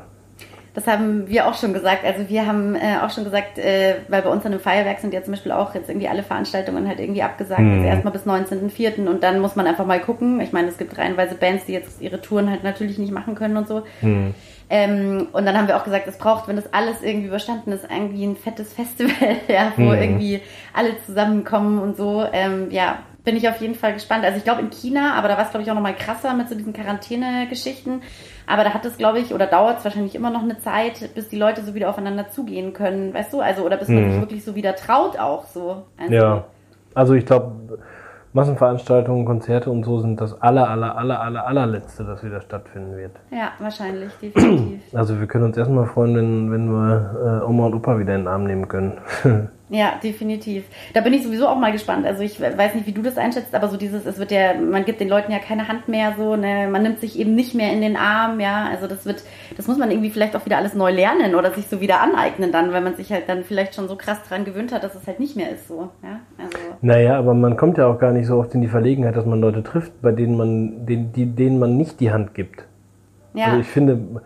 Das 0.74 0.88
haben 0.88 1.28
wir 1.28 1.48
auch 1.48 1.54
schon 1.54 1.74
gesagt. 1.74 2.06
Also 2.06 2.30
wir 2.30 2.48
haben 2.48 2.76
äh, 2.76 2.98
auch 3.04 3.10
schon 3.10 3.26
gesagt, 3.26 3.58
äh, 3.58 3.96
weil 4.08 4.22
bei 4.22 4.30
uns 4.30 4.46
an 4.46 4.54
dem 4.54 4.62
Feuerwerk 4.62 5.00
sind 5.00 5.14
ja 5.14 5.22
zum 5.22 5.34
Beispiel 5.34 5.52
auch 5.52 5.76
jetzt 5.76 5.90
irgendwie 5.90 6.08
alle 6.08 6.24
Veranstaltungen 6.24 6.88
halt 6.88 7.00
irgendwie 7.00 7.24
abgesagt. 7.24 7.60
Mhm. 7.60 7.74
Also 7.74 7.88
erstmal 7.88 8.14
bis 8.14 8.26
19.04. 8.26 9.06
und 9.08 9.22
dann 9.22 9.42
muss 9.42 9.58
man 9.58 9.68
einfach 9.68 9.86
mal 9.86 10.00
gucken. 10.00 10.40
Ich 10.40 10.54
meine, 10.54 10.70
es 10.70 10.78
gibt 10.78 10.98
reihenweise 10.98 11.36
Bands, 11.36 11.66
die 11.66 11.74
jetzt 11.74 12.02
ihre 12.02 12.22
Touren 12.22 12.50
halt 12.50 12.64
natürlich 12.64 12.98
nicht 12.98 13.12
machen 13.12 13.36
können 13.36 13.58
und 13.58 13.68
so. 13.68 13.84
Mhm. 14.02 14.34
Ähm, 14.70 15.28
und 15.34 15.46
dann 15.46 15.58
haben 15.58 15.68
wir 15.68 15.76
auch 15.76 15.84
gesagt, 15.84 16.08
es 16.08 16.18
braucht, 16.18 16.48
wenn 16.48 16.56
das 16.56 16.74
alles 16.74 17.02
irgendwie 17.02 17.28
überstanden 17.28 17.74
ist, 17.74 17.86
irgendwie 17.92 18.24
ein 18.24 18.38
fettes 18.38 18.72
Festival, 18.72 19.36
ja, 19.50 19.74
wo 19.76 19.82
mhm. 19.82 20.02
irgendwie 20.02 20.42
alle 20.74 20.92
zusammenkommen 21.06 21.80
und 21.80 21.98
so. 21.98 22.24
Ähm, 22.32 22.72
ja, 22.72 23.00
bin 23.24 23.36
ich 23.36 23.48
auf 23.48 23.62
jeden 23.62 23.76
Fall 23.76 23.94
gespannt. 23.94 24.26
Also 24.26 24.38
ich 24.38 24.44
glaube 24.44 24.62
in 24.62 24.70
China, 24.70 25.14
aber 25.14 25.28
da 25.28 25.38
war 25.38 25.46
es 25.46 25.52
glaube 25.52 25.64
ich 25.64 25.72
auch 25.72 25.76
nochmal 25.76 25.96
krasser 25.96 26.34
mit 26.34 26.50
so 26.50 26.56
diesen 26.56 26.74
Quarantäne-Geschichten. 26.74 28.02
Aber 28.48 28.64
da 28.64 28.74
hat 28.74 28.86
es 28.86 28.98
glaube 28.98 29.20
ich, 29.20 29.34
oder 29.34 29.48
dauert 29.48 29.80
es 29.80 29.84
wahrscheinlich 29.84 30.16
immer 30.16 30.32
noch 30.32 30.44
eine 30.44 30.58
Zeit, 30.60 31.14
bis 31.14 31.30
die 31.30 31.38
Leute 31.38 31.64
so 31.64 31.76
wieder 31.76 31.90
aufeinander 31.90 32.30
zugehen 32.30 32.74
können, 32.74 33.14
weißt 33.14 33.34
du? 33.34 33.42
Also, 33.42 33.64
oder 33.64 33.78
bis 33.78 33.88
man 33.88 34.04
mhm. 34.04 34.12
sich 34.12 34.22
wirklich 34.22 34.44
so 34.44 34.56
wieder 34.56 34.76
traut 34.76 35.20
auch 35.20 35.46
so. 35.46 35.84
Also, 35.98 36.14
ja, 36.14 36.46
also 36.94 37.14
ich 37.14 37.26
glaube, 37.26 37.80
Massenveranstaltungen, 38.34 39.26
Konzerte 39.26 39.70
und 39.70 39.84
so 39.84 40.00
sind 40.00 40.22
das 40.22 40.42
aller, 40.42 40.70
aller, 40.70 40.98
aller, 40.98 41.20
aller, 41.22 41.46
allerletzte, 41.46 42.06
das 42.06 42.24
wieder 42.24 42.40
stattfinden 42.40 42.96
wird. 42.96 43.12
Ja, 43.30 43.52
wahrscheinlich, 43.60 44.12
definitiv. 44.22 44.82
Also 44.94 45.20
wir 45.20 45.28
können 45.28 45.46
uns 45.46 45.58
erstmal 45.58 45.86
freuen, 45.86 46.16
wenn, 46.16 46.52
wenn 46.52 46.70
wir 46.70 47.42
äh, 47.44 47.46
Oma 47.46 47.66
und 47.66 47.76
Opa 47.76 48.00
wieder 48.00 48.16
in 48.16 48.22
den 48.22 48.28
Arm 48.28 48.46
nehmen 48.46 48.68
können. 48.68 48.98
Ja, 49.74 49.94
definitiv. 50.04 50.66
Da 50.94 51.00
bin 51.00 51.14
ich 51.14 51.24
sowieso 51.24 51.48
auch 51.48 51.58
mal 51.58 51.72
gespannt. 51.72 52.06
Also 52.06 52.24
ich 52.24 52.42
weiß 52.42 52.76
nicht, 52.76 52.88
wie 52.88 52.92
du 52.92 53.02
das 53.02 53.18
einschätzt, 53.18 53.56
aber 53.56 53.70
so 53.70 53.78
dieses, 53.78 54.06
es 54.06 54.20
wird 54.20 54.30
ja, 54.30 54.54
man 54.54 54.84
gibt 54.84 55.00
den 55.00 55.08
Leuten 55.08 55.32
ja 55.32 55.40
keine 55.40 55.70
Hand 55.70 55.88
mehr 55.88 56.14
so, 56.18 56.36
ne, 56.36 56.68
man 56.70 56.84
nimmt 56.84 57.00
sich 57.00 57.18
eben 57.18 57.36
nicht 57.36 57.56
mehr 57.56 57.72
in 57.72 57.80
den 57.80 57.96
Arm, 57.96 58.42
ja. 58.42 58.68
Also 58.70 58.88
das 58.88 59.06
wird, 59.06 59.24
das 59.56 59.70
muss 59.70 59.78
man 59.78 59.90
irgendwie 59.90 60.10
vielleicht 60.10 60.36
auch 60.36 60.46
wieder 60.46 60.58
alles 60.58 60.74
neu 60.74 60.92
lernen 60.92 61.36
oder 61.36 61.52
sich 61.52 61.68
so 61.68 61.80
wieder 61.80 62.02
aneignen 62.02 62.52
dann, 62.52 62.74
weil 62.74 62.82
man 62.82 62.98
sich 62.98 63.14
halt 63.14 63.30
dann 63.30 63.46
vielleicht 63.46 63.74
schon 63.74 63.88
so 63.88 63.96
krass 63.96 64.22
dran 64.28 64.44
gewöhnt 64.44 64.74
hat, 64.74 64.84
dass 64.84 64.94
es 64.94 65.08
halt 65.08 65.22
nicht 65.22 65.38
mehr 65.38 65.50
ist 65.50 65.70
so, 65.70 65.88
ja. 66.04 66.20
Also. 66.38 66.58
Naja, 66.82 67.18
aber 67.18 67.34
man 67.34 67.56
kommt 67.56 67.78
ja 67.78 67.88
auch 67.88 67.98
gar 67.98 68.12
nicht 68.12 68.28
so 68.28 68.40
oft 68.40 68.54
in 68.54 68.62
die 68.62 68.68
Verlegenheit, 68.68 69.16
dass 69.16 69.26
man 69.26 69.40
Leute 69.40 69.64
trifft, 69.64 70.02
bei 70.02 70.12
denen 70.12 70.36
man, 70.36 70.86
denen, 70.86 71.14
die, 71.14 71.28
denen 71.28 71.60
man 71.60 71.78
nicht 71.78 72.02
die 72.02 72.12
Hand 72.12 72.34
gibt. 72.34 72.66
Ja. 73.34 73.46
Also 73.46 73.62
ich 73.62 73.68
finde, 73.68 74.22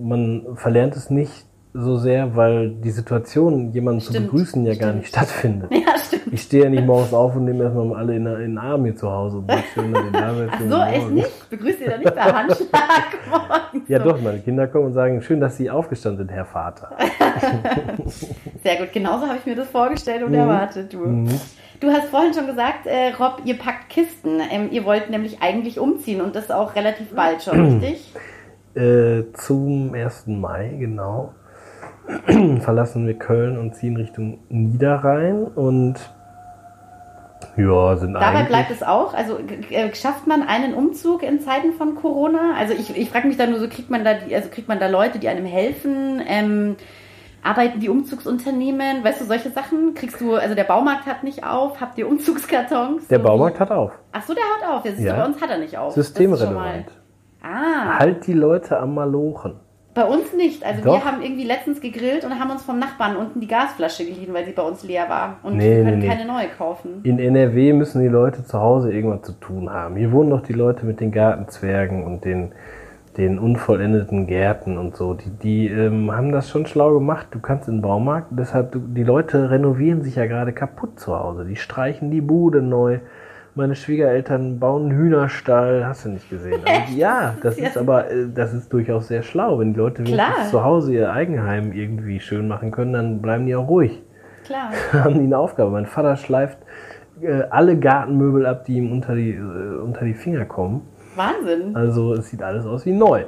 man 0.00 0.46
verlernt 0.54 0.94
es 0.94 1.10
nicht 1.10 1.49
so 1.72 1.96
sehr, 1.96 2.34
weil 2.34 2.70
die 2.70 2.90
Situation, 2.90 3.72
jemanden 3.72 4.00
zu 4.00 4.10
Stimmt, 4.12 4.26
begrüßen, 4.32 4.64
ja 4.66 4.72
gar 4.74 4.88
stimmt. 4.88 4.96
nicht 4.96 5.08
stattfindet. 5.08 5.70
Ja, 5.74 5.96
stimmt. 5.98 6.22
Ich 6.32 6.42
stehe 6.42 6.64
ja 6.64 6.70
nicht 6.70 6.84
morgens 6.84 7.12
auf 7.14 7.36
und 7.36 7.44
nehme 7.44 7.64
erstmal 7.64 7.94
alle 7.94 8.16
in, 8.16 8.26
in 8.26 8.38
den 8.40 8.58
Arm 8.58 8.84
hier 8.84 8.96
zu 8.96 9.10
Hause 9.10 9.38
und 9.38 9.50
schön, 9.74 9.92
da 9.92 10.34
seid. 10.34 10.48
Ach 10.52 10.60
so, 10.68 10.82
echt 10.94 11.10
nicht? 11.10 11.50
Begrüßt 11.50 11.80
ihr 11.80 11.90
da 11.90 11.98
nicht 11.98 12.14
per 12.14 12.24
Handschlag 12.36 12.68
morgens? 13.30 13.88
Ja 13.88 13.98
so. 13.98 14.04
doch, 14.10 14.20
meine 14.20 14.40
Kinder 14.40 14.66
kommen 14.66 14.86
und 14.86 14.92
sagen, 14.94 15.22
schön, 15.22 15.40
dass 15.40 15.56
Sie 15.56 15.70
aufgestanden 15.70 16.26
sind, 16.26 16.34
Herr 16.34 16.44
Vater. 16.44 16.90
Sehr 18.62 18.76
gut, 18.76 18.92
genauso 18.92 19.26
habe 19.26 19.38
ich 19.38 19.46
mir 19.46 19.56
das 19.56 19.68
vorgestellt 19.68 20.22
und 20.22 20.30
Mhm. 20.30 20.34
erwartet, 20.38 20.92
du. 20.92 20.98
Mhm. 20.98 21.40
Du 21.80 21.88
hast 21.88 22.06
vorhin 22.10 22.34
schon 22.34 22.46
gesagt, 22.46 22.86
äh, 22.86 23.08
Rob, 23.18 23.40
ihr 23.46 23.56
packt 23.56 23.88
Kisten. 23.88 24.38
Ähm, 24.52 24.68
ihr 24.70 24.84
wollt 24.84 25.08
nämlich 25.08 25.40
eigentlich 25.40 25.78
umziehen 25.80 26.20
und 26.20 26.36
das 26.36 26.50
auch 26.50 26.74
relativ 26.76 27.14
bald 27.14 27.42
schon, 27.42 27.60
richtig? 27.80 28.12
Äh, 28.74 29.22
zum 29.32 29.94
1. 29.94 30.26
Mai, 30.26 30.74
genau, 30.78 31.32
verlassen 32.60 33.06
wir 33.06 33.18
Köln 33.18 33.58
und 33.58 33.74
ziehen 33.74 33.96
Richtung 33.96 34.38
Niederrhein 34.48 35.44
und 35.44 35.94
ja, 37.56 37.96
sind 37.96 38.12
Dabei 38.14 38.44
bleibt 38.44 38.70
es 38.70 38.82
auch. 38.82 39.14
Also 39.14 39.38
äh, 39.70 39.94
schafft 39.94 40.26
man 40.26 40.42
einen 40.42 40.74
Umzug 40.74 41.22
in 41.22 41.40
Zeiten 41.40 41.72
von 41.72 41.94
Corona? 41.94 42.54
Also 42.58 42.74
ich, 42.74 42.96
ich 42.96 43.10
frage 43.10 43.26
mich 43.28 43.36
da 43.36 43.46
nur 43.46 43.58
so, 43.58 43.68
kriegt 43.68 43.90
man 43.90 44.04
da 44.04 44.14
die, 44.14 44.34
also 44.34 44.48
kriegt 44.50 44.68
man 44.68 44.78
da 44.78 44.88
Leute, 44.88 45.18
die 45.18 45.28
einem 45.28 45.46
helfen? 45.46 46.22
Ähm, 46.26 46.76
arbeiten 47.42 47.80
die 47.80 47.88
Umzugsunternehmen? 47.88 49.02
Weißt 49.02 49.20
du, 49.20 49.24
solche 49.24 49.50
Sachen? 49.50 49.94
Kriegst 49.94 50.20
du, 50.20 50.34
also 50.34 50.54
der 50.54 50.64
Baumarkt 50.64 51.06
hat 51.06 51.24
nicht 51.24 51.44
auf, 51.44 51.80
habt 51.80 51.98
ihr 51.98 52.08
Umzugskartons? 52.08 53.08
Der 53.08 53.18
Baumarkt 53.18 53.58
hat 53.58 53.70
auf. 53.70 53.92
Ach 54.12 54.22
so, 54.22 54.34
der 54.34 54.44
hat 54.44 54.76
auf. 54.76 54.82
Du, 54.82 55.02
Ja. 55.02 55.16
bei 55.16 55.24
uns 55.24 55.40
hat 55.40 55.50
er 55.50 55.58
nicht 55.58 55.76
auf. 55.76 55.94
Systemrelevant. 55.94 56.86
Ah, 57.42 57.98
Halt 57.98 58.26
die 58.26 58.34
Leute 58.34 58.78
am 58.78 58.94
Malochen. 58.94 59.54
Bei 60.00 60.06
uns 60.06 60.32
nicht. 60.32 60.64
Also 60.64 60.82
Doch. 60.82 60.94
wir 60.94 61.04
haben 61.04 61.22
irgendwie 61.22 61.44
letztens 61.44 61.80
gegrillt 61.80 62.24
und 62.24 62.38
haben 62.38 62.50
uns 62.50 62.62
vom 62.62 62.78
Nachbarn 62.78 63.16
unten 63.16 63.40
die 63.40 63.46
Gasflasche 63.46 64.04
geliehen, 64.04 64.32
weil 64.32 64.46
sie 64.46 64.52
bei 64.52 64.62
uns 64.62 64.82
leer 64.82 65.08
war. 65.10 65.36
Und 65.42 65.58
Nee, 65.58 65.76
wir 65.76 65.84
können 65.84 65.98
nee, 65.98 66.06
nee. 66.06 66.08
keine 66.08 66.26
neue 66.26 66.48
kaufen. 66.48 67.00
In 67.02 67.18
NRW 67.18 67.74
müssen 67.74 68.00
die 68.00 68.08
Leute 68.08 68.42
zu 68.44 68.58
Hause 68.58 68.92
irgendwas 68.92 69.22
zu 69.22 69.32
tun 69.32 69.70
haben. 69.70 69.96
Hier 69.96 70.10
wohnen 70.12 70.30
doch 70.30 70.40
die 70.40 70.54
Leute 70.54 70.86
mit 70.86 71.00
den 71.00 71.12
Gartenzwergen 71.12 72.04
und 72.04 72.24
den, 72.24 72.52
den 73.18 73.38
unvollendeten 73.38 74.26
Gärten 74.26 74.78
und 74.78 74.96
so. 74.96 75.12
Die, 75.12 75.30
die 75.30 75.66
ähm, 75.66 76.10
haben 76.12 76.32
das 76.32 76.48
schon 76.48 76.64
schlau 76.64 76.94
gemacht. 76.94 77.26
Du 77.32 77.40
kannst 77.40 77.68
in 77.68 77.76
den 77.76 77.82
Baumarkt, 77.82 78.28
deshalb, 78.30 78.72
du, 78.72 78.78
die 78.78 79.04
Leute 79.04 79.50
renovieren 79.50 80.02
sich 80.02 80.16
ja 80.16 80.24
gerade 80.24 80.54
kaputt 80.54 80.98
zu 80.98 81.18
Hause. 81.18 81.44
Die 81.44 81.56
streichen 81.56 82.10
die 82.10 82.22
Bude 82.22 82.62
neu. 82.62 83.00
Meine 83.56 83.74
Schwiegereltern 83.74 84.60
bauen 84.60 84.90
einen 84.90 84.98
Hühnerstall, 84.98 85.84
hast 85.84 86.04
du 86.04 86.10
nicht 86.10 86.30
gesehen. 86.30 86.60
Also, 86.64 86.96
ja, 86.96 87.34
das 87.42 87.58
Ja. 87.58 87.66
ist 87.66 87.76
aber, 87.78 88.10
äh, 88.10 88.26
das 88.32 88.54
ist 88.54 88.72
durchaus 88.72 89.08
sehr 89.08 89.22
schlau. 89.22 89.58
Wenn 89.58 89.72
die 89.72 89.78
Leute 89.78 90.06
wenigstens 90.06 90.50
zu 90.50 90.62
Hause 90.64 90.94
ihr 90.94 91.12
Eigenheim 91.12 91.72
irgendwie 91.72 92.20
schön 92.20 92.46
machen 92.48 92.70
können, 92.70 92.92
dann 92.92 93.20
bleiben 93.22 93.46
die 93.46 93.56
auch 93.56 93.68
ruhig 93.68 94.00
Klar. 94.44 94.70
haben 94.92 95.14
die 95.14 95.24
eine 95.24 95.36
Aufgabe. 95.38 95.70
Mein 95.70 95.86
Vater 95.86 96.16
schleift 96.16 96.58
äh, 97.20 97.42
alle 97.50 97.76
Gartenmöbel 97.76 98.46
ab, 98.46 98.64
die 98.66 98.76
ihm 98.76 98.92
unter 98.92 99.14
die, 99.16 99.32
äh, 99.32 99.40
unter 99.82 100.04
die 100.04 100.14
Finger 100.14 100.44
kommen. 100.44 100.82
Wahnsinn. 101.16 101.74
Also 101.74 102.14
es 102.14 102.30
sieht 102.30 102.42
alles 102.42 102.64
aus 102.66 102.86
wie 102.86 102.92
neu. 102.92 103.24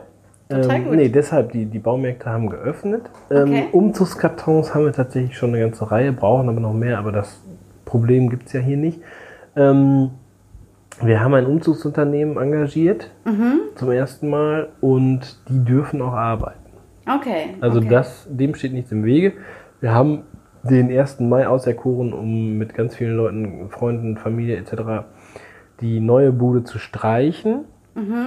Total 0.48 0.76
ähm, 0.76 0.84
gut. 0.84 0.94
Nee, 0.94 1.08
deshalb, 1.08 1.50
die, 1.52 1.66
die 1.66 1.78
Baumärkte 1.80 2.30
haben 2.30 2.48
geöffnet. 2.48 3.02
Ähm, 3.30 3.42
Okay. 3.42 3.64
Umzugskartons 3.72 4.72
haben 4.74 4.84
wir 4.84 4.92
tatsächlich 4.92 5.36
schon 5.36 5.50
eine 5.50 5.60
ganze 5.60 5.90
Reihe, 5.90 6.12
brauchen 6.12 6.48
aber 6.48 6.60
noch 6.60 6.72
mehr, 6.74 6.98
aber 6.98 7.10
das 7.10 7.42
Problem 7.84 8.30
gibt 8.30 8.46
es 8.46 8.52
ja 8.52 8.60
hier 8.60 8.76
nicht. 8.76 9.00
Ähm, 9.56 10.10
wir 11.00 11.20
haben 11.20 11.34
ein 11.34 11.46
Umzugsunternehmen 11.46 12.36
engagiert 12.36 13.10
Mhm. 13.24 13.60
zum 13.76 13.90
ersten 13.90 14.28
Mal 14.28 14.68
und 14.80 15.38
die 15.48 15.64
dürfen 15.64 16.02
auch 16.02 16.12
arbeiten. 16.12 16.58
Okay. 17.08 17.56
Also 17.60 17.78
okay. 17.78 17.88
das, 17.88 18.28
dem 18.30 18.54
steht 18.54 18.72
nichts 18.72 18.92
im 18.92 19.04
Wege. 19.04 19.32
Wir 19.80 19.92
haben 19.92 20.22
den 20.62 20.90
1. 20.96 21.20
Mai 21.20 21.48
auserkoren, 21.48 22.12
um 22.12 22.56
mit 22.56 22.74
ganz 22.74 22.94
vielen 22.94 23.16
Leuten, 23.16 23.68
Freunden, 23.70 24.16
Familie 24.16 24.56
etc. 24.56 25.04
die 25.80 25.98
neue 25.98 26.30
Bude 26.32 26.62
zu 26.62 26.78
streichen. 26.78 27.64
Mhm. 27.94 28.26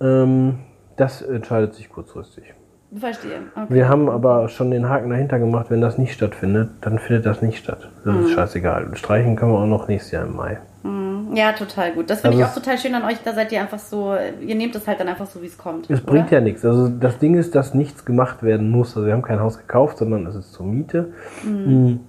Ähm, 0.00 0.54
das 0.96 1.20
entscheidet 1.22 1.74
sich 1.74 1.90
kurzfristig. 1.90 2.54
Verstehe. 2.98 3.38
Okay. 3.54 3.66
Wir 3.74 3.88
haben 3.88 4.08
aber 4.08 4.48
schon 4.48 4.70
den 4.72 4.88
Haken 4.88 5.10
dahinter 5.10 5.38
gemacht, 5.38 5.66
wenn 5.70 5.80
das 5.80 5.96
nicht 5.98 6.12
stattfindet, 6.12 6.70
dann 6.80 6.98
findet 6.98 7.24
das 7.26 7.40
nicht 7.40 7.58
statt. 7.58 7.88
Das 8.04 8.14
Mhm. 8.14 8.22
ist 8.24 8.30
scheißegal. 8.32 8.96
Streichen 8.96 9.36
können 9.36 9.52
wir 9.52 9.58
auch 9.60 9.66
noch 9.66 9.86
nächstes 9.88 10.12
Jahr 10.12 10.24
im 10.24 10.34
Mai. 10.36 10.58
Ja, 11.32 11.52
total 11.52 11.92
gut. 11.92 12.10
Das 12.10 12.22
finde 12.22 12.38
ich 12.38 12.42
Also 12.42 12.58
auch 12.58 12.62
total 12.64 12.78
schön 12.78 12.94
an 12.94 13.04
euch. 13.04 13.18
Da 13.22 13.32
seid 13.32 13.52
ihr 13.52 13.60
einfach 13.60 13.78
so, 13.78 14.14
ihr 14.40 14.54
nehmt 14.56 14.74
es 14.74 14.88
halt 14.88 14.98
dann 14.98 15.06
einfach 15.06 15.26
so, 15.26 15.40
wie 15.42 15.46
es 15.46 15.56
kommt. 15.56 15.88
Es 15.88 16.02
oder? 16.02 16.10
bringt 16.10 16.30
ja 16.32 16.40
nichts. 16.40 16.64
Also 16.64 16.88
das 16.88 17.18
Ding 17.18 17.36
ist, 17.36 17.54
dass 17.54 17.72
nichts 17.74 18.04
gemacht 18.04 18.42
werden 18.42 18.70
muss. 18.70 18.96
Also 18.96 19.06
wir 19.06 19.12
haben 19.12 19.22
kein 19.22 19.38
Haus 19.38 19.58
gekauft, 19.58 19.98
sondern 19.98 20.26
es 20.26 20.34
ist 20.34 20.52
zur 20.52 20.66
Miete. 20.66 21.12
Mhm. 21.44 22.00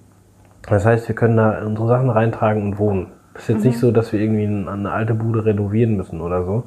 Das 0.67 0.85
heißt, 0.85 1.07
wir 1.07 1.13
können 1.15 1.37
da 1.37 1.63
unsere 1.63 1.87
Sachen 1.87 2.09
reintragen 2.09 2.63
und 2.63 2.79
wohnen. 2.79 3.07
Es 3.33 3.43
ist 3.43 3.49
jetzt 3.49 3.65
nicht 3.65 3.79
so, 3.79 3.91
dass 3.91 4.11
wir 4.11 4.19
irgendwie 4.19 4.45
eine, 4.45 4.91
alte 4.91 5.13
Bude 5.13 5.45
renovieren 5.45 5.95
müssen 5.95 6.19
oder 6.19 6.43
so. 6.43 6.65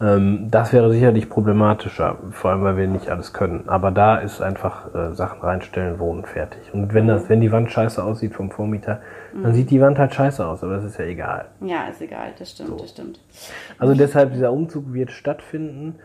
Ähm, 0.00 0.46
das 0.50 0.72
wäre 0.72 0.90
sicherlich 0.92 1.28
problematischer, 1.28 2.18
vor 2.30 2.52
allem 2.52 2.62
weil 2.62 2.76
wir 2.76 2.86
nicht 2.86 3.10
alles 3.10 3.32
können. 3.32 3.64
Aber 3.66 3.90
da 3.90 4.16
ist 4.16 4.40
einfach 4.40 4.94
äh, 4.94 5.14
Sachen 5.14 5.40
reinstellen, 5.40 5.98
wohnen, 5.98 6.24
fertig. 6.24 6.72
Und 6.72 6.94
wenn 6.94 7.08
das, 7.08 7.28
wenn 7.28 7.40
die 7.40 7.50
Wand 7.50 7.70
scheiße 7.72 8.02
aussieht 8.02 8.34
vom 8.34 8.50
Vormieter, 8.50 9.00
dann 9.42 9.54
sieht 9.54 9.70
die 9.70 9.80
Wand 9.80 9.98
halt 9.98 10.14
scheiße 10.14 10.44
aus, 10.46 10.62
aber 10.62 10.76
das 10.76 10.84
ist 10.84 10.98
ja 10.98 11.04
egal. 11.04 11.46
Ja, 11.60 11.88
ist 11.90 12.00
egal. 12.00 12.28
Das 12.38 12.50
stimmt, 12.50 12.80
das 12.80 12.90
stimmt. 12.90 13.20
Also 13.78 13.94
deshalb, 13.94 14.32
dieser 14.32 14.52
Umzug 14.52 14.92
wird 14.92 15.10
stattfinden. 15.10 15.96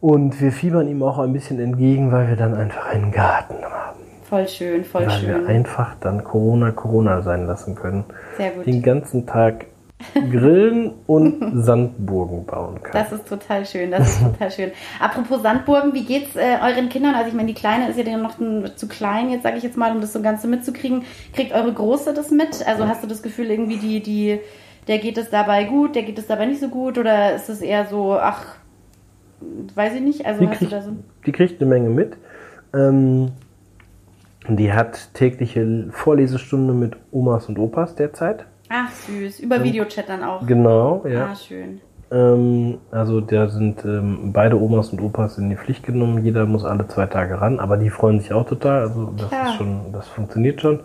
Und 0.00 0.40
wir 0.40 0.52
fiebern 0.52 0.88
ihm 0.88 1.02
auch 1.02 1.18
ein 1.18 1.32
bisschen 1.32 1.58
entgegen, 1.58 2.12
weil 2.12 2.28
wir 2.28 2.36
dann 2.36 2.54
einfach 2.54 2.86
einen 2.86 3.10
Garten 3.10 3.64
haben. 3.64 4.05
Voll 4.28 4.48
schön, 4.48 4.84
voll 4.84 5.06
Weil 5.06 5.10
schön. 5.10 5.28
wir 5.28 5.46
einfach 5.46 5.94
dann 6.00 6.24
Corona 6.24 6.72
Corona 6.72 7.22
sein 7.22 7.46
lassen 7.46 7.74
können. 7.76 8.04
Sehr 8.36 8.50
gut. 8.50 8.66
Den 8.66 8.82
ganzen 8.82 9.26
Tag 9.26 9.66
grillen 10.30 10.92
und 11.06 11.52
Sandburgen 11.64 12.44
bauen 12.44 12.82
können. 12.82 12.92
Das 12.92 13.12
ist 13.12 13.28
total 13.28 13.64
schön, 13.64 13.90
das 13.90 14.08
ist 14.08 14.22
total 14.22 14.50
schön. 14.50 14.70
Apropos 15.00 15.42
Sandburgen, 15.42 15.94
wie 15.94 16.04
geht's 16.04 16.34
äh, 16.36 16.58
euren 16.62 16.88
Kindern? 16.88 17.14
Also 17.14 17.28
ich 17.28 17.34
meine, 17.34 17.48
die 17.48 17.54
Kleine 17.54 17.88
ist 17.88 17.98
ja 17.98 18.16
noch 18.16 18.38
ein, 18.38 18.70
zu 18.76 18.88
klein, 18.88 19.30
jetzt 19.30 19.44
sage 19.44 19.56
ich 19.58 19.62
jetzt 19.62 19.76
mal, 19.76 19.92
um 19.92 20.00
das 20.00 20.12
so 20.12 20.20
Ganze 20.20 20.48
mitzukriegen. 20.48 21.04
Kriegt 21.32 21.52
eure 21.52 21.72
Große 21.72 22.12
das 22.12 22.30
mit? 22.30 22.66
Also 22.66 22.86
hast 22.88 23.02
du 23.02 23.06
das 23.06 23.22
Gefühl, 23.22 23.50
irgendwie 23.50 23.78
die, 23.78 24.02
die, 24.02 24.40
der 24.88 24.98
geht 24.98 25.18
es 25.18 25.30
dabei 25.30 25.64
gut, 25.64 25.94
der 25.94 26.02
geht 26.02 26.18
es 26.18 26.26
dabei 26.26 26.46
nicht 26.46 26.60
so 26.60 26.68
gut? 26.68 26.98
Oder 26.98 27.34
ist 27.34 27.48
es 27.48 27.62
eher 27.62 27.86
so, 27.86 28.18
ach, 28.18 28.56
weiß 29.74 29.94
ich 29.94 30.02
nicht, 30.02 30.26
also 30.26 30.40
die, 30.40 30.48
hast 30.48 30.60
du 30.60 30.66
kriegt, 30.66 30.72
da 30.72 30.82
so... 30.82 30.90
die 31.24 31.32
kriegt 31.32 31.60
eine 31.60 31.70
Menge 31.70 31.90
mit. 31.90 32.16
Ähm, 32.74 33.32
die 34.48 34.72
hat 34.72 35.14
tägliche 35.14 35.88
Vorlesestunde 35.90 36.72
mit 36.72 36.96
Omas 37.10 37.48
und 37.48 37.58
Opas 37.58 37.94
derzeit. 37.96 38.46
Ach 38.68 38.90
süß, 38.90 39.40
über 39.40 39.62
Videochat 39.62 40.08
dann 40.08 40.22
auch. 40.22 40.46
Genau, 40.46 41.04
ja. 41.06 41.30
Ah, 41.32 41.34
schön. 41.34 41.80
Ähm, 42.10 42.78
also 42.90 43.20
da 43.20 43.48
sind 43.48 43.84
ähm, 43.84 44.32
beide 44.32 44.60
Omas 44.60 44.90
und 44.90 45.00
Opas 45.00 45.38
in 45.38 45.50
die 45.50 45.56
Pflicht 45.56 45.84
genommen. 45.84 46.24
Jeder 46.24 46.46
muss 46.46 46.64
alle 46.64 46.86
zwei 46.86 47.06
Tage 47.06 47.40
ran, 47.40 47.58
aber 47.58 47.76
die 47.76 47.90
freuen 47.90 48.20
sich 48.20 48.32
auch 48.32 48.46
total. 48.46 48.82
Also 48.82 49.12
das 49.16 49.28
Klar. 49.28 49.46
ist 49.46 49.54
schon, 49.54 49.92
das 49.92 50.06
funktioniert 50.08 50.60
schon. 50.60 50.80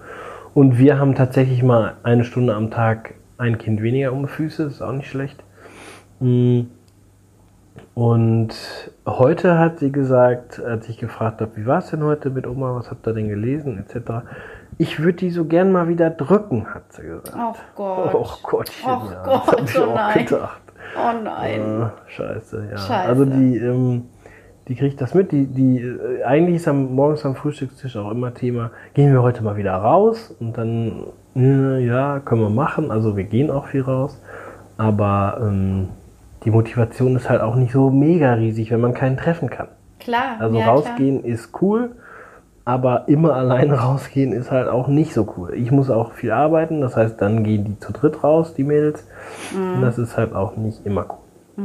Und 0.54 0.78
wir 0.78 1.00
haben 1.00 1.16
tatsächlich 1.16 1.64
mal 1.64 1.98
eine 2.04 2.24
Stunde 2.24 2.56
am 2.56 2.72
Tag 2.72 3.16
ein 3.38 3.58
Kind 3.58 3.82
weniger 3.82 4.14
um 4.14 4.24
die 4.24 4.28
Füße, 4.28 4.66
das 4.66 4.74
ist 4.74 4.82
auch 4.82 4.92
nicht 4.92 5.10
schlecht. 5.10 5.44
Mm. 6.20 6.62
Und 7.94 8.56
heute 9.06 9.60
hat 9.60 9.80
sie 9.80 9.92
gesagt, 9.92 10.62
als 10.64 10.88
ich 10.88 10.98
gefragt 10.98 11.42
habe, 11.42 11.52
wie 11.56 11.66
war 11.66 11.80
es 11.80 11.90
denn 11.90 12.04
heute 12.04 12.30
mit 12.30 12.48
Oma, 12.48 12.76
was 12.76 12.90
habt 12.90 13.06
ihr 13.06 13.14
denn 13.14 13.28
gelesen, 13.28 13.78
etc. 13.78 14.26
Ich 14.78 15.00
würde 15.00 15.18
die 15.18 15.30
so 15.30 15.46
gern 15.46 15.72
mal 15.72 15.90
wieder 15.90 16.10
drücken, 16.10 16.74
hat 16.74 16.94
sie 16.94 17.04
gesagt. 17.04 17.36
Oh 17.38 17.54
Gott. 17.76 18.16
Oh 18.16 18.28
Gottchen, 18.44 18.90
Och 18.90 19.12
ja. 19.12 19.24
Gott, 19.24 19.48
das 19.48 19.52
hab 19.52 19.70
ich 19.70 19.80
oh 19.80 19.84
auch 19.84 19.96
nein. 19.96 20.26
gedacht. 20.26 20.62
Oh 20.96 21.24
nein. 21.24 21.62
Ah, 21.62 21.94
scheiße, 22.08 22.68
ja. 22.72 22.78
Scheiße. 22.78 23.10
Also 23.10 23.26
die, 23.26 23.58
ähm, 23.58 24.06
die 24.68 24.76
kriegt 24.76 25.02
das 25.02 25.14
mit. 25.14 25.34
Die, 25.34 25.46
die, 25.46 25.80
äh, 25.80 26.24
eigentlich 26.24 26.56
ist 26.58 26.68
am 26.70 26.96
morgens 26.96 27.26
am 27.26 27.36
Frühstückstisch 27.36 27.98
auch 27.98 28.12
immer 28.12 28.34
Thema, 28.34 28.72
gehen 28.94 29.12
wir 29.12 29.22
heute 29.22 29.44
mal 29.44 29.58
wieder 29.58 29.74
raus? 29.74 30.34
Und 30.40 30.58
dann, 30.58 31.04
äh, 31.36 31.86
ja, 31.86 32.20
können 32.20 32.42
wir 32.42 32.50
machen. 32.50 32.90
Also 32.90 33.18
wir 33.18 33.26
gehen 33.26 33.52
auch 33.52 33.68
viel 33.68 33.82
raus. 33.82 34.22
Aber 34.78 35.40
ähm, 35.42 35.90
die 36.44 36.52
Motivation 36.52 37.16
ist 37.16 37.30
halt 37.30 37.42
auch 37.42 37.56
nicht 37.56 37.72
so 37.72 37.90
mega 37.90 38.34
riesig, 38.34 38.72
wenn 38.72 38.82
man 38.82 38.94
keinen 38.94 39.18
treffen 39.18 39.50
kann. 39.50 39.68
Klar. 40.00 40.38
Also 40.40 40.58
ja, 40.58 40.66
rausgehen 40.68 41.22
klar. 41.22 41.34
ist 41.34 41.50
cool, 41.62 41.92
aber 42.66 43.08
immer 43.08 43.34
alleine 43.42 43.76
rausgehen 43.76 44.34
ist 44.34 44.52
halt 44.52 44.68
auch 44.68 44.88
nicht 44.88 45.14
so 45.14 45.28
cool. 45.38 45.54
Ich 45.56 45.72
muss 45.72 45.90
auch 45.90 46.14
viel 46.14 46.32
arbeiten, 46.32 46.82
das 46.82 46.96
heißt, 46.98 47.22
dann 47.22 47.44
gehen 47.44 47.66
die 47.66 47.80
zu 47.80 47.92
dritt 47.94 48.24
raus, 48.24 48.54
die 48.56 48.64
Mädels. 48.64 49.06
Mhm. 49.54 49.76
Und 49.76 49.82
das 49.82 49.98
ist 49.98 50.18
halt 50.18 50.34
auch 50.34 50.56
nicht 50.58 50.86
immer 50.86 51.06
cool. 51.10 51.18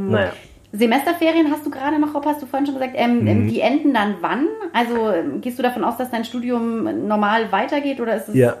Naja. 0.09 0.31
Semesterferien 0.73 1.49
hast 1.49 1.65
du 1.65 1.71
gerade 1.71 1.97
noch, 1.97 2.13
Rob, 2.13 2.25
hast 2.25 2.41
du 2.41 2.45
vorhin 2.45 2.65
schon 2.65 2.75
gesagt, 2.75 2.93
ähm, 2.95 3.21
Mhm. 3.21 3.27
ähm, 3.27 3.47
die 3.47 3.61
enden 3.61 3.93
dann 3.93 4.15
wann? 4.21 4.47
Also 4.73 5.09
ähm, 5.11 5.41
gehst 5.41 5.57
du 5.57 5.63
davon 5.63 5.83
aus, 5.83 5.97
dass 5.97 6.11
dein 6.11 6.25
Studium 6.25 7.07
normal 7.07 7.51
weitergeht 7.51 7.99
oder 8.01 8.15
ist 8.15 8.27
es 8.29 8.35
Ja, 8.35 8.53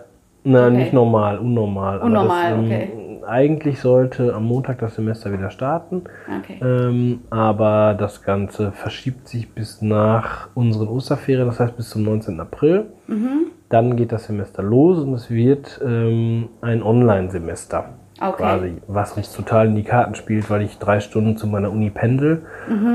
na, 0.43 0.67
Okay. 0.67 0.77
nicht 0.77 0.93
normal, 0.93 1.37
unnormal. 1.37 1.99
Unnormal, 1.99 2.51
das, 2.51 2.59
ähm, 2.59 2.65
okay. 2.65 2.89
Eigentlich 3.27 3.79
sollte 3.81 4.33
am 4.33 4.45
Montag 4.45 4.79
das 4.79 4.95
Semester 4.95 5.31
wieder 5.33 5.49
starten, 5.51 6.03
Okay. 6.39 6.59
ähm, 6.61 7.19
aber 7.29 7.93
das 7.97 8.23
Ganze 8.23 8.71
verschiebt 8.71 9.27
sich 9.27 9.49
bis 9.53 9.81
nach 9.81 10.47
unseren 10.55 10.87
Osterferien, 10.87 11.45
das 11.47 11.59
heißt 11.59 11.75
bis 11.75 11.89
zum 11.89 12.03
19. 12.03 12.39
April. 12.39 12.85
Mhm. 13.07 13.47
Dann 13.69 13.97
geht 13.97 14.13
das 14.13 14.25
Semester 14.27 14.63
los 14.63 14.99
und 14.99 15.13
es 15.13 15.29
wird 15.29 15.81
ähm, 15.85 16.47
ein 16.61 16.81
Online-Semester. 16.81 17.85
Okay. 18.19 18.37
Quasi, 18.37 18.73
was 18.87 19.11
uns 19.13 19.31
total 19.31 19.67
in 19.67 19.75
die 19.75 19.83
Karten 19.83 20.15
spielt, 20.15 20.49
weil 20.49 20.63
ich 20.63 20.79
drei 20.79 21.01
Stunden 21.01 21.37
zu 21.37 21.45
meiner 21.45 21.71
Uni 21.71 21.91
pendel. 21.91 22.43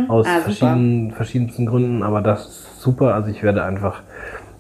Aus 0.09 0.27
Ah, 0.27 0.41
verschiedenen, 0.41 1.13
verschiedensten 1.13 1.67
Gründen, 1.67 2.03
aber 2.03 2.23
das 2.23 2.47
ist 2.49 2.81
super. 2.81 3.15
Also 3.15 3.31
ich 3.31 3.43
werde 3.45 3.63
einfach 3.63 4.03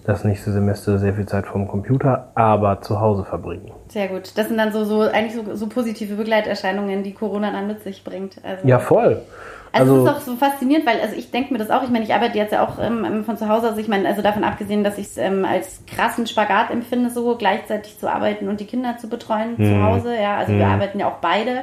das 0.05 0.25
nächste 0.25 0.53
Semester 0.53 0.99
sehr 0.99 1.15
viel 1.15 1.27
Zeit 1.27 1.47
vom 1.47 1.69
Computer, 1.69 2.33
aber 2.35 2.81
zu 2.81 3.01
Hause 3.01 3.25
verbringen. 3.25 3.71
Sehr 3.89 4.09
gut. 4.09 4.33
Das 4.37 4.49
sind 4.49 4.59
dann 4.59 4.73
so, 4.73 4.85
so 4.85 5.03
eigentlich 5.03 5.35
so, 5.35 5.55
so 5.55 5.69
positive 5.69 6.15
Begleiterscheinungen, 6.15 7.03
die 7.03 7.13
Corona 7.13 7.53
dann 7.53 7.67
mit 7.69 7.83
sich 7.83 8.03
bringt. 8.03 8.37
Also, 8.45 8.67
Ja, 8.67 8.79
voll. 8.79 9.23
Also, 9.75 9.95
Also, 9.95 10.07
es 10.07 10.11
ist 10.11 10.17
auch 10.17 10.21
so 10.21 10.37
faszinierend, 10.37 10.87
weil 10.87 11.01
also 11.01 11.17
ich 11.17 11.31
denke 11.31 11.53
mir 11.53 11.59
das 11.59 11.71
auch, 11.71 11.83
ich 11.83 11.89
meine, 11.89 12.05
ich 12.05 12.13
arbeite 12.13 12.37
jetzt 12.37 12.53
ja 12.53 12.63
auch 12.63 12.79
ähm, 12.79 13.25
von 13.25 13.39
zu 13.39 13.49
Hause, 13.49 13.69
also 13.69 13.81
ich 13.81 13.89
meine, 13.89 14.07
also 14.07 14.21
davon 14.21 14.45
abgesehen, 14.45 14.85
dass 14.85 14.99
ich 14.99 15.07
es 15.07 15.17
ähm, 15.17 15.47
als 15.47 15.83
krassen 15.87 16.27
Spagat 16.27 16.71
empfinde, 16.71 17.09
so 17.09 17.37
gleichzeitig 17.37 17.99
zu 17.99 18.07
arbeiten 18.13 18.49
und 18.49 18.61
die 18.61 18.67
Kinder 18.67 18.99
zu 18.99 19.09
betreuen 19.09 19.57
zu 19.57 19.63
Mhm. 19.63 19.83
Hause, 19.83 20.15
ja, 20.15 20.37
also 20.37 20.53
wir 20.53 20.67
arbeiten 20.67 21.01
ja 21.01 21.07
auch 21.09 21.19
beide 21.23 21.61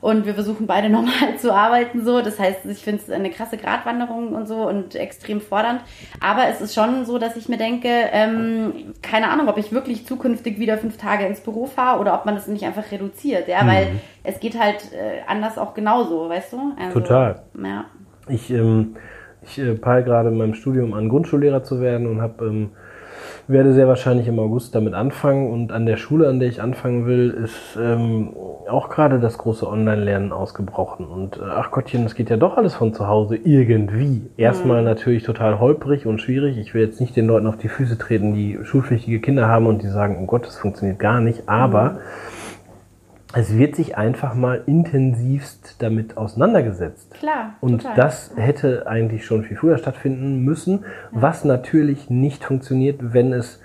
und 0.00 0.26
wir 0.26 0.34
versuchen 0.34 0.66
beide 0.66 0.88
normal 0.90 1.36
zu 1.38 1.52
arbeiten, 1.52 2.04
so, 2.04 2.20
das 2.20 2.38
heißt, 2.38 2.66
ich 2.66 2.78
finde 2.78 3.02
es 3.02 3.10
eine 3.10 3.30
krasse 3.30 3.56
Gratwanderung 3.56 4.32
und 4.34 4.46
so 4.46 4.68
und 4.68 4.94
extrem 4.94 5.40
fordernd, 5.40 5.80
aber 6.20 6.48
es 6.48 6.60
ist 6.60 6.74
schon 6.74 7.04
so, 7.04 7.18
dass 7.18 7.36
ich 7.36 7.48
mir 7.48 7.58
denke, 7.58 7.88
ähm, 7.88 8.94
keine 9.02 9.28
Ahnung, 9.30 9.48
ob 9.48 9.58
ich 9.58 9.72
wirklich 9.72 10.06
zukünftig 10.06 10.58
wieder 10.58 10.78
fünf 10.78 10.96
Tage 10.96 11.26
ins 11.26 11.40
Büro 11.40 11.66
fahre 11.66 12.00
oder 12.00 12.14
ob 12.14 12.26
man 12.26 12.34
das 12.34 12.48
nicht 12.48 12.64
einfach 12.64 12.90
reduziert, 12.90 13.48
ja, 13.48 13.66
weil 13.66 13.88
es 14.24 14.40
geht 14.40 14.58
halt 14.58 14.92
äh, 14.92 15.22
anders 15.26 15.58
auch 15.58 15.74
genauso, 15.74 16.28
weißt 16.28 16.52
du? 16.52 16.72
Also, 16.78 17.00
Total. 17.00 17.42
Ja. 17.62 17.84
ich, 18.28 18.50
ähm, 18.50 18.96
ich 19.42 19.58
äh, 19.58 19.74
peile 19.74 20.04
gerade 20.04 20.28
in 20.28 20.36
meinem 20.36 20.54
Studium 20.54 20.94
an, 20.94 21.08
Grundschullehrer 21.08 21.62
zu 21.62 21.80
werden 21.80 22.06
und 22.06 22.20
habe 22.20 22.46
ähm, 22.46 22.70
werde 23.48 23.72
sehr 23.72 23.88
wahrscheinlich 23.88 24.28
im 24.28 24.38
August 24.38 24.74
damit 24.74 24.94
anfangen. 24.94 25.50
Und 25.50 25.72
an 25.72 25.86
der 25.86 25.96
Schule, 25.96 26.28
an 26.28 26.38
der 26.38 26.48
ich 26.48 26.62
anfangen 26.62 27.06
will, 27.06 27.30
ist 27.30 27.78
ähm, 27.80 28.34
auch 28.68 28.88
gerade 28.88 29.18
das 29.18 29.38
große 29.38 29.68
Online-Lernen 29.68 30.32
ausgebrochen. 30.32 31.06
Und 31.06 31.38
äh, 31.38 31.40
ach 31.50 31.70
Gottchen, 31.70 32.04
das 32.04 32.14
geht 32.14 32.30
ja 32.30 32.36
doch 32.36 32.56
alles 32.56 32.74
von 32.74 32.92
zu 32.94 33.08
Hause 33.08 33.36
irgendwie. 33.36 34.22
Erstmal 34.36 34.82
natürlich 34.82 35.22
total 35.22 35.58
holprig 35.58 36.06
und 36.06 36.20
schwierig. 36.20 36.58
Ich 36.58 36.74
will 36.74 36.82
jetzt 36.82 37.00
nicht 37.00 37.16
den 37.16 37.26
Leuten 37.26 37.46
auf 37.46 37.56
die 37.56 37.68
Füße 37.68 37.98
treten, 37.98 38.34
die 38.34 38.58
schulpflichtige 38.62 39.20
Kinder 39.20 39.48
haben 39.48 39.66
und 39.66 39.82
die 39.82 39.88
sagen, 39.88 40.18
oh 40.22 40.26
Gott, 40.26 40.46
das 40.46 40.56
funktioniert 40.56 40.98
gar 40.98 41.20
nicht. 41.20 41.48
Aber 41.48 41.98
es 43.34 43.56
wird 43.56 43.76
sich 43.76 43.96
einfach 43.98 44.34
mal 44.34 44.62
intensivst 44.66 45.76
damit 45.80 46.16
auseinandergesetzt. 46.16 47.14
Klar. 47.14 47.54
Und 47.60 47.82
total. 47.82 47.96
das 47.96 48.32
hätte 48.36 48.86
eigentlich 48.86 49.26
schon 49.26 49.42
viel 49.42 49.56
früher 49.56 49.76
stattfinden 49.76 50.40
müssen, 50.44 50.84
was 51.12 51.44
natürlich 51.44 52.08
nicht 52.08 52.44
funktioniert, 52.44 53.12
wenn 53.12 53.34
es, 53.34 53.60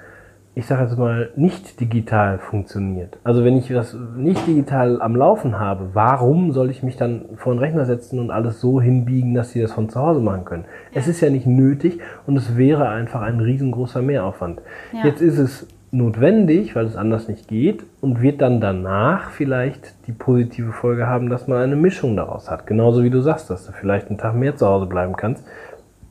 ich 0.54 0.66
sage 0.66 0.84
jetzt 0.84 0.98
mal, 0.98 1.32
nicht 1.38 1.80
digital 1.80 2.40
funktioniert. 2.40 3.18
Also 3.24 3.46
wenn 3.46 3.56
ich 3.56 3.70
das 3.70 3.96
nicht 4.18 4.46
digital 4.48 5.02
am 5.02 5.16
Laufen 5.16 5.58
habe, 5.58 5.92
warum 5.94 6.52
soll 6.52 6.70
ich 6.70 6.84
mich 6.84 6.98
dann 6.98 7.24
vor 7.38 7.54
den 7.54 7.60
Rechner 7.60 7.86
setzen 7.86 8.20
und 8.20 8.32
alles 8.32 8.60
so 8.60 8.82
hinbiegen, 8.82 9.34
dass 9.34 9.52
sie 9.52 9.62
das 9.62 9.72
von 9.72 9.88
zu 9.88 10.02
Hause 10.02 10.20
machen 10.20 10.44
können? 10.44 10.66
Es 10.94 11.08
ist 11.08 11.22
ja 11.22 11.30
nicht 11.30 11.48
nötig 11.48 12.02
und 12.28 12.36
es 12.36 12.58
wäre 12.58 12.90
einfach 12.90 13.22
ein 13.22 13.40
riesengroßer 13.40 14.02
Mehraufwand. 14.02 14.62
Ja. 14.92 15.06
Jetzt 15.06 15.22
ist 15.22 15.38
es 15.38 15.68
notwendig, 15.94 16.76
weil 16.76 16.86
es 16.86 16.96
anders 16.96 17.28
nicht 17.28 17.48
geht 17.48 17.84
und 18.02 18.22
wird 18.22 18.42
dann 18.42 18.60
danach 18.60 19.30
vielleicht 19.30 19.94
die 20.08 20.12
positive 20.12 20.72
Folge 20.72 21.08
haben, 21.08 21.30
dass 21.30 21.48
man 21.48 21.60
eine 21.60 21.76
Mischung 21.76 22.16
daraus 22.16 22.50
hat. 22.50 22.66
Genauso 22.68 23.04
wie 23.04 23.10
du 23.10 23.22
sagst, 23.22 23.50
dass 23.50 23.66
du 23.66 23.72
vielleicht 23.72 24.08
einen 24.10 24.18
Tag 24.18 24.36
mehr 24.36 24.56
zu 24.56 24.66
Hause 24.68 24.88
bleiben 24.88 25.16
kannst, 25.16 25.46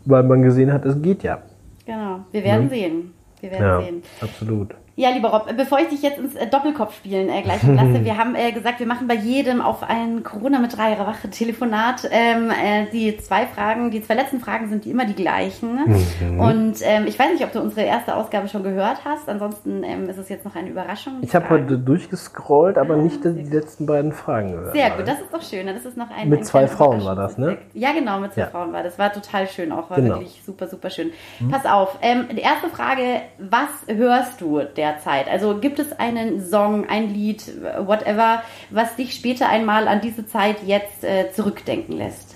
weil 0.05 0.23
man 0.23 0.43
gesehen 0.43 0.73
hat, 0.73 0.85
es 0.85 1.01
geht 1.03 1.23
ja. 1.23 1.39
Genau. 1.85 2.21
Wir 2.31 2.45
werden 2.45 2.65
Ne? 2.65 2.71
sehen. 2.71 3.15
Wir 3.41 3.51
werden 3.51 3.63
Ja, 3.67 3.81
sehen. 3.83 4.03
absolut. 4.21 4.75
Ja, 4.95 5.09
lieber 5.11 5.31
Rob, 5.31 5.47
bevor 5.57 5.79
ich 5.81 5.89
dich 5.89 6.03
jetzt 6.03 6.19
ins 6.19 6.35
äh, 6.35 6.47
Doppelkopfspielen 6.47 7.31
äh, 7.31 7.41
gleich 7.43 7.63
lasse, 7.63 8.05
wir 8.05 8.19
haben 8.19 8.35
äh, 8.35 8.53
gesagt, 8.53 8.79
wir 8.79 8.87
machen 8.87 9.09
bei 9.09 9.15
jedem 9.15 9.63
auf 9.63 9.83
ein 9.83 10.23
Corona 10.23 10.59
mit 10.59 10.77
dreier 10.77 10.99
Wache 11.07 11.31
Telefonat 11.31 12.07
ähm, 12.11 12.51
äh, 12.51 12.87
die 12.93 13.17
zwei 13.17 13.47
Fragen, 13.47 13.91
die 13.91 14.03
zwei 14.03 14.15
letzten 14.15 14.41
Fragen 14.41 14.69
sind 14.69 14.85
die 14.85 14.91
immer 14.91 15.07
die 15.07 15.15
gleichen. 15.15 15.79
Mhm. 16.21 16.41
Und 16.41 16.75
ähm, 16.83 17.07
ich 17.07 17.19
weiß 17.19 17.33
nicht, 17.33 17.43
ob 17.43 17.53
du 17.53 17.61
unsere 17.61 17.87
erste 17.87 18.15
Ausgabe 18.15 18.49
schon 18.49 18.63
gehört 18.63 18.99
hast. 19.07 19.31
Ansonsten 19.31 19.83
ähm, 19.83 20.11
ist 20.11 20.19
es 20.19 20.29
jetzt 20.29 20.45
noch 20.45 20.57
eine 20.57 20.69
Überraschung. 20.69 21.15
Ich 21.23 21.35
habe 21.35 21.49
heute 21.49 21.79
durchgescrollt, 21.79 22.77
aber 22.77 22.97
nicht 22.97 23.25
die 23.25 23.29
letzten 23.45 23.87
beiden 23.87 24.13
Fragen 24.13 24.53
gehört. 24.53 24.75
Sehr 24.75 24.91
gut, 24.91 25.09
das 25.09 25.21
ist 25.21 25.33
doch 25.33 25.43
schön. 25.43 25.67
Das 25.69 25.85
ist 25.87 25.97
noch 25.97 26.11
ein 26.11 26.29
Mit 26.29 26.41
ein 26.41 26.45
zwei 26.45 26.69
Frauen 26.69 27.03
war 27.03 27.17
das, 27.17 27.39
ne? 27.39 27.57
Ja, 27.73 27.93
genau, 27.93 28.21
mit 28.21 28.35
zwei 28.35 28.43
Ja. 28.43 28.47
Frauen 28.49 28.73
war 28.75 28.83
das. 28.83 28.99
War 28.99 29.11
total 29.11 29.47
schön 29.49 29.73
auch, 29.73 29.89
war 29.89 29.97
Genau. 29.97 30.17
wirklich 30.17 30.43
super, 30.45 30.67
super 30.67 30.91
schön. 30.91 31.13
Pass 31.51 31.65
auf, 31.65 31.97
ähm, 32.03 32.27
die 32.31 32.41
erste 32.43 32.69
Frage, 32.69 33.23
was 33.39 33.69
hörst 33.87 34.41
du 34.41 34.61
derzeit? 34.83 35.29
Also 35.31 35.59
gibt 35.59 35.79
es 35.79 35.93
einen 35.99 36.45
Song, 36.45 36.89
ein 36.89 37.09
Lied, 37.15 37.43
whatever, 37.87 38.43
was 38.71 38.97
dich 38.97 39.15
später 39.15 39.49
einmal 39.49 39.87
an 39.87 40.01
diese 40.01 40.27
Zeit 40.27 40.57
jetzt 40.67 41.05
äh, 41.05 41.31
zurückdenken 41.33 41.97
lässt? 41.97 42.35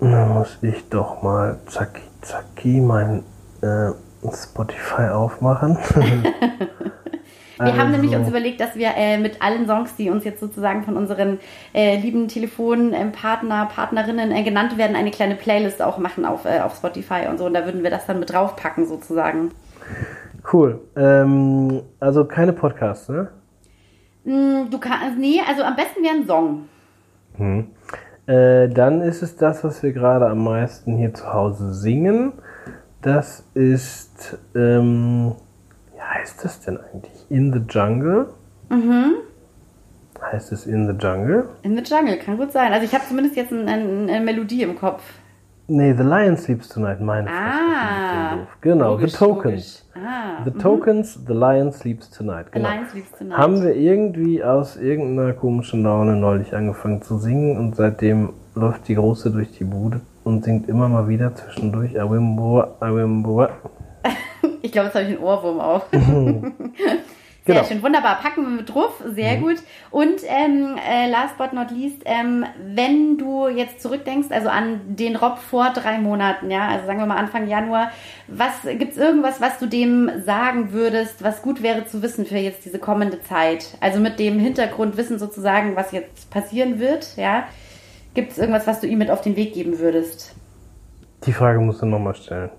Da 0.00 0.24
muss 0.26 0.58
ich 0.62 0.88
doch 0.88 1.22
mal 1.22 1.58
zacki 1.66 2.00
zacki 2.22 2.80
mein 2.80 3.22
äh, 3.62 3.90
Spotify 4.32 5.08
aufmachen. 5.12 5.76
Wir 7.56 7.76
haben 7.76 7.92
nämlich 7.92 8.10
uns 8.10 8.26
Also- 8.26 8.30
überlegt, 8.30 8.60
dass 8.60 8.74
wir 8.74 8.90
äh, 8.96 9.16
mit 9.16 9.40
allen 9.40 9.66
Songs, 9.66 9.94
die 9.94 10.10
uns 10.10 10.24
jetzt 10.24 10.40
sozusagen 10.40 10.82
von 10.82 10.96
unseren 10.96 11.38
äh, 11.72 11.96
lieben 11.98 12.26
Telefonpartner, 12.26 13.66
Partnerinnen 13.66 14.32
äh, 14.32 14.42
genannt 14.42 14.76
werden, 14.76 14.96
eine 14.96 15.12
kleine 15.12 15.36
Playlist 15.36 15.80
auch 15.80 15.98
machen 15.98 16.24
auf, 16.24 16.46
äh, 16.46 16.60
auf 16.60 16.74
Spotify 16.74 17.28
und 17.30 17.38
so. 17.38 17.44
Und 17.46 17.54
da 17.54 17.64
würden 17.64 17.84
wir 17.84 17.90
das 17.90 18.06
dann 18.06 18.18
mit 18.18 18.32
draufpacken 18.32 18.86
sozusagen. 18.88 19.52
Cool. 20.52 20.80
Ähm, 20.96 21.82
also 22.00 22.24
keine 22.24 22.52
Podcasts, 22.52 23.08
ne? 23.08 23.28
Mm, 24.24 24.70
Du 24.70 24.78
kannst, 24.78 25.18
nee, 25.18 25.40
also 25.46 25.62
am 25.62 25.76
besten 25.76 26.02
wäre 26.02 26.14
ein 26.14 26.26
Song. 26.26 26.68
Äh, 28.26 28.68
dann 28.68 29.00
ist 29.00 29.22
es 29.22 29.36
das, 29.36 29.64
was 29.64 29.82
wir 29.82 29.92
gerade 29.92 30.26
am 30.28 30.44
meisten 30.44 30.96
hier 30.96 31.12
zu 31.12 31.32
Hause 31.32 31.74
singen. 31.74 32.32
Das 33.02 33.44
ist, 33.54 34.38
ähm, 34.54 35.32
wie 35.92 36.00
heißt 36.00 36.44
das 36.44 36.60
denn 36.60 36.78
eigentlich? 36.78 37.26
In 37.28 37.52
the 37.52 37.60
Jungle? 37.68 38.28
Mhm. 38.70 39.16
Heißt 40.22 40.52
es 40.52 40.66
In 40.66 40.86
the 40.86 40.94
Jungle? 40.94 41.50
In 41.62 41.76
the 41.76 41.82
Jungle, 41.82 42.16
kann 42.18 42.38
gut 42.38 42.52
sein. 42.52 42.72
Also 42.72 42.86
ich 42.86 42.94
habe 42.94 43.04
zumindest 43.06 43.36
jetzt 43.36 43.52
ein, 43.52 43.68
ein, 43.68 44.08
eine 44.08 44.24
Melodie 44.24 44.62
im 44.62 44.76
Kopf. 44.76 45.02
Nee, 45.66 45.94
The 45.94 46.02
Lion 46.02 46.36
Sleeps 46.36 46.68
Tonight, 46.68 47.00
meine 47.00 47.26
Fresse, 47.26 47.40
Ah. 47.40 48.36
doof. 48.36 48.48
Genau, 48.60 48.90
Logisch, 48.92 49.12
The 49.12 49.18
Tokens. 49.18 49.88
Ah, 49.94 50.44
The 50.44 50.50
Tokens, 50.50 51.18
The 51.26 51.32
Lion 51.32 51.72
Sleeps 51.72 52.10
Tonight. 52.10 52.52
Genau. 52.52 52.68
Lion 52.68 52.86
Sleeps 52.90 53.10
Tonight. 53.16 53.38
Haben 53.38 53.62
wir 53.62 53.74
irgendwie 53.74 54.44
aus 54.44 54.76
irgendeiner 54.76 55.32
komischen 55.32 55.82
Laune 55.82 56.16
neulich 56.16 56.54
angefangen 56.54 57.00
zu 57.00 57.16
singen 57.16 57.56
und 57.56 57.76
seitdem 57.76 58.34
läuft 58.54 58.88
die 58.88 58.94
Große 58.94 59.30
durch 59.30 59.52
die 59.52 59.64
Bude 59.64 60.00
und 60.22 60.44
singt 60.44 60.68
immer 60.68 60.88
mal 60.88 61.08
wieder 61.08 61.34
zwischendurch 61.34 61.98
Awimbo, 62.00 62.64
Awimbo. 62.80 63.46
Ich 64.60 64.72
glaube, 64.72 64.86
jetzt 64.86 64.94
habe 64.94 65.04
ich 65.04 65.10
einen 65.16 65.22
Ohrwurm 65.24 65.60
auf. 65.60 65.86
Genau. 67.46 67.60
Sehr 67.60 67.74
schön, 67.74 67.82
wunderbar. 67.82 68.20
Packen 68.20 68.42
wir 68.42 68.50
mit 68.50 68.74
drauf, 68.74 69.02
sehr 69.04 69.36
gut. 69.36 69.56
Und 69.90 70.22
ähm, 70.26 70.78
äh, 70.78 71.10
last 71.10 71.36
but 71.36 71.52
not 71.52 71.70
least, 71.70 72.00
ähm, 72.06 72.46
wenn 72.58 73.18
du 73.18 73.48
jetzt 73.48 73.82
zurückdenkst, 73.82 74.28
also 74.30 74.48
an 74.48 74.80
den 74.96 75.14
Rob 75.14 75.38
vor 75.38 75.70
drei 75.74 75.98
Monaten, 75.98 76.50
ja, 76.50 76.68
also 76.68 76.86
sagen 76.86 77.00
wir 77.00 77.06
mal 77.06 77.18
Anfang 77.18 77.46
Januar, 77.46 77.90
was 78.28 78.62
gibt's 78.62 78.96
irgendwas, 78.96 79.42
was 79.42 79.58
du 79.58 79.66
dem 79.66 80.10
sagen 80.24 80.72
würdest, 80.72 81.22
was 81.22 81.42
gut 81.42 81.62
wäre 81.62 81.84
zu 81.84 82.02
wissen 82.02 82.24
für 82.24 82.38
jetzt 82.38 82.64
diese 82.64 82.78
kommende 82.78 83.20
Zeit? 83.20 83.76
Also 83.80 84.00
mit 84.00 84.18
dem 84.18 84.38
Hintergrundwissen 84.38 85.18
sozusagen, 85.18 85.76
was 85.76 85.92
jetzt 85.92 86.30
passieren 86.30 86.78
wird, 86.78 87.14
ja. 87.18 87.44
Gibt 88.14 88.32
es 88.32 88.38
irgendwas, 88.38 88.66
was 88.66 88.80
du 88.80 88.86
ihm 88.86 88.98
mit 88.98 89.10
auf 89.10 89.20
den 89.20 89.36
Weg 89.36 89.52
geben 89.52 89.78
würdest? 89.80 90.34
Die 91.26 91.32
Frage 91.32 91.60
musst 91.60 91.82
du 91.82 91.86
nochmal 91.86 92.14
stellen. 92.14 92.50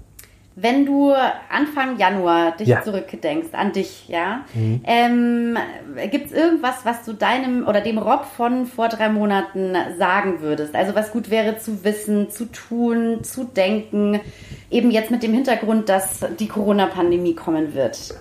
Wenn 0.58 0.86
du 0.86 1.12
Anfang 1.12 1.98
Januar 1.98 2.56
dich 2.56 2.70
ja. 2.70 2.82
zurückdenkst, 2.82 3.50
an 3.52 3.74
dich, 3.74 4.08
ja, 4.08 4.46
mhm. 4.54 4.80
ähm, 4.86 5.58
gibt 6.10 6.28
es 6.28 6.32
irgendwas, 6.32 6.86
was 6.86 7.04
du 7.04 7.12
deinem 7.12 7.68
oder 7.68 7.82
dem 7.82 7.98
Rob 7.98 8.24
von 8.24 8.66
vor 8.66 8.88
drei 8.88 9.10
Monaten 9.10 9.76
sagen 9.98 10.40
würdest? 10.40 10.74
Also 10.74 10.96
was 10.96 11.12
gut 11.12 11.30
wäre 11.30 11.58
zu 11.58 11.84
wissen, 11.84 12.30
zu 12.30 12.46
tun, 12.46 13.22
zu 13.26 13.44
denken, 13.44 14.22
eben 14.72 14.92
jetzt 14.92 15.12
mit 15.12 15.24
dem 15.24 15.34
Hintergrund, 15.34 15.90
dass 15.90 16.26
die 16.40 16.48
Corona-Pandemie 16.48 17.36
kommen 17.36 17.74
wird? 17.74 18.16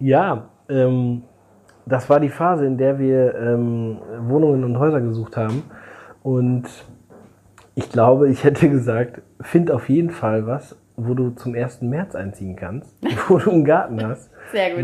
ja, 0.00 0.50
ähm, 0.68 1.22
das 1.90 2.08
war 2.08 2.20
die 2.20 2.28
Phase, 2.28 2.64
in 2.66 2.78
der 2.78 2.98
wir 2.98 3.34
ähm, 3.34 3.98
Wohnungen 4.28 4.64
und 4.64 4.78
Häuser 4.78 5.00
gesucht 5.00 5.36
haben. 5.36 5.64
Und 6.22 6.64
ich 7.74 7.90
glaube, 7.90 8.30
ich 8.30 8.44
hätte 8.44 8.68
gesagt, 8.68 9.22
find 9.40 9.70
auf 9.70 9.88
jeden 9.88 10.10
Fall 10.10 10.46
was, 10.46 10.76
wo 10.96 11.14
du 11.14 11.30
zum 11.30 11.54
1. 11.54 11.82
März 11.82 12.14
einziehen 12.14 12.56
kannst, 12.56 12.94
wo 13.28 13.38
du 13.38 13.50
einen 13.50 13.64
Garten 13.64 14.06
hast, 14.06 14.30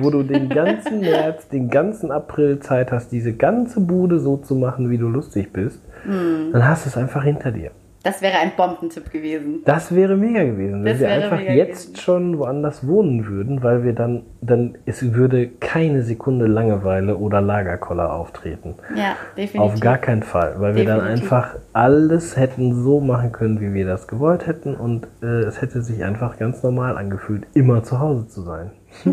wo 0.01 0.11
du 0.11 0.23
den 0.23 0.49
ganzen 0.49 1.01
März, 1.01 1.49
den 1.49 1.69
ganzen 1.69 2.11
April 2.11 2.61
Zeit 2.61 2.93
hast, 2.93 3.13
diese 3.13 3.35
ganze 3.35 3.81
Bude 3.81 4.19
so 4.19 4.37
zu 4.37 4.55
machen, 4.55 4.91
wie 4.91 4.99
du 4.99 5.09
lustig 5.09 5.53
bist. 5.53 5.83
Mm. 6.05 6.53
Dann 6.53 6.67
hast 6.67 6.87
du 6.87 6.89
es 6.89 6.97
einfach 6.97 7.25
hinter 7.25 7.53
dir. 7.53 7.71
Das 8.07 8.23
wäre 8.23 8.39
ein 8.39 8.53
Bombentipp 8.57 9.11
gewesen. 9.11 9.63
Das 9.65 9.93
wäre 9.93 10.17
mega 10.17 10.45
gewesen, 10.45 10.85
wenn 10.85 11.01
wir 11.01 11.09
einfach 11.09 11.41
jetzt 11.41 11.87
gewesen. 11.87 11.97
schon 11.97 12.39
woanders 12.39 12.87
wohnen 12.87 13.27
würden, 13.27 13.65
weil 13.65 13.83
wir 13.83 13.95
dann, 13.95 14.23
dann, 14.41 14.79
es 14.87 15.13
würde 15.13 15.49
keine 15.49 16.03
Sekunde 16.03 16.47
Langeweile 16.47 17.17
oder 17.17 17.41
Lagerkoller 17.41 18.13
auftreten. 18.13 18.77
Ja, 18.95 19.17
definitiv. 19.37 19.61
Auf 19.61 19.81
gar 19.81 19.99
keinen 19.99 20.23
Fall, 20.23 20.55
weil 20.59 20.75
definitiv. 20.75 20.87
wir 20.87 21.05
dann 21.05 21.05
einfach 21.05 21.57
alles 21.73 22.37
hätten 22.37 22.81
so 22.85 23.01
machen 23.01 23.33
können, 23.33 23.61
wie 23.61 23.75
wir 23.75 23.87
das 23.87 24.07
gewollt 24.07 24.47
hätten 24.47 24.77
und 24.77 25.09
äh, 25.21 25.43
es 25.43 25.61
hätte 25.61 25.83
sich 25.83 26.05
einfach 26.05 26.39
ganz 26.39 26.63
normal 26.63 26.97
angefühlt, 26.97 27.45
immer 27.55 27.83
zu 27.83 27.99
Hause 27.99 28.29
zu 28.29 28.43
sein. 28.43 28.71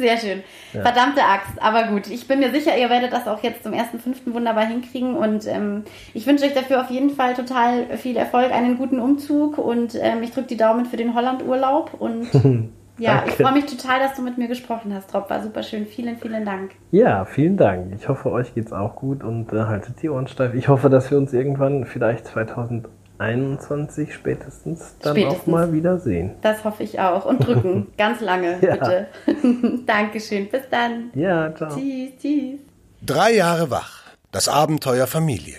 Sehr 0.00 0.16
schön. 0.16 0.42
Ja. 0.72 0.80
Verdammte 0.80 1.22
Axt. 1.22 1.60
Aber 1.60 1.88
gut, 1.88 2.06
ich 2.08 2.26
bin 2.26 2.38
mir 2.38 2.50
sicher, 2.50 2.76
ihr 2.76 2.88
werdet 2.88 3.12
das 3.12 3.28
auch 3.28 3.42
jetzt 3.42 3.62
zum 3.62 3.74
ersten 3.74 4.00
fünften 4.00 4.32
wunderbar 4.32 4.64
hinkriegen. 4.64 5.14
Und 5.14 5.46
ähm, 5.46 5.84
ich 6.14 6.26
wünsche 6.26 6.46
euch 6.46 6.54
dafür 6.54 6.80
auf 6.80 6.90
jeden 6.90 7.10
Fall 7.10 7.34
total 7.34 7.98
viel 7.98 8.16
Erfolg, 8.16 8.50
einen 8.50 8.78
guten 8.78 8.98
Umzug. 8.98 9.58
Und 9.58 9.94
ähm, 10.00 10.22
ich 10.22 10.32
drücke 10.32 10.48
die 10.48 10.56
Daumen 10.56 10.86
für 10.86 10.96
den 10.96 11.14
Holland-Urlaub. 11.14 11.94
Und 11.98 12.28
ja, 12.98 13.24
ich 13.26 13.34
freue 13.34 13.52
mich 13.52 13.66
total, 13.66 14.00
dass 14.00 14.14
du 14.16 14.22
mit 14.22 14.38
mir 14.38 14.48
gesprochen 14.48 14.94
hast, 14.94 15.14
Rob. 15.14 15.28
War 15.28 15.42
super 15.42 15.62
schön. 15.62 15.86
Vielen, 15.86 16.16
vielen 16.16 16.46
Dank. 16.46 16.70
Ja, 16.92 17.26
vielen 17.26 17.58
Dank. 17.58 17.92
Ich 17.94 18.08
hoffe, 18.08 18.32
euch 18.32 18.54
geht's 18.54 18.72
auch 18.72 18.96
gut 18.96 19.22
und 19.22 19.52
äh, 19.52 19.64
haltet 19.64 20.00
die 20.00 20.08
Ohren 20.08 20.28
steif. 20.28 20.54
Ich 20.54 20.68
hoffe, 20.68 20.88
dass 20.88 21.10
wir 21.10 21.18
uns 21.18 21.34
irgendwann 21.34 21.84
vielleicht 21.84 22.26
2000 22.26 22.88
21 23.20 24.14
spätestens 24.14 24.94
dann 25.00 25.16
spätestens. 25.16 25.42
auch 25.42 25.46
mal 25.46 25.72
wiedersehen. 25.72 26.36
Das 26.40 26.64
hoffe 26.64 26.82
ich 26.82 26.98
auch. 27.00 27.26
Und 27.26 27.46
drücken. 27.46 27.88
Ganz 27.98 28.20
lange, 28.20 28.58
ja. 28.62 28.76
bitte. 28.76 29.06
Dankeschön. 29.86 30.48
Bis 30.48 30.62
dann. 30.70 31.10
Ja, 31.14 31.54
ciao. 31.54 31.68
Tschüss, 31.74 32.10
tschüss. 32.20 32.60
Drei 33.02 33.34
Jahre 33.34 33.70
wach. 33.70 34.04
Das 34.32 34.48
Abenteuer 34.48 35.06
Familie. 35.06 35.58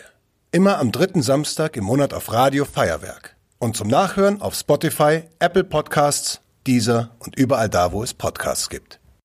Immer 0.52 0.80
am 0.80 0.92
dritten 0.92 1.22
Samstag 1.22 1.78
im 1.78 1.84
Monat 1.84 2.14
auf 2.14 2.34
Radio 2.34 2.66
Feuerwerk. 2.66 3.36
Und 3.60 3.78
zum 3.78 3.88
Nachhören 3.88 4.42
auf 4.42 4.56
Spotify, 4.56 5.24
Apple 5.40 5.64
Podcasts, 5.64 6.42
Deezer 6.66 7.12
und 7.20 7.38
überall 7.38 7.70
da, 7.70 7.92
wo 7.92 8.02
es 8.02 8.14
Podcasts 8.14 8.70
gibt. 8.70 9.01